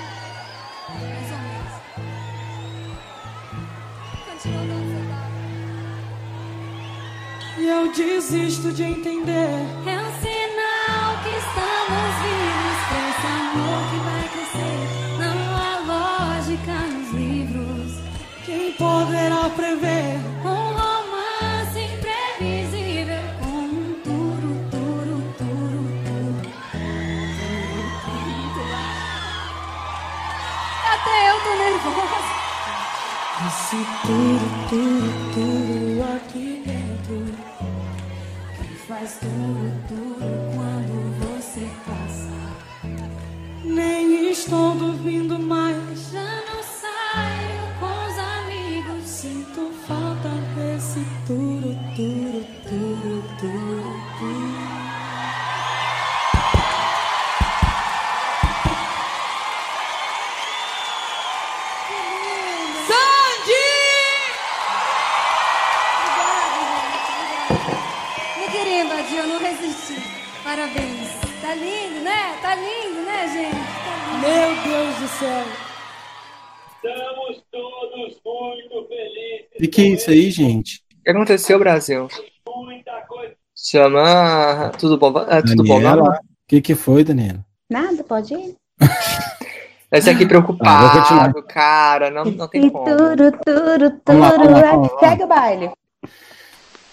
[0.89, 1.73] Mais ou menos.
[4.25, 4.63] Continua
[5.09, 5.23] tá.
[7.59, 9.49] E eu desisto de entender.
[9.85, 14.79] É um sinal que estamos vivos pra esse amor que vai crescer.
[15.19, 17.89] Não há lógica nos livros.
[18.45, 20.28] Quem poderá prever?
[33.71, 37.17] Esse tudo, tudo, tudo aqui dentro
[38.57, 40.38] que faz tudo, tudo
[79.59, 80.81] E que é isso aí, gente?
[80.99, 82.07] O que aconteceu, Brasil?
[83.55, 84.71] Chama.
[84.79, 85.19] Tudo bom?
[85.27, 86.13] É, tudo bom, Daniela?
[86.13, 87.45] O que, que foi, Daniela?
[87.69, 88.55] Nada, pode ir.
[89.91, 91.43] Esse aqui Ah, vou preocupado, continuar.
[91.47, 92.11] cara.
[92.11, 92.85] Não, não tem como.
[92.85, 94.01] Vamos lá, turo.
[94.05, 94.99] vamos lá, vamos lá.
[94.99, 95.71] Segue o baile.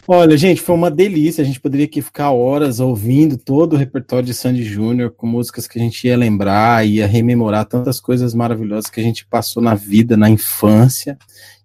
[0.09, 1.43] Olha, gente, foi uma delícia.
[1.43, 5.67] A gente poderia aqui ficar horas ouvindo todo o repertório de Sandy Júnior com músicas
[5.67, 9.75] que a gente ia lembrar, ia rememorar tantas coisas maravilhosas que a gente passou na
[9.75, 11.19] vida, na infância.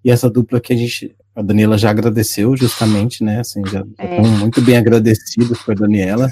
[0.04, 3.40] E essa dupla que a gente, a Daniela já agradeceu, justamente, né?
[3.40, 4.10] Assim, já É.
[4.10, 6.30] estamos muito bem agradecidos por Daniela.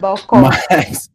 [0.00, 0.40] Bocó.
[0.40, 1.10] Mas,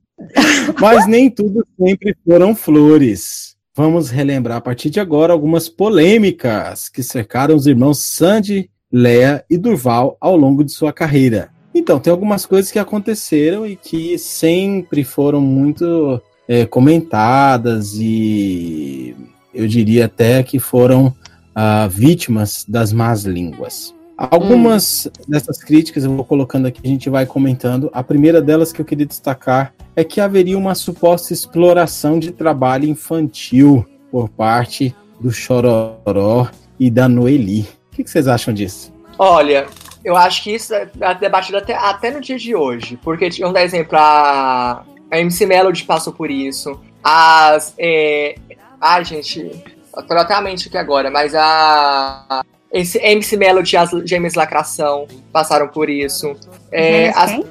[0.79, 3.55] mas nem tudo sempre foram flores.
[3.75, 9.57] Vamos relembrar a partir de agora algumas polêmicas que cercaram os irmãos Sandy, Lea e
[9.57, 11.49] Durval ao longo de sua carreira.
[11.73, 19.15] Então, tem algumas coisas que aconteceram e que sempre foram muito é, comentadas e
[19.51, 21.15] eu diria até que foram
[21.55, 23.93] ah, vítimas das más línguas.
[24.15, 27.89] Algumas dessas críticas eu vou colocando aqui, a gente vai comentando.
[27.91, 32.87] A primeira delas que eu queria destacar é que haveria uma suposta exploração de trabalho
[32.87, 36.47] infantil por parte do Chororó
[36.79, 37.61] e da Noeli.
[37.91, 38.93] O que, que vocês acham disso?
[39.17, 39.67] Olha,
[40.05, 40.89] eu acho que isso é
[41.19, 42.99] debatido até, até no dia de hoje.
[43.03, 46.79] Porque, vamos dar exemplo, a, a MC Melody passou por isso.
[47.03, 47.73] As.
[47.77, 48.35] É,
[48.79, 49.63] ai, gente,
[49.95, 52.43] eu tô até a mente aqui agora, mas a.
[52.71, 56.35] Esse MC Melody e as Gêmeas Lacração passaram por isso.
[56.71, 57.45] É, as, quem?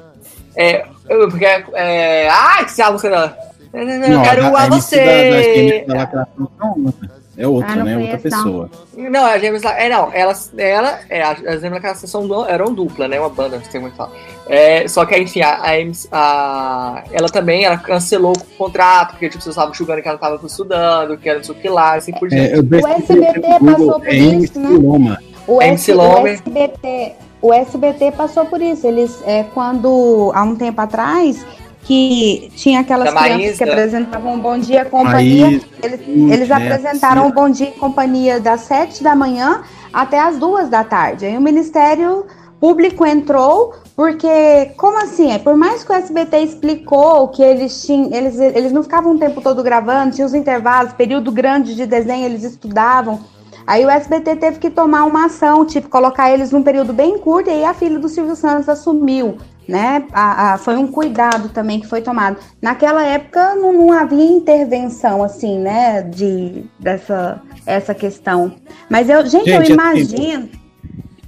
[0.57, 0.85] é,
[1.29, 3.37] porque, é, ai, que se a música da.
[3.73, 5.55] Eu quero da- a MC da- das você.
[5.55, 6.93] Gêmeas da Lacração não.
[7.35, 7.97] É outra, Ah, né?
[7.97, 8.69] Outra pessoa.
[8.95, 10.51] Não, a La- É, não, elas.
[10.55, 13.19] Ela, é, as Gêmeas Lacração são, eram dupla, né?
[13.19, 14.11] Uma banda, não sei como é que fala.
[14.47, 19.29] É, só que, enfim, a, a MC a- ela também ela cancelou o contrato, porque
[19.29, 21.95] tipo, vocês estavam julgando que ela estava estudando, que era não sei o que lá,
[21.95, 22.53] assim por diante.
[22.53, 22.95] É, eu pesquisei
[23.25, 24.69] SBT Google, passou por é isso, né?
[24.69, 25.19] Loma.
[25.47, 26.27] O, MC S, o.
[26.27, 27.11] SBT,
[27.41, 28.85] o SBT passou por isso.
[28.87, 31.43] Eles, é, quando, há um tempo atrás,
[31.83, 33.63] que tinha aquelas Da crianças Maísa.
[33.63, 37.33] que apresentavam Bom Dia Companhia, Maísa, eles, Ruth, eles né, apresentaram o.
[37.33, 41.25] Bom Dia e Companhia das sete da manhã até as duas da tarde.
[41.25, 42.25] Aí o Ministério
[42.59, 45.31] público entrou porque, como assim?
[45.31, 49.19] É, por mais que o SBT explicou que eles tinham, eles, eles não ficavam o
[49.19, 53.19] tempo todo gravando, tinha os intervalos, período grande de desenho, eles estudavam.
[53.67, 57.49] Aí o SBT teve que tomar uma ação, tipo, colocar eles num período bem curto,
[57.49, 59.37] e aí a filha do Silvio Santos assumiu,
[59.67, 60.05] né?
[60.11, 62.37] A, a, foi um cuidado também que foi tomado.
[62.61, 68.55] Naquela época não, não havia intervenção, assim, né, de, dessa essa questão.
[68.89, 70.49] Mas eu, gente, Gente, eu assim, imagino.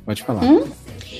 [0.05, 0.43] Pode falar.
[0.43, 0.63] Hum?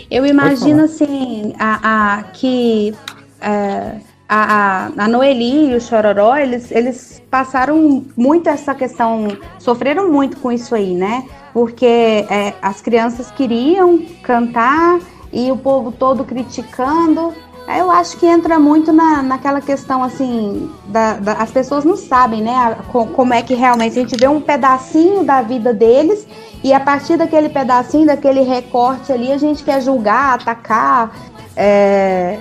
[0.10, 2.94] Eu imagino assim a, a que
[3.42, 3.96] é,
[4.28, 9.28] a, a, a Noeli e o Chororó eles, eles passaram muito essa questão,
[9.60, 11.24] sofreram muito com isso aí, né?
[11.54, 11.86] Porque
[12.30, 15.00] é, as crianças queriam cantar
[15.36, 17.34] e o povo todo criticando.
[17.68, 21.98] Aí Eu acho que entra muito na, naquela questão assim, da, da- as pessoas não
[21.98, 25.74] sabem, né, a- co- como é que realmente a gente vê um pedacinho da vida
[25.74, 26.28] deles
[26.64, 31.12] e a partir daquele pedacinho, daquele recorte ali, a gente quer julgar, atacar
[31.56, 32.38] é,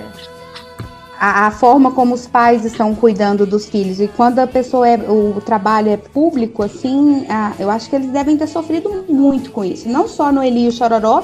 [1.19, 3.99] a, a forma como os pais estão cuidando dos filhos.
[3.99, 8.11] E quando a pessoa é, o trabalho é público, assim, a- eu acho que eles
[8.11, 9.89] devem ter sofrido muito com isso.
[9.89, 11.23] Não só no Eli e o Chororó,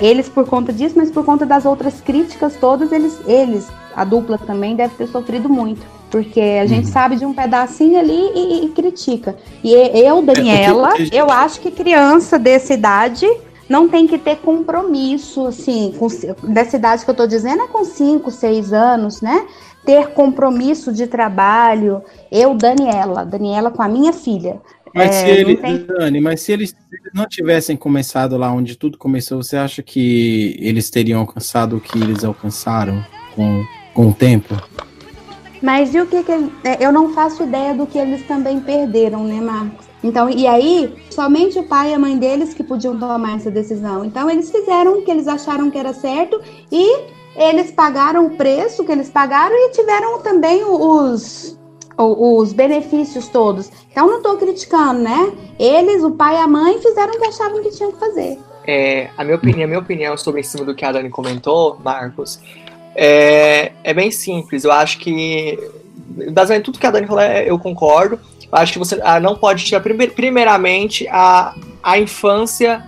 [0.00, 4.38] eles por conta disso, mas por conta das outras críticas todas, eles, eles, a dupla
[4.38, 5.82] também deve ter sofrido muito.
[6.10, 9.36] Porque a gente sabe de um pedacinho ali e, e critica.
[9.64, 13.26] E eu, Daniela, porque- eu acho que criança dessa idade
[13.68, 16.06] não tem que ter compromisso, assim, com,
[16.52, 19.44] dessa idade que eu tô dizendo é com 5, 6 anos, né?
[19.84, 22.00] Ter compromisso de trabalho.
[22.30, 24.60] Eu, Daniela, Daniela com a minha filha.
[24.94, 28.52] Mas É, se ele, tem- Dani, mas se eles, se eles não tivessem começado lá
[28.52, 33.04] onde tudo começou, você acha que eles teriam alcançado o que eles alcançaram
[33.34, 34.54] com, com o tempo?
[35.60, 39.24] Mas e o que, que é, eu não faço ideia do que eles também perderam,
[39.24, 39.86] né, Marcos?
[40.04, 44.04] Então, e aí, somente o pai e a mãe deles que podiam tomar essa decisão.
[44.04, 46.40] Então, eles fizeram o que eles acharam que era certo
[46.70, 51.58] e eles pagaram o preço que eles pagaram e tiveram também os,
[51.96, 53.70] os benefícios todos.
[53.90, 55.32] Então, não estou criticando, né?
[55.58, 58.38] Eles, o pai e a mãe, fizeram o que achavam que tinham que fazer.
[58.66, 61.78] É, a minha opinião, a minha opinião sobre em cima do que a Dani comentou,
[61.84, 62.40] Marcos,
[62.94, 64.64] é, é bem simples.
[64.64, 65.58] Eu acho que
[66.30, 68.18] basicamente tudo que a Dani falou, é- eu concordo.
[68.50, 72.82] Eu acho que você ah, não pode tirar prime- primeiramente a, a infância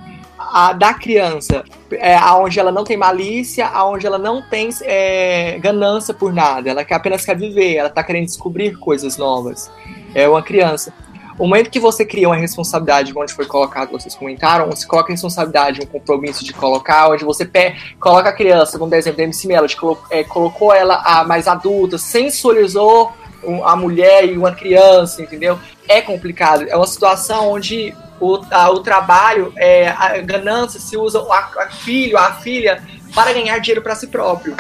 [0.53, 6.13] a- da criança, é, aonde ela não tem malícia, aonde ela não tem é, ganância
[6.15, 9.71] por nada, ela apenas quer viver, ela tá querendo descobrir coisas novas.
[10.15, 10.93] É uma criança.
[11.39, 15.83] O momento que você cria uma responsabilidade, onde foi colocado, vocês comentaram, você coloca responsabilidade,
[15.83, 19.77] um compromisso de colocar, onde você pe- coloca a criança, dar exemplo da MC Melody,
[19.77, 23.13] colo- é, colocou ela a mais adulta, sensorizou
[23.45, 25.59] um- a mulher e uma criança, entendeu?
[25.87, 26.65] É complicado.
[26.69, 31.71] É uma situação onde o, a- o trabalho, é, a ganância se usa a, a
[31.71, 32.83] filho, a filha,
[33.15, 34.57] para ganhar dinheiro para si próprio.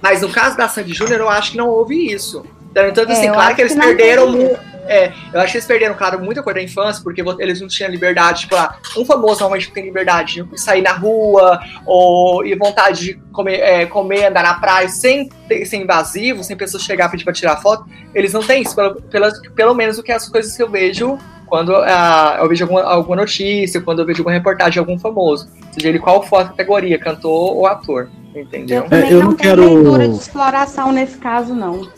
[0.00, 2.44] Mas no caso da Sandy Júnior, eu acho que não houve isso.
[2.70, 4.56] Então, É, assim, eu claro que eles que perderam teve.
[4.86, 7.90] É, eu acho que eles perderam, claro, muita coisa da infância, porque eles não tinham
[7.90, 13.00] liberdade, tipo, ah, um famoso normalmente tem liberdade de sair na rua, ou e vontade
[13.00, 15.28] de comer, é, comer andar na praia sem
[15.64, 17.84] ser invasivo, sem pessoas chegar e pedir pra tirar foto.
[18.14, 21.18] Eles não têm isso, pelo, pelo, pelo menos o que as coisas que eu vejo
[21.46, 25.48] quando ah, eu vejo alguma, alguma notícia, quando eu vejo alguma reportagem de algum famoso.
[25.72, 28.08] Seja ele qual for a categoria, cantor ou ator.
[28.34, 28.82] Entendeu?
[28.82, 31.88] Também eu não, não tem quero- leitura de exploração nesse caso, não.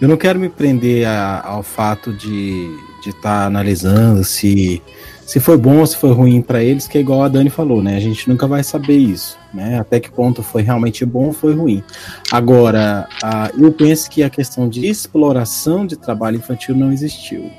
[0.00, 2.68] Eu não quero me prender a- ao fato de
[3.06, 4.82] estar analisando se,
[5.24, 7.82] se foi bom ou se foi ruim para eles, que é igual a Dani falou,
[7.82, 7.96] né?
[7.96, 9.78] A gente nunca vai saber isso, né?
[9.80, 11.82] Até que ponto foi realmente bom ou foi ruim.
[12.30, 17.50] Agora, a- eu penso que a questão de exploração de trabalho infantil não existiu.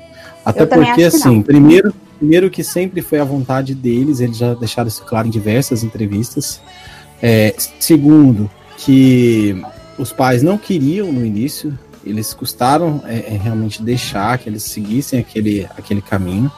[0.44, 4.86] Até Eu porque, assim, primeiro, primeiro que sempre foi a vontade deles, eles já deixaram
[4.88, 6.60] isso claro em diversas entrevistas.
[7.20, 8.48] É, segundo,
[8.78, 9.60] que
[9.98, 15.18] os pais não queriam no início, eles custaram é, é, realmente deixar que eles seguissem
[15.20, 16.50] aquele, aquele caminho.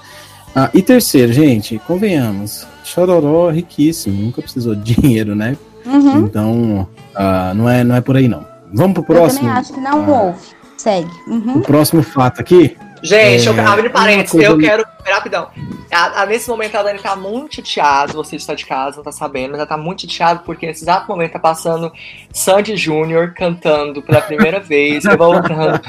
[0.54, 5.56] Ah, e terceiro, gente, convenhamos, Chororó é riquíssimo, nunca precisou de dinheiro, né?
[5.84, 6.18] Uhum.
[6.24, 8.46] Então, ah, não, é, não é por aí não.
[8.72, 9.40] Vamos pro Eu próximo?
[9.40, 10.38] também acho que não Ah, houve.
[10.76, 11.10] Segue.
[11.28, 11.58] Uhum.
[11.58, 12.76] O próximo fato aqui.
[13.02, 14.84] Gente, É, eu abrindo parênteses, eu quero.
[15.04, 15.48] Rapidão.
[15.90, 19.10] A- a- nesse momento a Dani tá muito chateada, você está de casa, não tá
[19.12, 21.92] sabendo, mas ela tá muito chateada porque nesse exato momento tá passando
[22.32, 25.80] Sandy Júnior cantando pela primeira vez, revoltando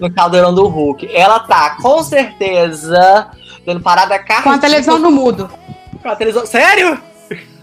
[0.00, 1.08] no caldeirão do Hulk.
[1.14, 3.28] Ela tá, com certeza,
[3.66, 4.44] dando parada carro.
[4.44, 5.50] Com a televisão no mudo.
[6.02, 6.46] Com a televisão.
[6.46, 6.98] Sério?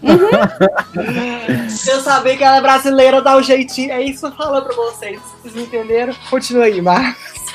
[1.88, 3.92] eu sabia que ela é brasileira, dá um jeitinho.
[3.92, 5.20] É isso que eu falo pra vocês.
[5.42, 6.14] Vocês entenderam?
[6.30, 7.49] Continua aí, Marcos.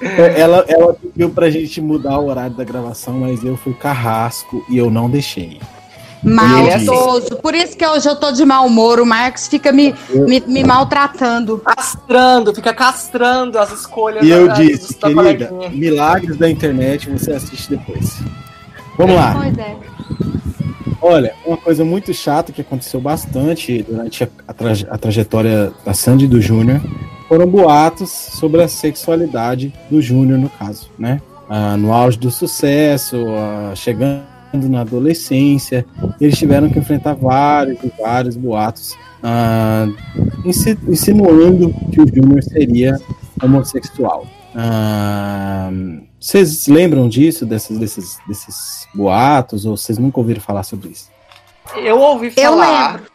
[0.00, 4.64] É, Ela, ela pediu pra gente mudar o horário da gravação, mas eu fui carrasco
[4.68, 5.60] e eu não deixei.
[6.22, 7.36] Maldoso.
[7.36, 9.00] Por isso que hoje eu tô de mau humor.
[9.00, 9.94] O Marcos fica me,
[10.26, 11.58] me, me maltratando.
[11.58, 14.24] Castrando, fica castrando as escolhas.
[14.24, 18.18] E eu da- disse, querida, milagres da internet você assiste depois.
[18.98, 19.34] Vamos lá.
[19.34, 19.76] Pois é.
[21.02, 25.94] Olha, uma coisa muito chata que aconteceu bastante durante a, a traje- a trajetória da
[25.94, 26.80] Sandy e do Júnior
[27.30, 31.22] foram boatos sobre a sexualidade do Júnior, no caso, né?
[31.48, 35.86] Ah, no auge do sucesso, ah, chegando na adolescência,
[36.20, 39.86] eles tiveram que enfrentar vários e vários boatos, ah,
[40.44, 42.98] insi- insinuando que o Júnior seria
[43.40, 44.26] homossexual.
[44.54, 45.70] Ah,
[46.18, 51.08] Vocês lembram disso, desses, desses, desses boatos, ou vocês nunca ouviram falar sobre isso?
[51.76, 52.92] Eu ouvi Eu falar.
[52.94, 53.09] lembro.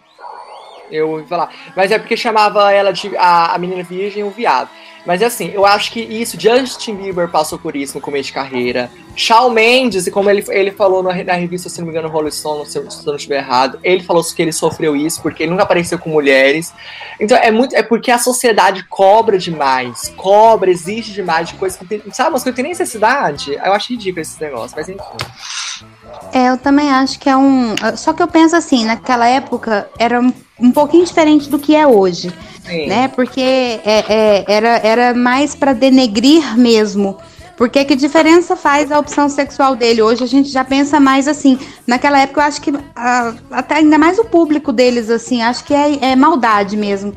[0.91, 1.49] Eu ouvi falar.
[1.75, 4.69] Mas é porque chamava ela de a, a menina virgem o viado.
[5.05, 8.89] Mas assim, eu acho que isso, Justin Bieber passou por isso no começo de carreira.
[9.15, 12.31] Shawn Mendes, e como ele, ele falou na, na revista, se não me engano, Rolling
[12.31, 15.51] Stone, se se eu não estiver errado, ele falou que ele sofreu isso porque ele
[15.51, 16.73] nunca apareceu com mulheres.
[17.19, 17.75] Então é muito.
[17.75, 20.11] É porque a sociedade cobra demais.
[20.17, 22.01] Cobra, exige demais de coisas que tem.
[22.11, 23.53] Sabe, umas coisas que tem necessidade.
[23.53, 25.94] Eu acho ridículo esses negócios, mas enfim.
[26.33, 27.75] É, eu também acho que é um.
[27.95, 31.87] Só que eu penso assim, naquela época era um, um pouquinho diferente do que é
[31.87, 32.31] hoje.
[32.65, 32.87] Sim.
[32.87, 33.07] Né?
[33.09, 37.17] Porque é, é, era, era mais para denegrir mesmo.
[37.57, 40.01] Porque que diferença faz a opção sexual dele?
[40.01, 41.57] Hoje a gente já pensa mais assim.
[41.87, 45.73] Naquela época eu acho que ah, até ainda mais o público deles, assim, acho que
[45.73, 47.13] é, é maldade mesmo.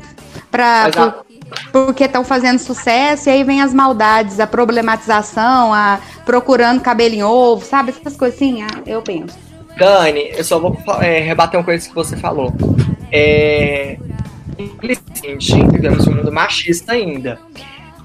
[0.49, 1.15] Pra, Mas a-
[1.71, 7.23] porque estão fazendo sucesso, e aí vem as maldades, a problematização, a procurando cabelo em
[7.23, 7.91] ovo, sabe?
[7.91, 9.37] Essas coisas assim, ah, eu penso.
[9.77, 12.53] Dani, eu só vou é, rebater uma coisa que você falou.
[13.11, 13.97] É,
[14.57, 17.39] infelizmente, vivemos um mundo machista ainda.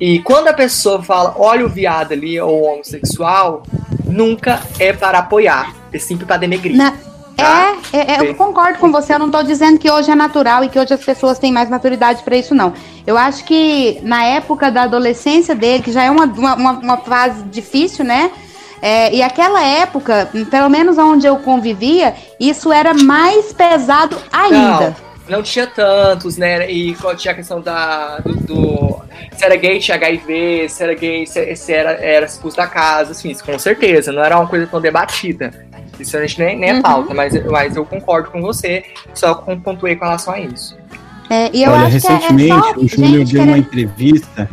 [0.00, 3.62] E quando a pessoa fala, olha o viado ali, ou o homossexual,
[4.04, 6.76] nunca é para apoiar, é sempre para denegrir.
[6.76, 6.94] Na-
[7.36, 7.74] Tá?
[7.92, 9.14] É, é, é, eu concordo com você.
[9.14, 11.68] Eu não tô dizendo que hoje é natural e que hoje as pessoas têm mais
[11.68, 12.72] maturidade para isso, não.
[13.06, 17.42] Eu acho que na época da adolescência dele, que já é uma, uma, uma- fase
[17.44, 18.30] difícil, né?
[18.80, 24.94] É, e aquela época, pelo menos onde eu convivia, isso era mais pesado ainda.
[25.26, 26.70] Não, não tinha tantos, né?
[26.70, 29.00] E tinha a questão da, do, do-
[29.36, 33.12] Se era gay, tinha HIV, se era gay, se, se era, era expulso da casa,
[33.12, 34.12] assim, isso com certeza.
[34.12, 35.66] Não era uma coisa tão debatida.
[36.04, 36.82] Isso a gente nem, nem é Uhum.
[36.82, 40.76] pauta, mas, mas eu concordo com você, só com- pontuei com relação a isso.
[41.30, 44.48] É, e eu Olha, acho que é- é, recentemente só o Júnior deu uma entrevista.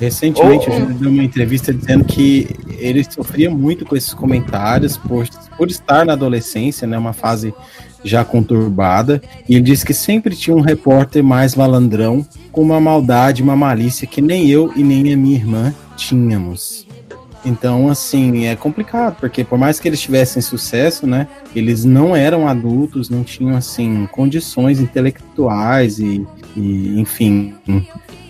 [0.00, 0.72] Recentemente Oh.
[0.72, 5.68] o Júnior deu uma entrevista dizendo que ele sofria muito com esses comentários por, por
[5.68, 6.96] estar na adolescência, né?
[6.98, 7.52] Uma fase
[8.02, 9.20] já conturbada.
[9.48, 14.06] E ele disse que sempre tinha um repórter mais malandrão, com uma maldade, uma malícia
[14.06, 16.86] que nem eu e nem a minha irmã tínhamos.
[17.44, 22.46] Então, assim, é complicado, porque por mais que eles tivessem sucesso, né, eles não eram
[22.46, 26.26] adultos, não tinham, assim, condições intelectuais e,
[26.56, 27.54] e enfim,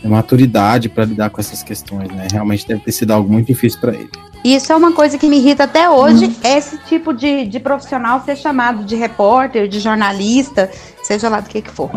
[0.04, 2.28] maturidade para lidar com essas questões, né?
[2.30, 4.10] Realmente deve ter sido algo muito difícil para ele.
[4.42, 8.36] Isso é uma coisa que me irrita até hoje, esse tipo de, de profissional ser
[8.36, 10.70] chamado de repórter, de jornalista,
[11.02, 11.90] seja lá do que que for.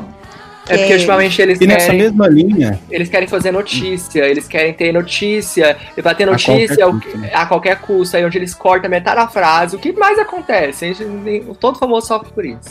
[0.68, 4.74] É porque ultimamente eles E nessa querem, mesma linha, eles querem fazer notícia, eles querem
[4.74, 7.32] ter notícia, e pra ter A notícia qualquer o que- custo, né?
[7.34, 10.86] a qualquer custo, aí onde eles cortam metade da frase, o que mais acontece?
[10.86, 12.70] A gente todo famoso sofre por isso,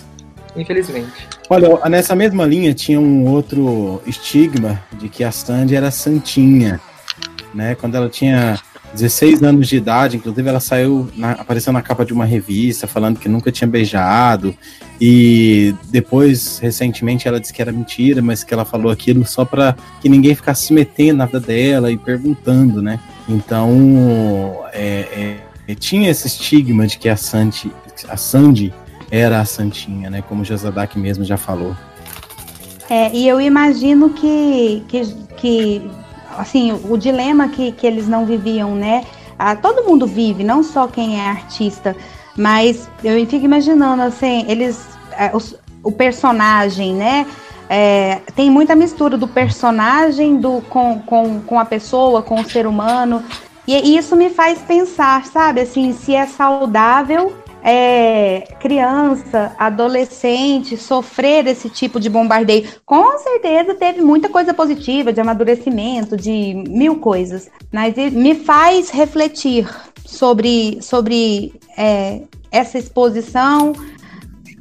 [0.56, 1.28] infelizmente.
[1.50, 6.80] olha, nessa mesma linha tinha um outro estigma de que a Sandy era santinha,
[7.52, 7.74] né?
[7.74, 8.58] Quando ela tinha
[8.94, 13.18] 16 anos de idade, inclusive ela saiu, na- apareceu na capa de uma revista falando
[13.18, 14.54] que nunca tinha beijado.
[15.00, 19.74] E depois, recentemente, ela disse que era mentira, mas que ela falou aquilo só para
[20.00, 23.00] que ninguém ficasse se metendo na vida dela e perguntando, né?
[23.28, 25.38] Então, é,
[25.68, 27.72] é, tinha esse estigma de que a Sandy,
[28.08, 28.72] a Sandy
[29.10, 30.22] era a santinha, né?
[30.28, 31.74] Como Josadak mesmo já falou.
[32.90, 35.02] É, e eu imagino que, que,
[35.36, 35.90] que
[36.38, 39.04] assim, o dilema que, que eles não viviam, né?
[39.38, 41.96] Ah, todo mundo vive, não só quem é artista,
[42.36, 47.26] mas eu fico imaginando, assim, eles, é, os- o personagem, né?
[47.68, 52.66] É, tem muita mistura do personagem do, com, com, com a pessoa, com o ser
[52.66, 53.22] humano.
[53.66, 57.32] E isso me faz pensar, sabe, assim, se é saudável
[57.64, 62.68] é, criança, adolescente sofrer esse tipo de bombardeio.
[62.84, 67.48] Com certeza teve muita coisa positiva, de amadurecimento, de mil coisas.
[67.72, 69.68] Mas me faz refletir
[70.04, 73.72] sobre, sobre é, essa exposição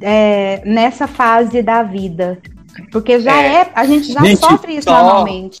[0.00, 2.38] é, nessa fase da vida.
[2.90, 3.54] Porque já É.
[3.62, 5.58] é, a gente já sofre isso normalmente.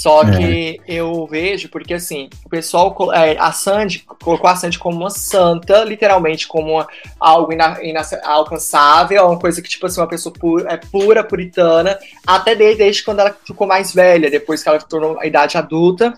[0.00, 4.96] Só que eu vejo, porque assim, o pessoal, é, a Sandy colocou a Sandy como
[4.98, 6.86] uma santa, literalmente como uma-
[7.18, 12.54] algo ina, inalcançável, uma coisa que, tipo assim, uma pessoa pu- é pura, puritana, até
[12.54, 16.14] desde, desde quando ela ficou mais velha, depois que ela tornou a idade adulta,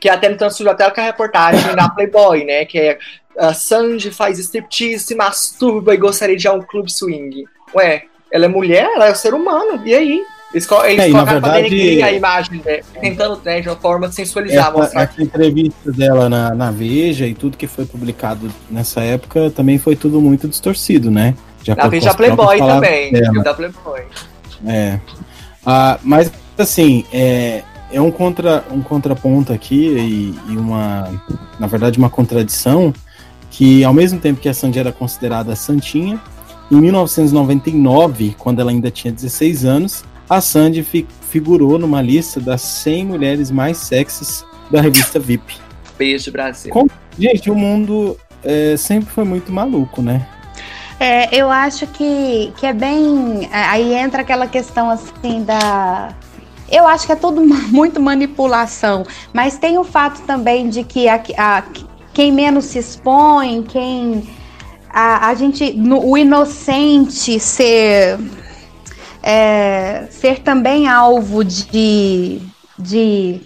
[0.00, 2.98] que até tanto surgiu até com a reportagem na Playboy, né, que é
[3.38, 7.44] a Sandy faz striptease, se masturba e gostaria de ir a um clube swing.
[7.74, 10.22] Ué, ela é mulher, ela é um ser humano, e aí?
[10.52, 14.14] Eles, eles É, e na verdade- a imagem, né, tentando, né, de uma forma de
[14.14, 19.00] sensualizar, Essa, mostrar essa entrevista dela na, na Veja e tudo que foi publicado nessa
[19.00, 21.34] época também foi tudo muito distorcido, né?
[21.62, 23.12] De Na próprias Playboy também.
[23.12, 23.42] dela.
[23.42, 24.02] Da Playboy.
[24.66, 24.98] É.
[25.64, 27.62] Ah, mas, assim, é,
[27.92, 31.08] é um, contra, um contraponto aqui e, e uma,
[31.58, 32.92] na verdade, uma contradição
[33.50, 36.20] que, ao mesmo tempo que a Sandy era considerada santinha,
[36.70, 42.60] em 1999, quando ela ainda tinha 16 anos, a Sandy fi- figurou numa lista das
[42.62, 45.56] 100 mulheres mais sexys da revista VIP.
[45.98, 46.72] Beijo, Brasil.
[46.72, 46.86] Com-
[47.18, 50.26] Gente, o mundo é, sempre foi muito maluco, né?
[50.98, 53.48] É, eu acho que, que é bem.
[53.52, 56.14] é, Aí entra aquela questão assim da.
[56.70, 61.20] Eu acho que é tudo muito manipulação, mas tem o fato também de que a,
[61.36, 61.62] a-
[62.14, 64.22] quem menos se expõe, quem.
[64.88, 65.72] A, a gente.
[65.74, 68.18] no- o inocente ser.
[69.22, 72.40] É, ser também alvo de.
[72.78, 73.40] de,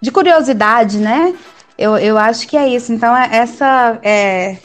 [0.00, 1.34] de curiosidade, né?
[1.78, 2.92] Eu, eu acho que é isso.
[2.92, 3.98] Então, é- essa.
[4.02, 4.56] É,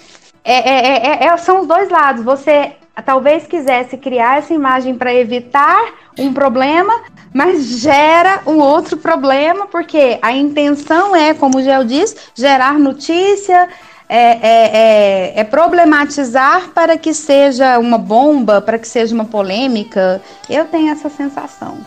[0.44, 2.24] é, é- é- é- são os dois lados.
[2.24, 2.74] Você
[3.06, 6.94] talvez quisesse criar essa imagem para evitar um problema,
[7.34, 13.70] mas gera um outro problema, porque a intenção é, como o Gel diz, gerar notícia,
[14.10, 20.20] é, é- é- é problematizar para que seja uma bomba, para que seja uma polêmica.
[20.50, 21.78] Eu tenho essa sensação.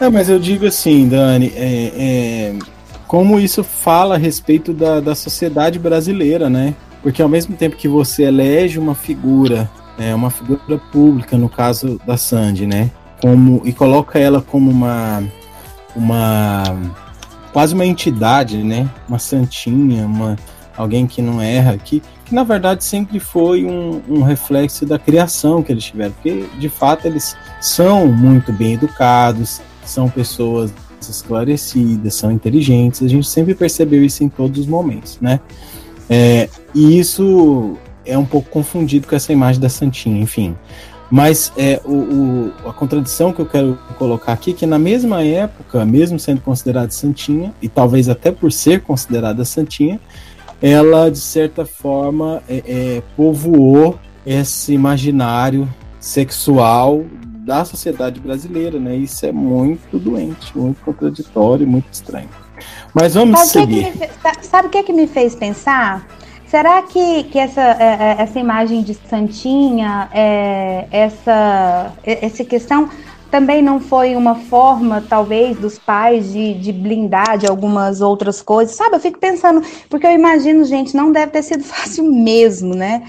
[0.00, 2.54] É, mas eu digo assim, Dani, é, é,
[3.08, 6.74] como isso fala a respeito da, da sociedade brasileira, né?
[7.02, 9.68] Porque ao mesmo tempo que você elege uma figura,
[9.98, 12.90] é, uma figura pública, no caso da Sandy, né?
[13.20, 15.24] Como, e coloca ela como uma,
[15.96, 16.62] uma
[17.52, 18.88] quase uma entidade, né?
[19.08, 20.36] Uma santinha, uma,
[20.78, 25.62] alguém que não erra, que, que na verdade sempre foi um, um reflexo da criação
[25.62, 32.30] que eles tiveram, porque de fato eles são muito bem educados, são pessoas esclarecidas, são
[32.30, 35.40] inteligentes, a gente sempre percebeu isso em todos os momentos, né?
[36.08, 37.76] É, e isso
[38.06, 40.56] é um pouco confundido com essa imagem da Santinha, enfim.
[41.10, 45.22] Mas é, o, o- a contradição que eu quero colocar aqui é que na mesma
[45.24, 49.98] época, mesmo sendo considerada Santinha, e talvez até por ser considerada Santinha,
[50.60, 55.68] ela de certa forma é, é, povoou esse imaginário
[56.00, 57.04] sexual
[57.44, 58.94] da sociedade brasileira, né?
[58.96, 62.28] Isso é muito doente, muito contraditório, muito estranho.
[62.92, 63.92] Mas vamos Sabe que, seguir.
[63.92, 66.06] que me sa- sabe o que, que me fez pensar?
[66.46, 72.88] Será que, que essa, é, é, essa imagem de Santinha, é, essa, é- essa questão
[73.30, 78.74] também não foi uma forma, talvez, dos pais de, de blindar de algumas outras coisas?
[78.74, 83.02] Sabe, eu fico pensando, porque eu imagino, gente, não deve ter sido fácil mesmo, né?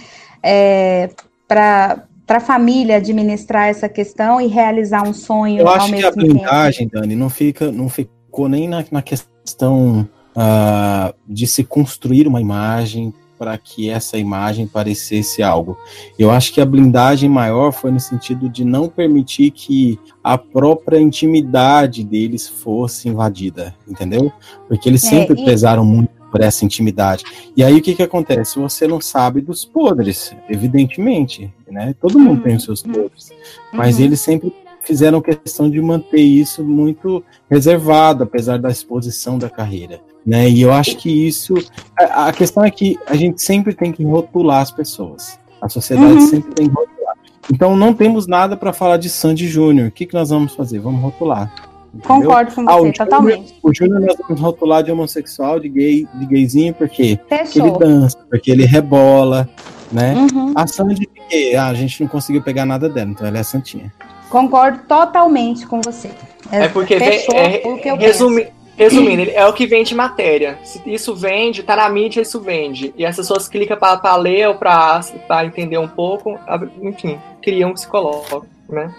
[0.43, 1.09] É,
[1.47, 6.27] para a família administrar essa questão e realizar um sonho Eu acho que a tempo.
[6.27, 12.39] blindagem, Dani, não, fica, não ficou nem na, na questão ah, de se construir uma
[12.39, 15.77] imagem para que essa imagem parecesse algo.
[16.19, 20.99] Eu acho que a blindagem maior foi no sentido de não permitir que a própria
[20.99, 24.29] intimidade deles fosse invadida, entendeu?
[24.67, 27.23] Porque eles É, sempre e- pesaram muito por essa intimidade.
[27.55, 28.59] E aí o que que acontece?
[28.59, 31.95] Você não sabe dos podres, evidentemente, né?
[31.99, 33.29] Todo mundo tem os seus podres,
[33.73, 34.03] mas Uhum.
[34.05, 34.53] eles sempre
[34.83, 40.49] fizeram questão de manter isso muito reservado, apesar da exposição da carreira, né?
[40.49, 41.53] E eu acho que isso,
[41.97, 45.39] a, a questão é que a gente sempre tem que rotular as pessoas.
[45.61, 46.21] A sociedade Uhum.
[46.21, 47.15] sempre tem que rotular.
[47.53, 49.87] Então não temos nada para falar de Sandy Júnior.
[49.87, 50.79] O que que nós vamos fazer?
[50.79, 51.51] Vamos rotular.
[51.93, 52.07] entendeu?
[52.07, 53.55] Concordo com Ah, o você, Júnior- totalmente.
[53.63, 56.73] O Júnior nós vamos rotular de homossexual, de gay, de gayzinho?
[56.73, 57.65] Porque Fechou.
[57.67, 59.49] ele dança, porque ele rebola,
[59.91, 60.13] né?
[60.15, 60.53] Uhum.
[60.55, 63.91] A Sandy, porque ah, a gente não conseguiu pegar nada dela, então ela é santinha.
[64.29, 66.09] Concordo totalmente com você.
[66.51, 68.53] É porque vem- é, o que eu resumi- penso.
[68.77, 70.57] resumindo, é o que vende matéria.
[70.63, 72.93] Se isso vende, tá na mídia, isso vende.
[72.97, 76.37] E as pessoas clicam pra, pra ler ou pra, pra entender um pouco,
[76.81, 78.93] enfim, criam que se colocam, né?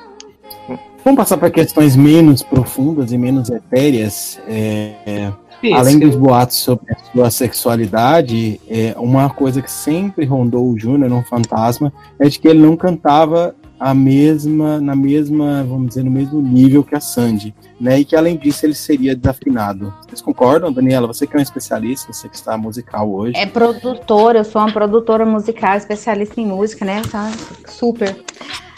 [1.04, 4.38] Vamos passar para questões menos profundas e menos etéreas.
[4.46, 5.32] é, é,
[5.72, 11.10] além dos boatos sobre a sua sexualidade, é, uma coisa que sempre rondou o Júnior,
[11.12, 16.10] um fantasma, é de que ele não cantava a mesma, na mesma, vamos dizer, no
[16.10, 18.00] mesmo nível que a Sandy, né?
[18.00, 19.92] E que além disso ele seria desafinado.
[20.06, 21.06] Vocês concordam, Daniela?
[21.06, 23.38] Você que é um especialista, você que está musical hoje.
[23.38, 27.00] É produtora, eu sou uma produtora musical, especialista em música, né?
[27.10, 27.32] Tá
[27.66, 28.22] super.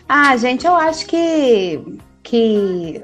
[0.09, 1.81] Ah, gente, eu acho que
[2.23, 3.03] que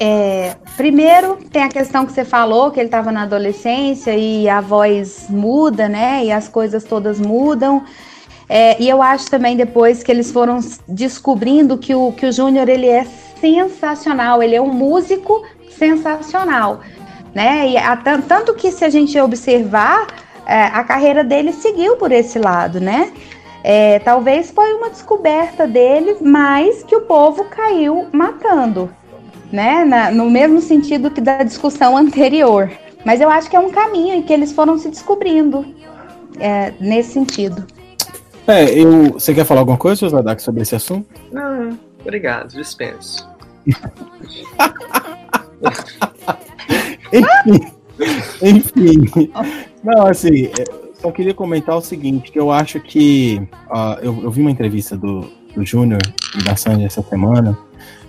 [0.00, 4.60] é, primeiro tem a questão que você falou, que ele estava na adolescência e a
[4.60, 6.24] voz muda, né?
[6.24, 7.84] E as coisas todas mudam.
[8.48, 12.68] É, e eu acho também depois que eles foram descobrindo que o, que o Júnior
[12.68, 13.04] ele é
[13.40, 15.44] sensacional, ele é um músico
[15.76, 16.80] sensacional,
[17.34, 17.68] né?
[17.68, 20.06] E a, tanto que se a gente observar,
[20.46, 23.12] é, a carreira dele seguiu por esse lado, né?
[23.64, 28.88] É, talvez foi uma descoberta dele, mas que o povo caiu matando,
[29.50, 29.84] né?
[29.84, 32.70] Na, no mesmo sentido que da discussão anterior.
[33.04, 35.66] Mas eu acho que é um caminho em que eles foram se descobrindo
[36.38, 37.66] é, nesse sentido.
[38.46, 39.14] É, eu.
[39.14, 41.08] Você quer falar alguma coisa, Zadak, sobre esse assunto?
[41.32, 43.28] Não, obrigado, dispenso.
[47.12, 47.72] enfim,
[48.42, 49.30] enfim.
[49.82, 50.50] Não, assim,
[50.94, 54.96] só queria comentar o seguinte, que eu acho que uh, eu, eu, vi uma entrevista
[54.96, 56.00] do, do Júnior
[56.38, 57.58] e da Sandy essa semana,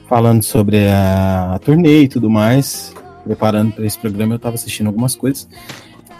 [0.08, 2.94] falando sobre a, a turnê e tudo mais,
[3.24, 5.48] preparando para esse programa, eu estava assistindo algumas coisas,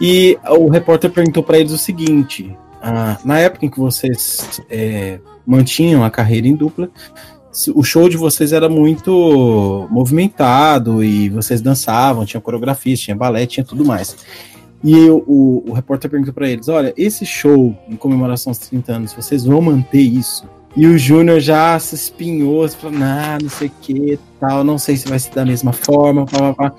[0.00, 2.56] e o repórter perguntou para eles o seguinte,
[3.24, 6.90] na época em que vocês é, mantinham a carreira em dupla,
[7.74, 13.64] o show de vocês era muito movimentado e vocês dançavam, tinha coreografia, tinha balé, tinha
[13.64, 14.16] tudo mais.
[14.84, 18.92] E eu, o, o repórter perguntou para eles: Olha, esse show em comemoração aos 30
[18.92, 20.44] anos, vocês vão manter isso?
[20.76, 24.96] E o Júnior já se espinhou, falou: Nah, não sei o que, tal, não sei
[24.96, 26.72] se vai ser da mesma forma, pá, pá, pá.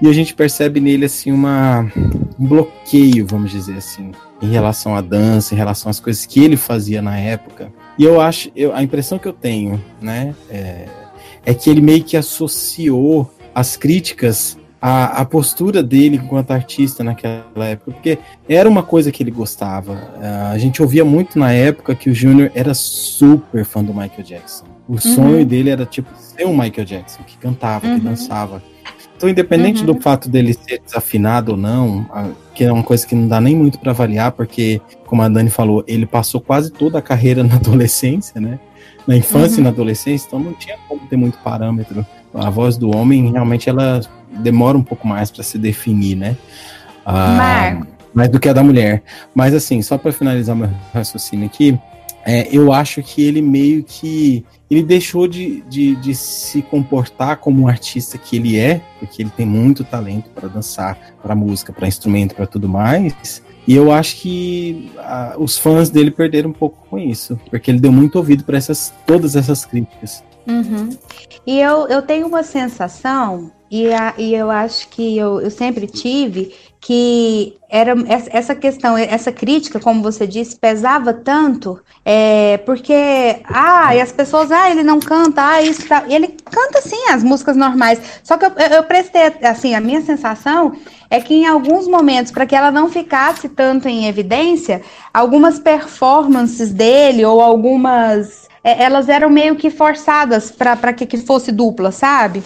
[0.00, 1.90] E a gente percebe nele, assim, uma,
[2.38, 4.12] um bloqueio, vamos dizer assim,
[4.42, 7.72] em relação à dança, em relação às coisas que ele fazia na época.
[7.98, 10.86] E eu acho, eu, a impressão que eu tenho, né, é,
[11.44, 17.66] é que ele meio que associou as críticas a, a, postura dele enquanto artista naquela
[17.66, 18.18] época, porque
[18.48, 19.92] era uma coisa que ele gostava.
[19.92, 24.22] Uh, a gente ouvia muito na época que o Júnior era super fã do Michael
[24.22, 24.64] Jackson.
[24.88, 24.98] O uhum.
[24.98, 27.98] sonho dele era tipo ser um Michael Jackson, que cantava, uhum.
[27.98, 28.62] que dançava.
[29.20, 29.92] Então, independente uhum.
[29.92, 32.06] do fato dele ser desafinado ou não,
[32.54, 35.50] que é uma coisa que não dá nem muito para avaliar, porque, como a Dani
[35.50, 38.58] falou, ele passou quase toda a carreira na adolescência, né?
[39.06, 42.06] Na infância e na adolescência, então não tinha como ter muito parâmetro.
[42.32, 44.00] A voz do homem realmente ela
[44.38, 46.34] demora um pouco mais para se definir, né?
[47.04, 47.82] Ah,
[48.14, 49.02] mais do que a da mulher.
[49.34, 51.78] Mas assim, só para finalizar meu raciocínio aqui,
[52.24, 57.62] é, eu acho que ele meio que ele deixou de, de, de, se comportar como
[57.62, 61.88] um artista que ele é, porque ele tem muito talento para dançar, para música, para
[61.88, 63.42] instrumento, para tudo mais.
[63.66, 67.80] E eu acho que a, os fãs dele perderam um pouco com isso, porque ele
[67.80, 70.22] deu muito ouvido para essas todas essas críticas.
[70.46, 70.90] Uhum.
[71.46, 75.86] E eu, eu tenho uma sensação e, a, e eu acho que eu, eu sempre
[75.86, 77.94] tive que era
[78.30, 82.94] essa questão, essa crítica, como você disse, pesava tanto, é, porque,
[83.44, 86.04] ah, e as pessoas, ah, ele não canta, ah, isso tá.
[86.08, 88.00] Ele canta sim as músicas normais.
[88.24, 90.74] Só que eu, eu prestei, assim, a minha sensação
[91.10, 94.80] é que em alguns momentos, para que ela não ficasse tanto em evidência,
[95.12, 98.48] algumas performances dele ou algumas.
[98.64, 102.42] É, elas eram meio que forçadas para que, que fosse dupla, sabe?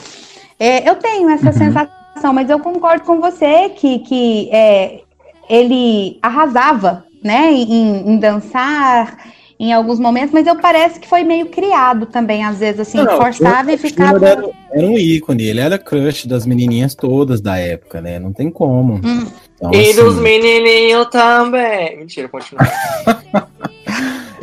[0.58, 1.52] É, eu tenho essa uhum.
[1.52, 5.00] sensação, mas eu concordo com você que, que é,
[5.48, 9.16] ele arrasava, né, em, em, dançar
[9.58, 13.16] em alguns momentos, mas eu parece que foi meio criado também, às vezes, assim, não,
[13.16, 14.16] forçava e ficava.
[14.26, 18.18] Era, era, um ícone, ele era crush das menininhas todas da época, né?
[18.18, 18.94] Não tem como.
[18.94, 19.26] Hum.
[19.56, 20.02] Então, e assim...
[20.02, 21.98] dos menininhos também.
[21.98, 22.62] Mentira, continua.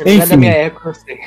[0.04, 1.18] Enfim, é da minha época, eu sei.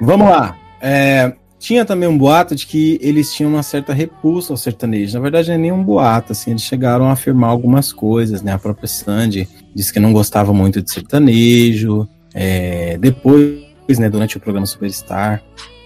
[0.00, 0.56] Vamos lá.
[0.80, 5.14] É, tinha também um boato de que eles tinham uma certa repulsa ao sertanejo.
[5.14, 8.52] Na verdade, não é nenhum boato, assim, eles chegaram a afirmar algumas coisas, né?
[8.52, 12.08] A própria Sandy disse que não gostava muito de sertanejo.
[12.34, 15.42] É, depois, né, durante o programa Superstar,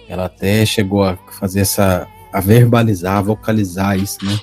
[0.09, 2.07] ela até chegou a fazer essa.
[2.33, 4.37] a verbalizar, a vocalizar isso, né?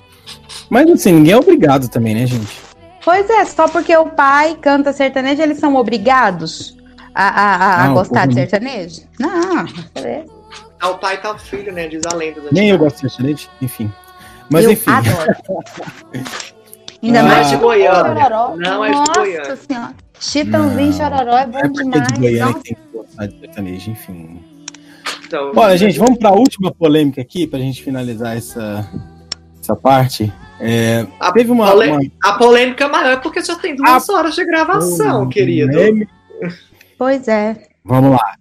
[0.71, 2.69] Mas assim, ninguém é obrigado também, né, gente?
[3.05, 6.77] Pois é, só porque o pai canta sertanejo, eles são obrigados
[7.15, 9.03] a, a, a, a gostar de sertanejo?
[9.19, 10.25] Não, é.
[10.79, 11.89] Tá o pai e tá o filho, né?
[11.89, 12.43] Diz a lenda.
[12.53, 13.93] Nem eu gosto de sertanejo, enfim.
[14.51, 14.91] Mas eu enfim.
[14.91, 15.35] Adoro.
[17.03, 18.29] Ainda mais ah, de Goiânia.
[18.57, 19.39] Não é de Goiânia.
[19.39, 19.95] Nossa senhora.
[20.21, 22.07] Chitãozinho Chororó é bom é demais.
[22.09, 24.43] De Goiânia tem que gostar de sertanejo, enfim.
[25.25, 28.89] Então, Olha, gente, vamos para a última polêmica aqui, para a gente finalizar essa,
[29.61, 30.33] essa parte.
[30.59, 34.35] É, a, teve uma, uma, a polêmica maior é porque já tem duas a horas
[34.35, 35.71] de gravação, querido.
[36.97, 37.69] Pois é.
[37.85, 38.35] Vamos lá.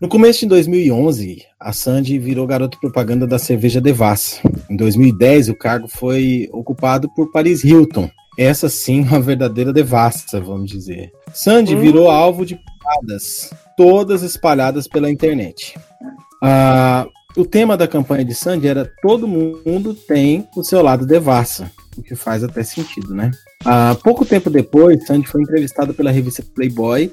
[0.00, 4.40] No começo de 2011, a Sandy virou garoto propaganda da cerveja Devassa.
[4.70, 8.10] Em 2010, o cargo foi ocupado por Paris Hilton.
[8.38, 11.10] Essa sim, uma verdadeira devassa, vamos dizer.
[11.32, 11.80] Sandy Hum.
[11.80, 15.74] virou alvo de piadas, todas espalhadas pela internet.
[16.42, 21.70] Ah, o tema da campanha de Sandy era Todo mundo tem o seu lado devassa,
[21.96, 23.30] o que faz até sentido, né?
[23.64, 27.10] Ah, pouco tempo depois, Sandy foi entrevistada pela revista Playboy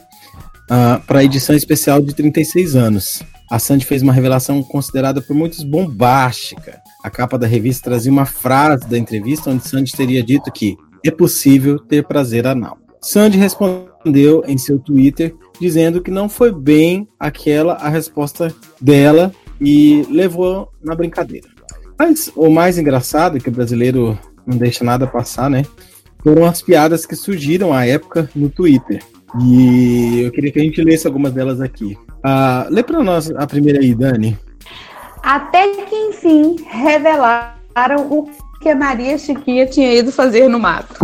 [0.68, 3.24] para a edição especial de 36 anos.
[3.50, 6.82] A Sandy fez uma revelação considerada por muitos bombástica.
[7.04, 10.76] A capa da revista trazia uma frase da entrevista onde Sandy teria dito que
[11.06, 12.78] é possível ter prazer anal.
[13.02, 20.06] Sandy respondeu em seu Twitter dizendo que não foi bem aquela a resposta dela e
[20.10, 21.48] levou na brincadeira.
[22.00, 24.18] Mas o mais engraçado, que o brasileiro
[24.48, 25.64] não deixa nada passar, né?
[26.24, 29.04] Foram as piadas que surgiram à época no Twitter.
[29.42, 31.98] E eu queria que a gente lesse algumas delas aqui.
[32.24, 34.38] Ah, lê pra nós a primeira aí, Dani.
[35.22, 38.30] Até que enfim revelaram o
[38.62, 40.96] que a Maria Chiquinha tinha ido fazer no mato.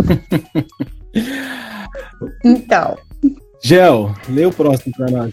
[2.44, 2.96] Então,
[3.62, 5.32] Gel, lê o próximo pra nós.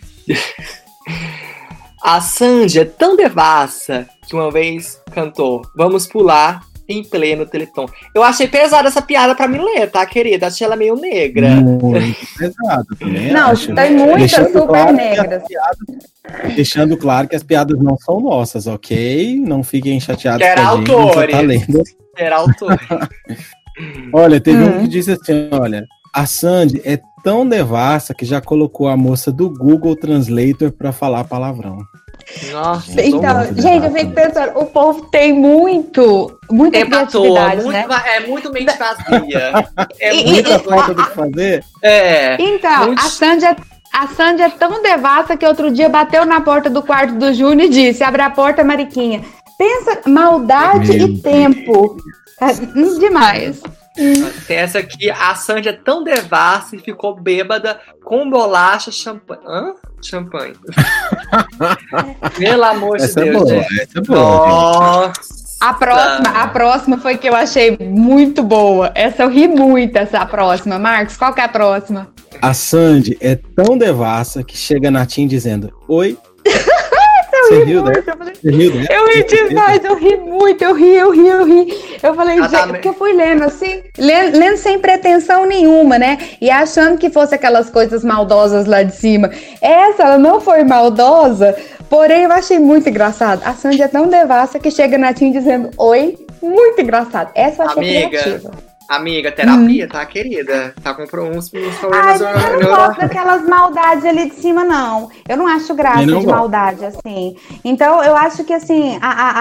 [2.04, 7.86] A Sandy é tão devassa que uma vez cantou Vamos pular em pleno teleton.
[8.14, 10.48] Eu achei pesada essa piada pra mim ler, tá, querida?
[10.48, 11.50] Achei ela meio negra.
[11.58, 13.32] Muito pesado também.
[13.32, 13.74] não, acho.
[13.76, 15.44] tem muitas Deixando super claro negras.
[16.56, 19.40] Deixando claro que as piadas não são nossas, ok?
[19.46, 21.46] Não fiquem chateados Quero com a gente, a gente tá autores.
[21.68, 21.84] lendo.
[22.18, 22.80] Era autor.
[24.14, 24.78] Olha, teve Hum.
[24.78, 29.32] um que disse assim, olha, a Sandy é tão devassa que já colocou a moça
[29.32, 31.78] do Google Translator pra falar palavrão.
[32.52, 37.88] Nossa, então, gente, eu fico pensando, o povo tem muito, muita toa, criatividade, muito, né?
[38.16, 39.52] é muito mente vazia.
[40.00, 41.64] É E- muita e- falta do que fazer.
[41.82, 42.36] É.
[42.42, 43.56] Então, muito- a Sandy, é,
[43.94, 47.68] a Sandy é tão devassa que outro dia bateu na porta do quarto do Júnior
[47.68, 49.22] e disse: abre a porta, Mariquinha.
[49.58, 51.98] Pensa, maldade Meu e tempo.
[52.40, 52.54] É,
[53.00, 53.62] demais.
[54.48, 59.42] Tem essa aqui, a Sandy é tão devassa e ficou bêbada com bolacha, champanhe.
[59.46, 59.74] Hã?
[60.02, 60.54] Champanhe.
[62.38, 63.82] Pelo amor Essa é de Deus, boa, gente.
[63.82, 65.48] essa é boa, Nossa.
[65.60, 68.92] A próxima, a próxima foi que eu achei muito boa.
[68.94, 70.78] Essa eu ri muito, essa próxima.
[70.78, 72.08] Marcos, qual que é a próxima?
[72.40, 76.16] A Sandy é tão devassa que chega na Tim dizendo: Oi.
[77.48, 77.94] Você riu, né?
[78.34, 78.86] Você riu, né?
[78.90, 81.98] Eu ri demais, eu ri muito, eu ri, eu ri, eu ri.
[82.04, 85.98] Eu falei, Ah, tá gente, porque eu fui lendo assim, lendo, lendo sem pretensão nenhuma,
[85.98, 86.18] né?
[86.40, 89.32] E achando que fosse aquelas coisas maldosas lá de cima.
[89.62, 91.56] Essa, ela não foi maldosa,
[91.90, 93.42] porém eu achei muito engraçado.
[93.46, 97.32] A Sandy é tão devassa que chega na Tim dizendo oi, muito engraçado.
[97.34, 98.52] Essa eu achei Amiga, criativa.
[98.88, 100.74] Amiga, terapia, tá, querida?
[100.82, 104.64] Tá com uns, uns Ai, problemas gente, eu não gosto daquelas maldades ali de cima,
[104.64, 105.10] não.
[105.28, 106.30] Eu não acho graça não de gosto.
[106.30, 107.36] maldade, assim.
[107.64, 109.32] Então, eu acho que, assim, a, a-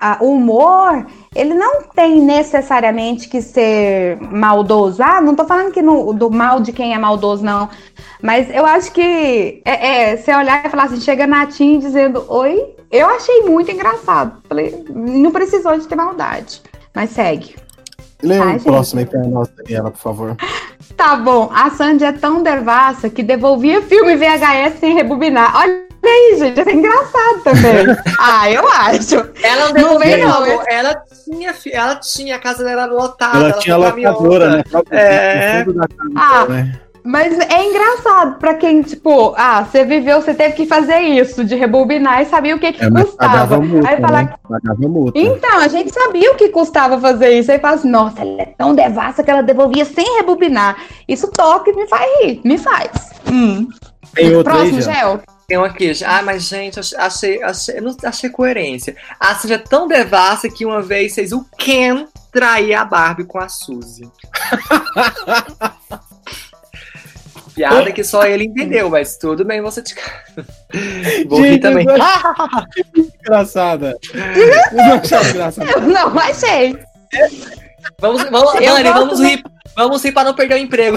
[0.00, 5.02] a- a- o humor, ele não tem necessariamente que ser maldoso.
[5.02, 7.68] Ah, não tô falando que no- do mal de quem é maldoso, não.
[8.22, 12.24] Mas eu acho que é, é, você olhar e falar assim, chega na Tim dizendo
[12.28, 14.42] oi, eu achei muito engraçado.
[14.48, 16.62] Falei, não precisou de ter maldade.
[16.94, 17.56] Mas segue.
[18.24, 18.64] Lê o gente.
[18.64, 20.36] próximo aí pra nós, Daniela, por favor.
[20.96, 25.56] Tá bom, a Sandy é tão devassa que devolvia filme VHS sem rebobinar.
[25.56, 27.86] Olha aí, gente, é engraçado também.
[28.20, 29.16] ah, eu acho.
[29.42, 30.40] Ela não devolveu, não.
[30.46, 30.62] não.
[30.68, 33.38] Ela tinha, ela tinha, a casa dela era lotada.
[33.38, 34.64] Ela tinha foi locadora, né?
[34.90, 35.64] É.
[35.64, 36.80] Da casa Ah, né?
[37.06, 41.54] Mas é engraçado pra quem, tipo, ah, você viveu, você teve que fazer isso, de
[41.54, 43.60] rebobinar e sabia o que, que É, custava.
[43.60, 44.34] multa, Aí falar né?
[45.14, 47.52] Então, a gente sabia o que custava fazer isso.
[47.52, 50.78] Aí fala assim, nossa, ela é tão devassa que ela devolvia sem rebobinar.
[51.06, 52.90] Isso toca e me faz rir, me faz.
[53.30, 53.68] Hum.
[54.14, 54.94] Tem outra aí, Próximo, Gel?
[54.94, 55.20] Gel.
[55.46, 55.92] Tem um aqui.
[56.06, 58.96] Ah, mas gente, ach- achei, achei, eu não achei coerência.
[59.20, 63.38] A Sandy é tão devassa que uma vez fez o Ken trair a Barbie com
[63.38, 64.08] a Suzy.
[67.54, 69.94] Piada que só ele entendeu, mas tudo bem você te.
[71.28, 71.86] Vou rir também.
[71.86, 71.94] eu
[73.20, 73.96] engraçada.
[74.12, 74.96] Eu não
[75.30, 75.80] engraçada.
[75.80, 76.76] Não achei.
[78.00, 79.42] Vamos, vamos, Dani, vamos rir.
[79.76, 80.96] Vamos rir para não perder o emprego.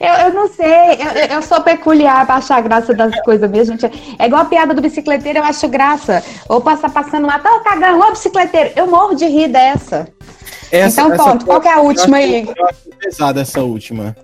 [0.00, 3.78] Eu, eu não sei, eu, eu- eu sou peculiar pra achar graça das coisas mesmo,
[3.78, 4.16] gente.
[4.18, 6.22] É igual a piada do bicicleteiro, eu acho graça.
[6.48, 8.72] Ou passar passando lá, tá cagando, ô bicicleteiro.
[8.76, 10.08] Eu morro de rir dessa.
[10.72, 11.44] Então, ponto.
[11.44, 12.42] Qual que é a última eu aí?
[12.42, 14.16] acho- Eu acho pesada essa última.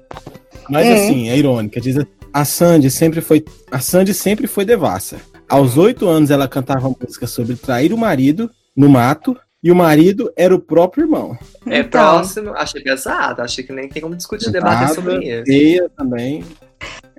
[0.69, 0.95] Mas Hum.
[0.95, 1.81] assim, é irônica.
[1.81, 1.97] Diz
[2.33, 3.45] a Sandy sempre foi.
[3.71, 5.17] A Sandy sempre foi devassa.
[5.49, 10.33] Aos oito anos ela cantava música sobre trair o marido no mato e o marido
[10.37, 11.37] era o próprio irmão.
[11.67, 12.01] É Então.
[12.01, 12.51] próximo.
[12.55, 13.43] Achei pesado.
[13.43, 15.89] Achei que nem tem como discutir, debater sobre isso.
[15.97, 16.43] também.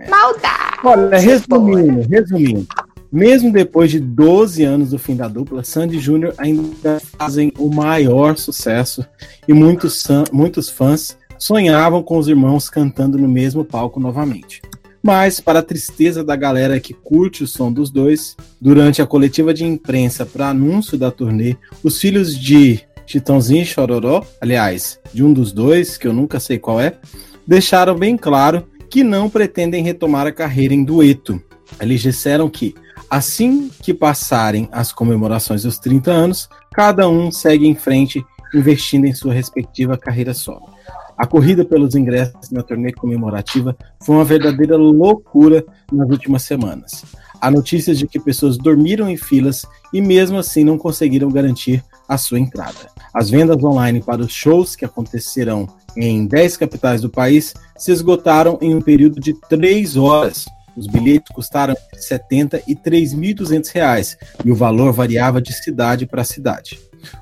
[0.10, 0.78] Maldade!
[0.84, 2.68] Olha, resumindo, resumindo.
[3.14, 8.36] Mesmo depois de 12 anos do fim da dupla, Sandy Júnior ainda fazem o maior
[8.40, 9.06] sucesso
[9.48, 14.64] e muitos, muitos fãs sonhavam com os irmãos cantando no mesmo palco novamente.
[15.00, 19.54] Mas, para a tristeza da galera que curte o som dos dois, durante a coletiva
[19.54, 25.32] de imprensa para anúncio da turnê, os filhos de Chitãozinho e Chororó, aliás, de um
[25.32, 26.98] dos dois, que eu nunca sei qual é,
[27.46, 31.40] deixaram bem claro que não pretendem retomar a carreira em dueto.
[31.80, 32.74] Eles disseram que,
[33.10, 38.24] assim que passarem as comemorações dos 30 anos, cada um segue em frente,
[38.54, 40.70] investindo em sua respectiva carreira solo.
[41.18, 47.06] A corrida pelos ingressos na turnê comemorativa foi uma verdadeira loucura nas últimas semanas.
[47.40, 52.18] Há notícias de que pessoas dormiram em filas e mesmo assim não conseguiram garantir a
[52.18, 52.90] sua entrada.
[53.14, 58.58] As vendas online para os shows que acontecerão em 10 capitais do país se esgotaram
[58.62, 60.46] em um período de 3 horas.
[60.76, 66.24] Os bilhetes custaram entre 70 e 3.200 reais e o valor variava de cidade para
[66.24, 66.80] cidade.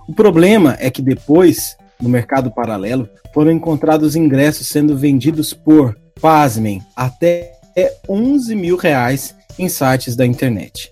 [0.07, 6.81] O problema é que depois, no mercado paralelo, foram encontrados ingressos sendo vendidos por, pasmem,
[6.95, 7.51] até
[8.07, 10.91] 11 mil reais em sites da internet.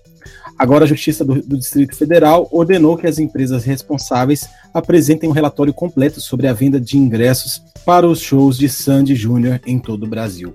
[0.58, 5.72] Agora, a Justiça do, do Distrito Federal ordenou que as empresas responsáveis apresentem um relatório
[5.72, 10.08] completo sobre a venda de ingressos para os shows de Sandy Júnior em todo o
[10.08, 10.54] Brasil.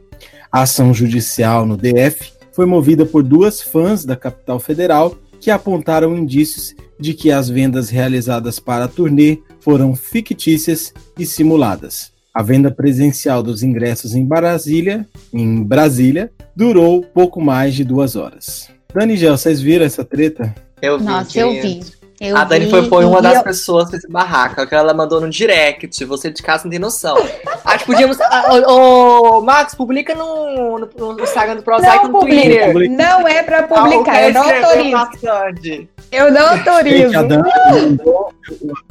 [0.55, 6.17] A ação judicial no DF foi movida por duas fãs da capital federal que apontaram
[6.17, 12.13] indícios de que as vendas realizadas para a turnê foram fictícias e simuladas.
[12.33, 18.69] A venda presencial dos ingressos em Brasília, em Brasília, durou pouco mais de duas horas.
[18.93, 20.55] Dani Gel, vocês viram essa treta?
[20.81, 21.85] Eu vi, Nossa, eu querido.
[21.85, 22.04] vi.
[22.19, 25.19] Eu a Dani vi, foi, foi uma das eu- pessoas desse barraca, que ela mandou
[25.19, 26.05] no direct.
[26.05, 27.17] Você de casa não tem noção.
[27.65, 28.17] Acho que podíamos.
[28.21, 32.67] Ah, Ô, Max, publica no, no, no Instagram do Prozac Não no Twitter.
[32.71, 32.93] publica.
[32.95, 35.87] Não é pra publicar, que eu não autorizo.
[36.11, 36.97] Eu não autorizo.
[37.13, 38.33] Gente, a Dani mandou,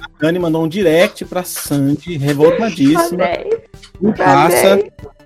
[0.02, 3.24] a Dani mandou um direct pra Sandy, revoltadíssima,
[4.02, 4.84] em praça,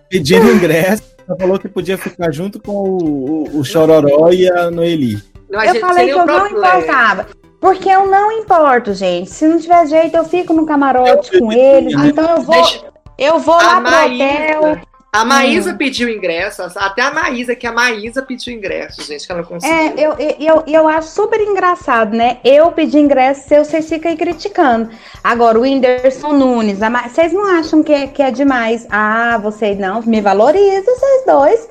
[0.08, 1.02] pedindo ingresso.
[1.28, 5.20] Ela falou que podia ficar junto com o, o, o Chororó e a Noeli.
[5.50, 7.26] Não, eu falei que eu não importava.
[7.60, 9.30] Porque eu não importo, gente.
[9.30, 11.92] Se não tiver jeito, eu fico no camarote com eles.
[11.94, 12.84] Então eu vou, Deixa-
[13.18, 14.24] eu vou lá pro Maísa,
[14.60, 14.78] hotel.
[15.12, 15.76] a Maísa Hum.
[15.76, 19.76] pediu ingresso, até a Maísa, que a Maísa pediu ingresso, gente, que ela não conseguiu.
[19.76, 22.38] É, eu, eu, eu, eu acho super engraçado, né?
[22.44, 24.90] Eu pedi ingresso, seu, vocês ficam aí criticando.
[25.24, 28.86] Agora, o Whindersson Nunes, a Ma- vocês não acham que é, que é demais?
[28.88, 31.68] Ah, vocês não, me valorizam, vocês dois.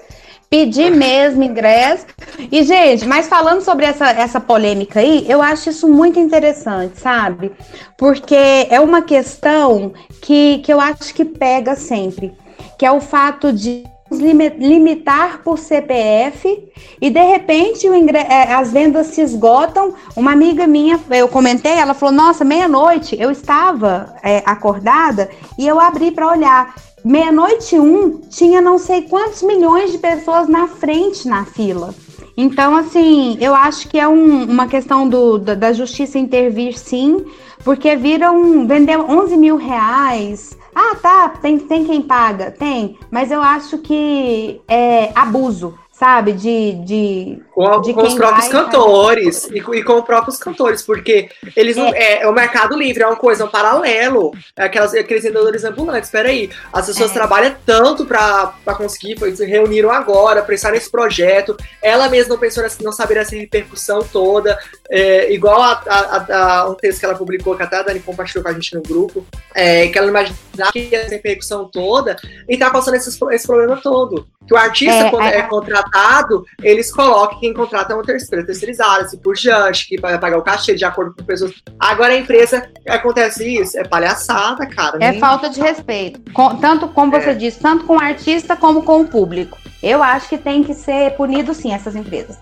[0.50, 2.06] Pedi mesmo ingresso.
[2.52, 7.52] E, gente, mas falando sobre essa, essa polêmica aí, eu acho isso muito interessante, sabe?
[7.98, 12.34] Porque é uma questão que, que eu acho que pega sempre,
[12.78, 16.72] que é o fato de limitar por CPF
[17.02, 19.94] e de repente eh, as vendas se esgotam.
[20.16, 25.80] Uma amiga minha, eu comentei, ela falou: Nossa, meia-noite eu estava eh, acordada e eu
[25.80, 26.74] abri para olhar.
[27.04, 31.94] Meia-noite um tinha não sei quantos milhões de pessoas na frente na fila.
[32.36, 37.26] Então, assim, eu acho que é um- uma questão do, da, da justiça intervir, sim,
[37.64, 40.58] porque viram, vendeu 11 mil reais.
[40.76, 46.74] Ah, tá, tem, tem quem paga, tem, mas eu acho que é abuso, sabe, de,
[46.86, 51.28] de, Com, com os próprios vai, cantores e, com- e com os próprios cantores, porque
[51.56, 52.22] eles não, é.
[52.22, 54.32] é o mercado livre, é uma coisa, é um paralelo.
[54.56, 56.12] É aquelas, aqueles vendedores ambulantes.
[56.12, 57.14] Peraí, as pessoas É.
[57.16, 61.58] trabalham tanto pra conseguir, foi, se reuniram agora, pensaram nesse projeto.
[61.82, 64.56] Ela mesma não pensou nessa, não saber essa repercussão toda.
[64.90, 68.44] É, igual a, a- a- um texto que ela publicou, que até a Dani compartilhou
[68.44, 69.26] com a gente no grupo,
[69.56, 72.16] é, que ela não imaginava que essa repercussão toda,
[72.48, 74.28] e tá passando esses, esse problema todo.
[74.48, 79.04] Que o artista, É, quando é contratado, eles colocam quem contrata é uma terceira terceirizada,
[79.06, 81.54] assim, por diante, que vai pagar o cachê de acordo com pessoas.
[81.80, 84.98] Agora a empresa, acontece isso, é palhaçada, cara.
[85.00, 86.20] É nem- falta de respeito.
[86.34, 87.34] Com- tanto como você É.
[87.34, 89.58] disse, tanto com o artista como com o público.
[89.82, 92.38] Eu acho que tem que ser punido sim essas empresas.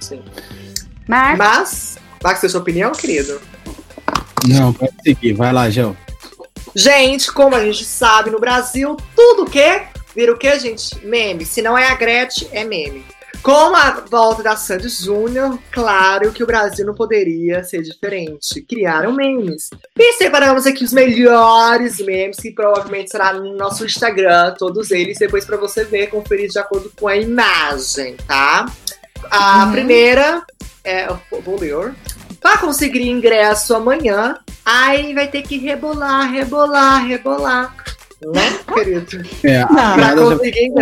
[0.00, 0.22] Sim.
[1.08, 1.38] Marcos?
[1.38, 3.40] Mas, Max, tem sua opinião, querido?
[4.46, 5.32] Não, pode seguir.
[5.32, 5.96] Vai lá, Gel.
[6.76, 9.82] Gente, como a gente sabe, no Brasil, tudo que
[10.14, 11.04] vira o que, gente?
[11.04, 11.44] Meme.
[11.44, 13.04] Se não é a Gretchen, é meme.
[13.42, 18.62] Com a volta da Sandy Júnior, claro que o Brasil não poderia ser diferente.
[18.62, 19.68] Criaram memes.
[19.98, 25.44] E separamos aqui os melhores memes, que provavelmente será no nosso Instagram, todos eles, depois
[25.44, 28.66] pra você ver, conferir de acordo com a imagem, tá?
[29.30, 29.72] A Uhum.
[29.72, 30.42] primeira
[30.84, 31.08] é.
[31.44, 31.94] Vou ler.
[32.40, 37.74] Para conseguir ingresso amanhã, Aí vai ter que rebolar, rebolar, rebolar.
[38.24, 39.20] Né, querido?
[39.42, 40.72] É, Pra já- conseguir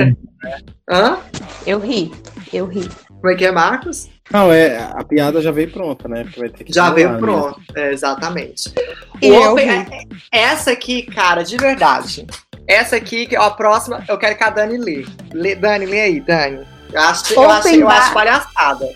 [0.88, 1.18] Hã?
[1.66, 2.10] Eu ri,
[2.52, 2.88] eu ri.
[3.08, 4.08] Como é que é, Marcos?
[4.30, 6.24] Não, é, a piada já veio pronta, né?
[6.36, 7.20] Vai ter que Já falar veio mesmo.
[7.26, 8.72] pronto, é, exatamente.
[9.20, 10.08] E Open- ri.
[10.32, 12.26] é- essa aqui, cara, de verdade.
[12.66, 15.04] Essa aqui, que é a próxima, eu quero que a Dani lê.
[15.32, 16.60] lê Dani, lê aí, Dani.
[16.92, 18.88] Eu acho, eu acho, eu acho palhaçada.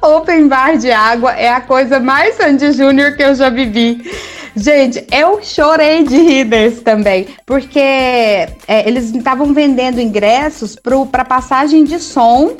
[0.00, 4.10] Open bar de água é a coisa mais Sandy Júnior que eu já vivi.
[4.54, 8.48] Gente, eu chorei de rir desse também, porque é,
[8.86, 10.76] eles estavam vendendo ingressos
[11.10, 12.56] para passagem de som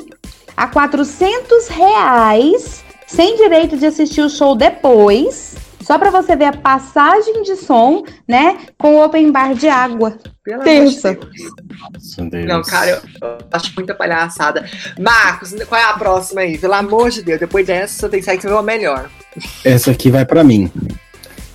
[0.55, 5.55] a 400 reais, sem direito de assistir o show depois,
[5.87, 10.17] só para você ver a passagem de som, né, com o open bar de água.
[10.43, 11.17] Pelo amor de Terça.
[12.29, 12.45] Deus.
[12.45, 14.65] Não, cara, eu, eu acho muita palhaçada.
[14.99, 16.57] Marcos, qual é a próxima aí?
[16.57, 19.09] Pelo amor de Deus, depois dessa, você tem que sair que uma melhor.
[19.63, 20.69] Essa aqui vai pra mim.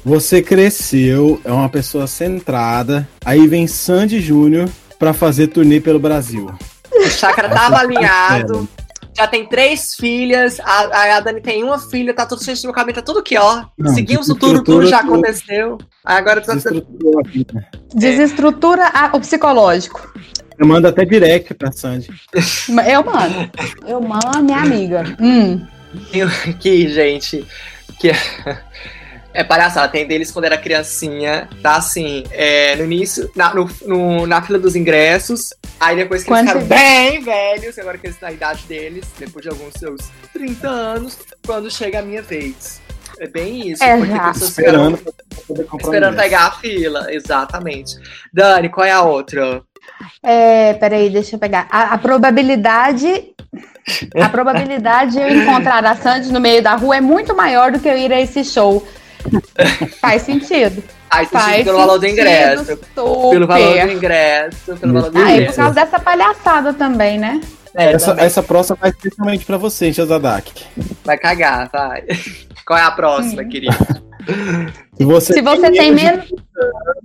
[0.02, 4.66] Você cresceu, é uma pessoa centrada, aí vem Sandy Júnior
[4.98, 6.50] pra fazer turnê pelo Brasil.
[6.90, 8.68] O Chácara tava Essa alinhado.
[9.14, 12.72] Já tem três filhas, a, a- Dani tem uma filha, tá tudo cheio de meu
[12.72, 13.64] cabelo, tá tudo aqui, ó.
[13.78, 15.76] Não, Seguimos o tudo, tudo já aconteceu.
[16.04, 16.54] Agora tá.
[17.26, 17.68] Vida.
[17.94, 20.12] Desestrutura a- o psicológico.
[20.58, 22.08] Eu mando até direct pra Sandy.
[22.88, 23.50] Eu mando.
[23.86, 25.04] Eu mando, minha amiga.
[25.20, 25.66] Hum.
[26.10, 27.46] Tem aqui, gente,
[28.00, 28.10] que
[29.34, 29.88] é, palhaçada.
[29.88, 34.58] Tem deles quando era criancinha, tá assim, é, no início, na, no, no- na fila
[34.58, 35.50] dos ingressos,
[35.80, 39.04] aí depois que Quando eles ficaram você- bem velhos, agora que eles na idade deles,
[39.18, 40.00] depois de alguns seus
[40.32, 42.80] 30 anos, quando chega a minha vez.
[43.20, 44.28] É bem isso, É, porque já.
[44.32, 47.94] pessoas Esperando ficaram esperando pegar a fila, exatamente.
[48.32, 49.62] Dani, qual é a outra?
[50.22, 51.68] É, peraí, deixa eu pegar.
[51.70, 53.32] A, a probabilidade.
[54.20, 57.80] A probabilidade de eu encontrar a Sandy no meio da rua é muito maior do
[57.80, 58.84] que eu ir a esse show.
[60.00, 60.82] Faz sentido.
[61.30, 62.64] Faz pelo valor do sentido, ingresso.
[62.64, 62.86] super.
[62.94, 65.56] Pelo valor do ingresso, pelo valor do Ah, e por ingresso.
[65.56, 67.40] causa dessa palhaçada também, né?
[67.74, 68.24] É, Essa, também.
[68.26, 70.52] essa próxima vai especialmente pra você, Jazadak.
[71.04, 72.02] Vai cagar, vai.
[72.66, 73.76] Qual é a próxima, querida?
[74.96, 76.26] Se você, Se você tem menos.
[76.26, 76.42] 30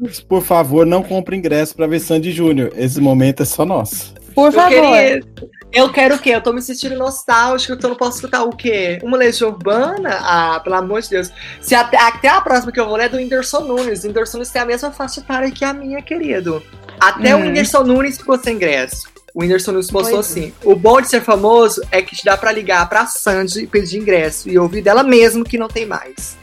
[0.02, 2.72] anos, por favor, não compre ingresso pra ver Sandy Júnior.
[2.76, 4.14] Esse momento é só nosso.
[4.36, 4.70] Por Eu, favor.
[4.70, 5.24] queria-
[5.74, 6.30] eu quero o quê?
[6.32, 9.00] Eu tô me sentindo nostálgico, então eu não posso escutar o quê?
[9.04, 10.18] Uma Legião Urbana?
[10.22, 11.30] Ah, pelo amor de Deus.
[11.62, 14.04] Se até, até a próxima que eu vou ler é do Whindersson Nunes.
[14.04, 16.64] O Whindersson Nunes tem a mesma faixa etária que a minha, querido.
[17.00, 17.42] Até o Hum.
[17.44, 19.08] Whindersson Nunes ficou sem ingresso.
[19.36, 20.40] O Whindersson Nunes postou Pois é.
[20.40, 23.68] assim: o bom de ser famoso é que te dá pra ligar pra Sandy e
[23.68, 26.36] pedir ingresso e ouvir dela mesmo que não tem mais.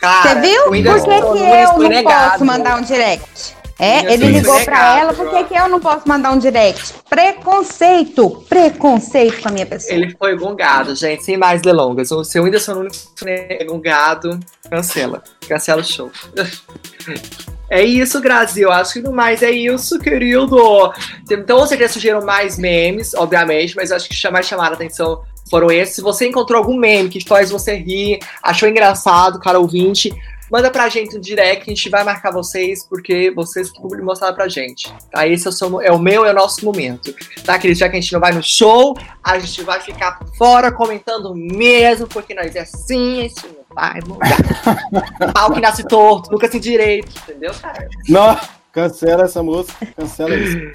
[0.00, 0.62] Cara, Você viu?
[0.62, 2.30] o Por que, que eu não negado.
[2.32, 3.57] posso mandar um direct?
[3.78, 6.94] É, ele ligou pra ela, por que, eu não posso mandar um direct?
[7.08, 8.44] Preconceito!
[8.48, 9.94] Preconceito com a minha pessoa.
[9.94, 12.10] Ele foi gongado, gente, sem mais delongas.
[12.10, 15.22] O seu Whindersson Nunes foi gongado, cancela.
[15.48, 16.10] Cancela o show.
[17.70, 18.72] É isso, Brasil.
[18.72, 20.90] Acho que no mais é isso, querido.
[21.30, 25.70] Então, com certeza surgiram mais memes, obviamente, mas acho que mais chamaram a atenção foram
[25.70, 25.96] esses.
[25.96, 30.10] Se você encontrou algum meme que faz você rir, achou engraçado, cara ouvinte,
[30.50, 34.48] manda pra gente no direct, a gente vai marcar vocês, porque vocês que mostraram pra
[34.48, 34.92] gente.
[35.10, 35.26] Tá?
[35.26, 37.14] Esse é o, seu, é o meu, é o nosso momento.
[37.44, 37.78] Tá, querido?
[37.78, 42.06] Já que a gente não vai no show, a gente vai ficar fora comentando mesmo,
[42.06, 45.32] porque nós é assim, isso não vai mudar.
[45.32, 47.88] Pau que nasce torto, nunca se direito, entendeu, cara?
[48.08, 48.38] Não,
[48.72, 50.72] cancela essa música, cancela isso.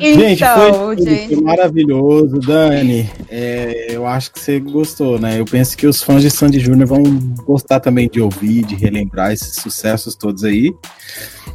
[0.00, 1.34] Então, gente, foi, tudo, gente.
[1.34, 3.08] foi maravilhoso, Dani.
[3.28, 5.38] É, eu acho que você gostou, né?
[5.38, 7.02] Eu penso que os fãs de Sandy Júnior vão
[7.44, 10.74] gostar também de ouvir, de relembrar esses sucessos todos aí.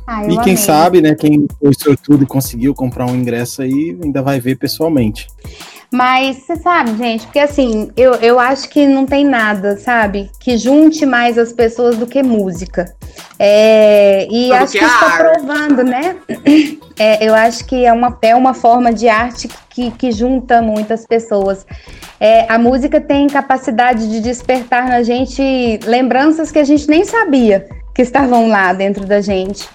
[0.06, 0.58] Ah, e quem amei.
[0.58, 1.16] sabe, né?
[1.16, 5.28] Quem foi sortudo e conseguiu comprar um ingresso aí, ainda vai ver pessoalmente.
[5.92, 10.30] Mas você sabe, gente, porque assim, eu, eu acho que não tem nada, sabe?
[10.40, 12.94] Que junte mais as pessoas do que música.
[13.40, 16.16] É, e Do acho que que está provando, né?
[16.98, 21.06] É, eu acho que é uma, é uma forma de arte que, que junta muitas
[21.06, 21.66] pessoas.
[22.22, 27.68] É, a música tem capacidade de despertar na gente lembranças que a gente nem sabia
[27.94, 29.68] que estavam lá dentro da gente.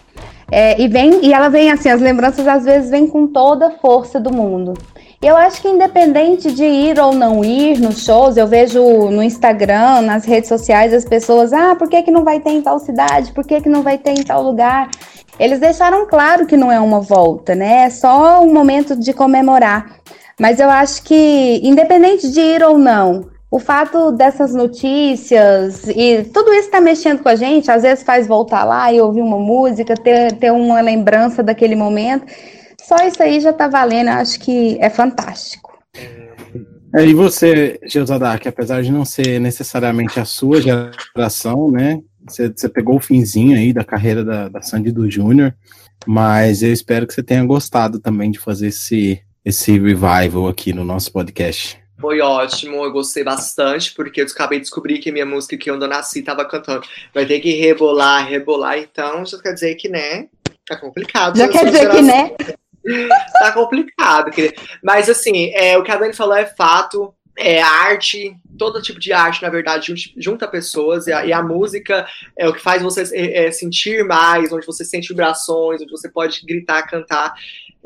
[0.50, 3.70] É, e vem e ela vem assim, as lembranças às vezes vêm com toda a
[3.70, 4.74] força do mundo.
[5.22, 10.00] Eu acho que independente de ir ou não ir nos shows, eu vejo no Instagram,
[10.00, 13.30] nas redes sociais, as pessoas, ah, por que, que não vai ter em tal cidade?
[13.32, 14.88] Por que, que não vai ter em tal lugar?
[15.38, 17.82] Eles deixaram claro que não é uma volta, né?
[17.82, 19.94] É só um momento de comemorar.
[20.40, 26.50] Mas eu acho que, independente de ir ou não, o fato dessas notícias e tudo
[26.54, 29.94] isso tá mexendo com a gente, às vezes faz voltar lá e ouvir uma música,
[29.94, 32.24] ter, ter uma lembrança daquele momento.
[32.90, 35.78] Só isso aí já tá valendo, eu acho que é fantástico.
[36.92, 42.00] É, e você, Geusadak, apesar de não ser necessariamente a sua geração, né?
[42.26, 45.54] você, você pegou o finzinho aí da carreira da, da Sandy do Júnior,
[46.04, 50.84] mas eu espero que você tenha gostado também de fazer esse, esse revival aqui no
[50.84, 51.78] nosso podcast.
[52.00, 55.78] Foi ótimo, eu gostei bastante, porque eu acabei de descobrir que minha música que eu
[55.78, 56.82] nasci tava cantando.
[57.14, 60.26] Vai ter que rebolar, rebolar, então já quer dizer que, né?
[60.66, 61.38] Tá complicado.
[61.38, 62.32] Já quer dizer que, né?
[63.38, 64.30] tá complicado.
[64.30, 64.54] querido.
[64.82, 67.14] Mas assim, é, o que a Dani falou é fato.
[67.38, 71.42] É arte, todo tipo de arte, na verdade, jun- junta pessoas, e a, e a
[71.42, 75.90] música é o que faz você é, é, sentir mais, onde você sente vibrações, onde
[75.90, 77.32] você pode gritar, cantar.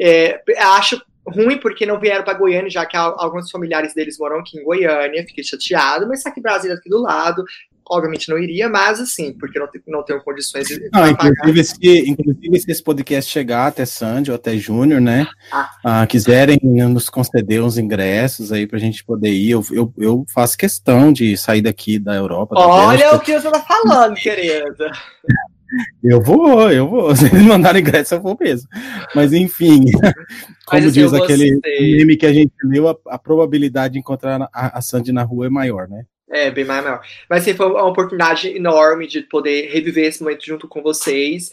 [0.00, 4.40] É, acho ruim porque não vieram para Goiânia, já que al- alguns familiares deles moram
[4.40, 7.44] aqui em Goiânia, fiquei chateado, mas está aqui em Brasília, aqui do lado.
[7.88, 11.30] Obviamente não iria, mas assim, porque não, não tenho condições de Ah, pagar.
[11.30, 15.26] inclusive, se, inclusive, se esse podcast chegar até Sandy ou até Júnior, né?
[15.84, 20.56] ah, quiserem nos conceder uns ingressos aí pra gente poder ir, eu, eu, eu faço
[20.56, 22.54] questão de sair daqui da Europa.
[22.54, 23.16] da Olha Bélgica.
[23.16, 24.90] o que você tá falando, querida.
[26.04, 27.16] Eu vou, eu vou.
[27.16, 28.68] Se eles mandarem ingresso, eu vou mesmo.
[29.12, 29.80] Mas enfim,
[30.66, 34.78] como assim, diz aquele meme que a gente leu, a, a probabilidade de encontrar a,
[34.78, 36.04] a Sandy na rua é maior, né?
[36.30, 37.02] É, bem maior.
[37.28, 41.52] Mas assim, foi uma oportunidade enorme de poder reviver esse momento junto com vocês.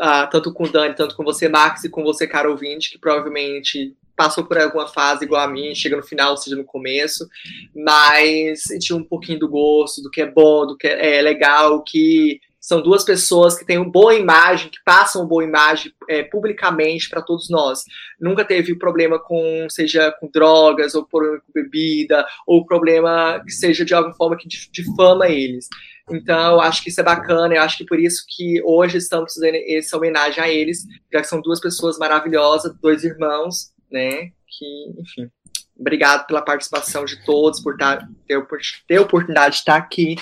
[0.00, 2.98] ah, tanto com o Dani, tanto com você, Max, e com você, cara ouvinte, que
[2.98, 7.28] provavelmente passou por alguma fase igual a mim, chega no final, seja no começo,
[7.74, 12.40] mas sentiu um pouquinho do gosto, do que é bom, do que é legal, que
[12.68, 17.08] são duas pessoas que têm uma boa imagem, que passam uma boa imagem é, publicamente
[17.08, 17.82] para todos nós.
[18.20, 23.86] Nunca teve problema com, seja com drogas, ou problema com bebida, ou problema que seja
[23.86, 25.66] de alguma forma que dif- difama eles.
[26.10, 29.32] Então, eu acho que isso é bacana, eu acho que por isso que hoje estamos
[29.32, 34.30] fazendo essa homenagem a eles, já que são duas pessoas maravilhosas, dois irmãos, né?
[34.46, 35.30] Que, enfim,
[35.78, 38.44] obrigado pela participação de todos, por tá, ter,
[38.86, 40.16] ter a oportunidade de estar aqui,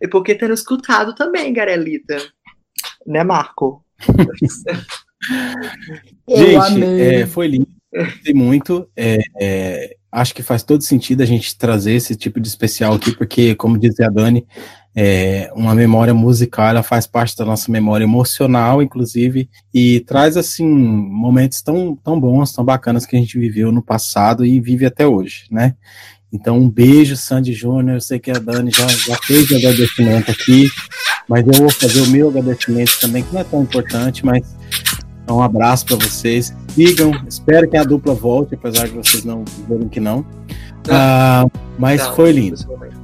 [0.00, 2.16] e por ter nos escutado também, Garelita.
[3.06, 3.84] Né, Marco?
[6.28, 8.88] gente, é, foi lindo, gostei muito.
[8.96, 13.14] é, é, acho que faz todo sentido a gente trazer esse tipo de especial aqui,
[13.14, 14.46] porque, como dizia a Dani,
[14.94, 20.66] é, uma memória musical ela faz parte da nossa memória emocional, inclusive, e traz assim
[20.66, 25.06] momentos tão, tão bons, tão bacanas que a gente viveu no passado e vive até
[25.06, 25.74] hoje, né?
[26.32, 27.96] Então, um beijo, Sandy Júnior.
[27.96, 30.70] Eu sei que a Dani já, já fez o agradecimento aqui,
[31.28, 34.54] mas eu vou fazer o meu agradecimento também, que não é tão importante, mas
[35.28, 36.54] um abraço para vocês.
[36.68, 40.24] Sigam, espero que a dupla volte, apesar de vocês não dizerem que não.
[40.90, 41.46] Ah,
[41.78, 42.56] mas Não, foi lindo.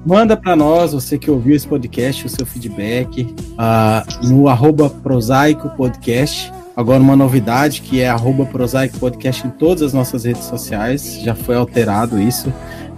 [0.04, 5.68] Manda para nós, você que ouviu esse podcast, o seu feedback ah, no arroba prosaico
[5.70, 6.52] podcast.
[6.76, 11.20] Agora uma novidade que é arroba prosaico podcast em todas as nossas redes sociais.
[11.22, 12.52] Já foi alterado isso.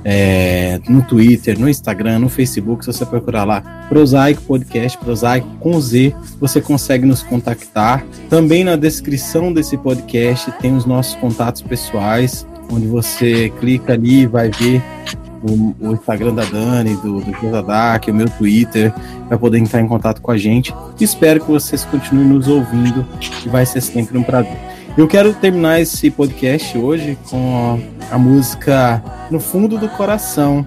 [0.05, 5.79] É, no Twitter, no Instagram, no Facebook, se você procurar lá Prosaico Podcast, Prosaico com
[5.81, 8.05] Z, você consegue nos contactar.
[8.29, 14.27] Também na descrição desse podcast tem os nossos contatos pessoais, onde você clica ali e
[14.27, 14.83] vai ver
[15.43, 18.93] o, o Instagram da Dani, do, do Josadak, o meu Twitter,
[19.29, 20.75] para poder entrar em contato com a gente.
[21.01, 24.57] Espero que vocês continuem nos ouvindo, que vai ser sempre um prazer.
[24.97, 27.81] Eu quero terminar esse podcast hoje com
[28.11, 29.01] a, música
[29.31, 30.67] No Fundo do Coração,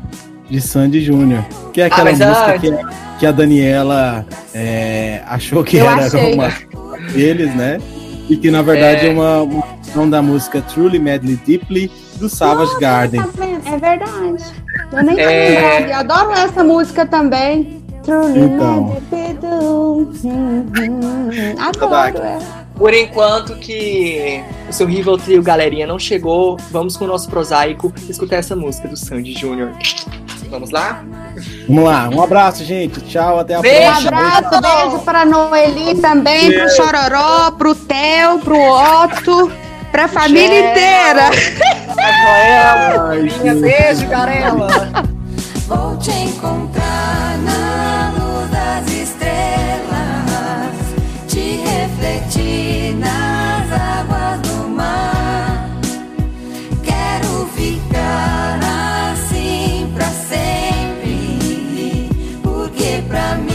[0.49, 2.71] de Sandy Júnior, que é aquela mas música que,
[3.19, 6.33] que a Daniela é, achou que Eu era achei.
[6.33, 6.49] uma
[7.13, 7.79] deles, né?
[8.29, 9.13] E que na verdade é, É.
[9.13, 13.21] uma, uma versão da música Truly Madly Deeply do Savage Garden.
[13.21, 13.29] Tá?
[13.65, 14.43] É verdade.
[14.91, 15.91] Eu nem É.
[15.91, 17.83] Eu adoro essa música também.
[18.03, 18.97] Truly Então.
[20.23, 20.65] Hum.
[21.59, 22.61] Adoro ela.
[22.75, 27.93] Por enquanto que o seu rival trio, galerinha, não chegou, vamos com o nosso prosaico
[28.09, 29.71] escutar essa música do Sandy Júnior.
[30.49, 31.03] Vamos lá?
[31.67, 32.99] Vamos lá, um abraço, gente.
[33.01, 33.77] Tchau, até a Beijo.
[33.77, 34.17] Um próxima.
[34.17, 39.51] abraço, beijo pra Noeli também, pro Chororó, pro Theo, pro Otto,
[39.91, 40.71] Pra família Gera.
[40.71, 41.29] inteira.
[43.09, 44.67] Ai, beijo, Garela.
[45.67, 50.75] Vou te encontrar na luz das estrelas,
[51.27, 55.69] te refletir nas águas do mar.
[56.83, 58.59] Quero ficar
[59.13, 61.39] assim pra sempre,
[62.41, 63.50] porque pra mim.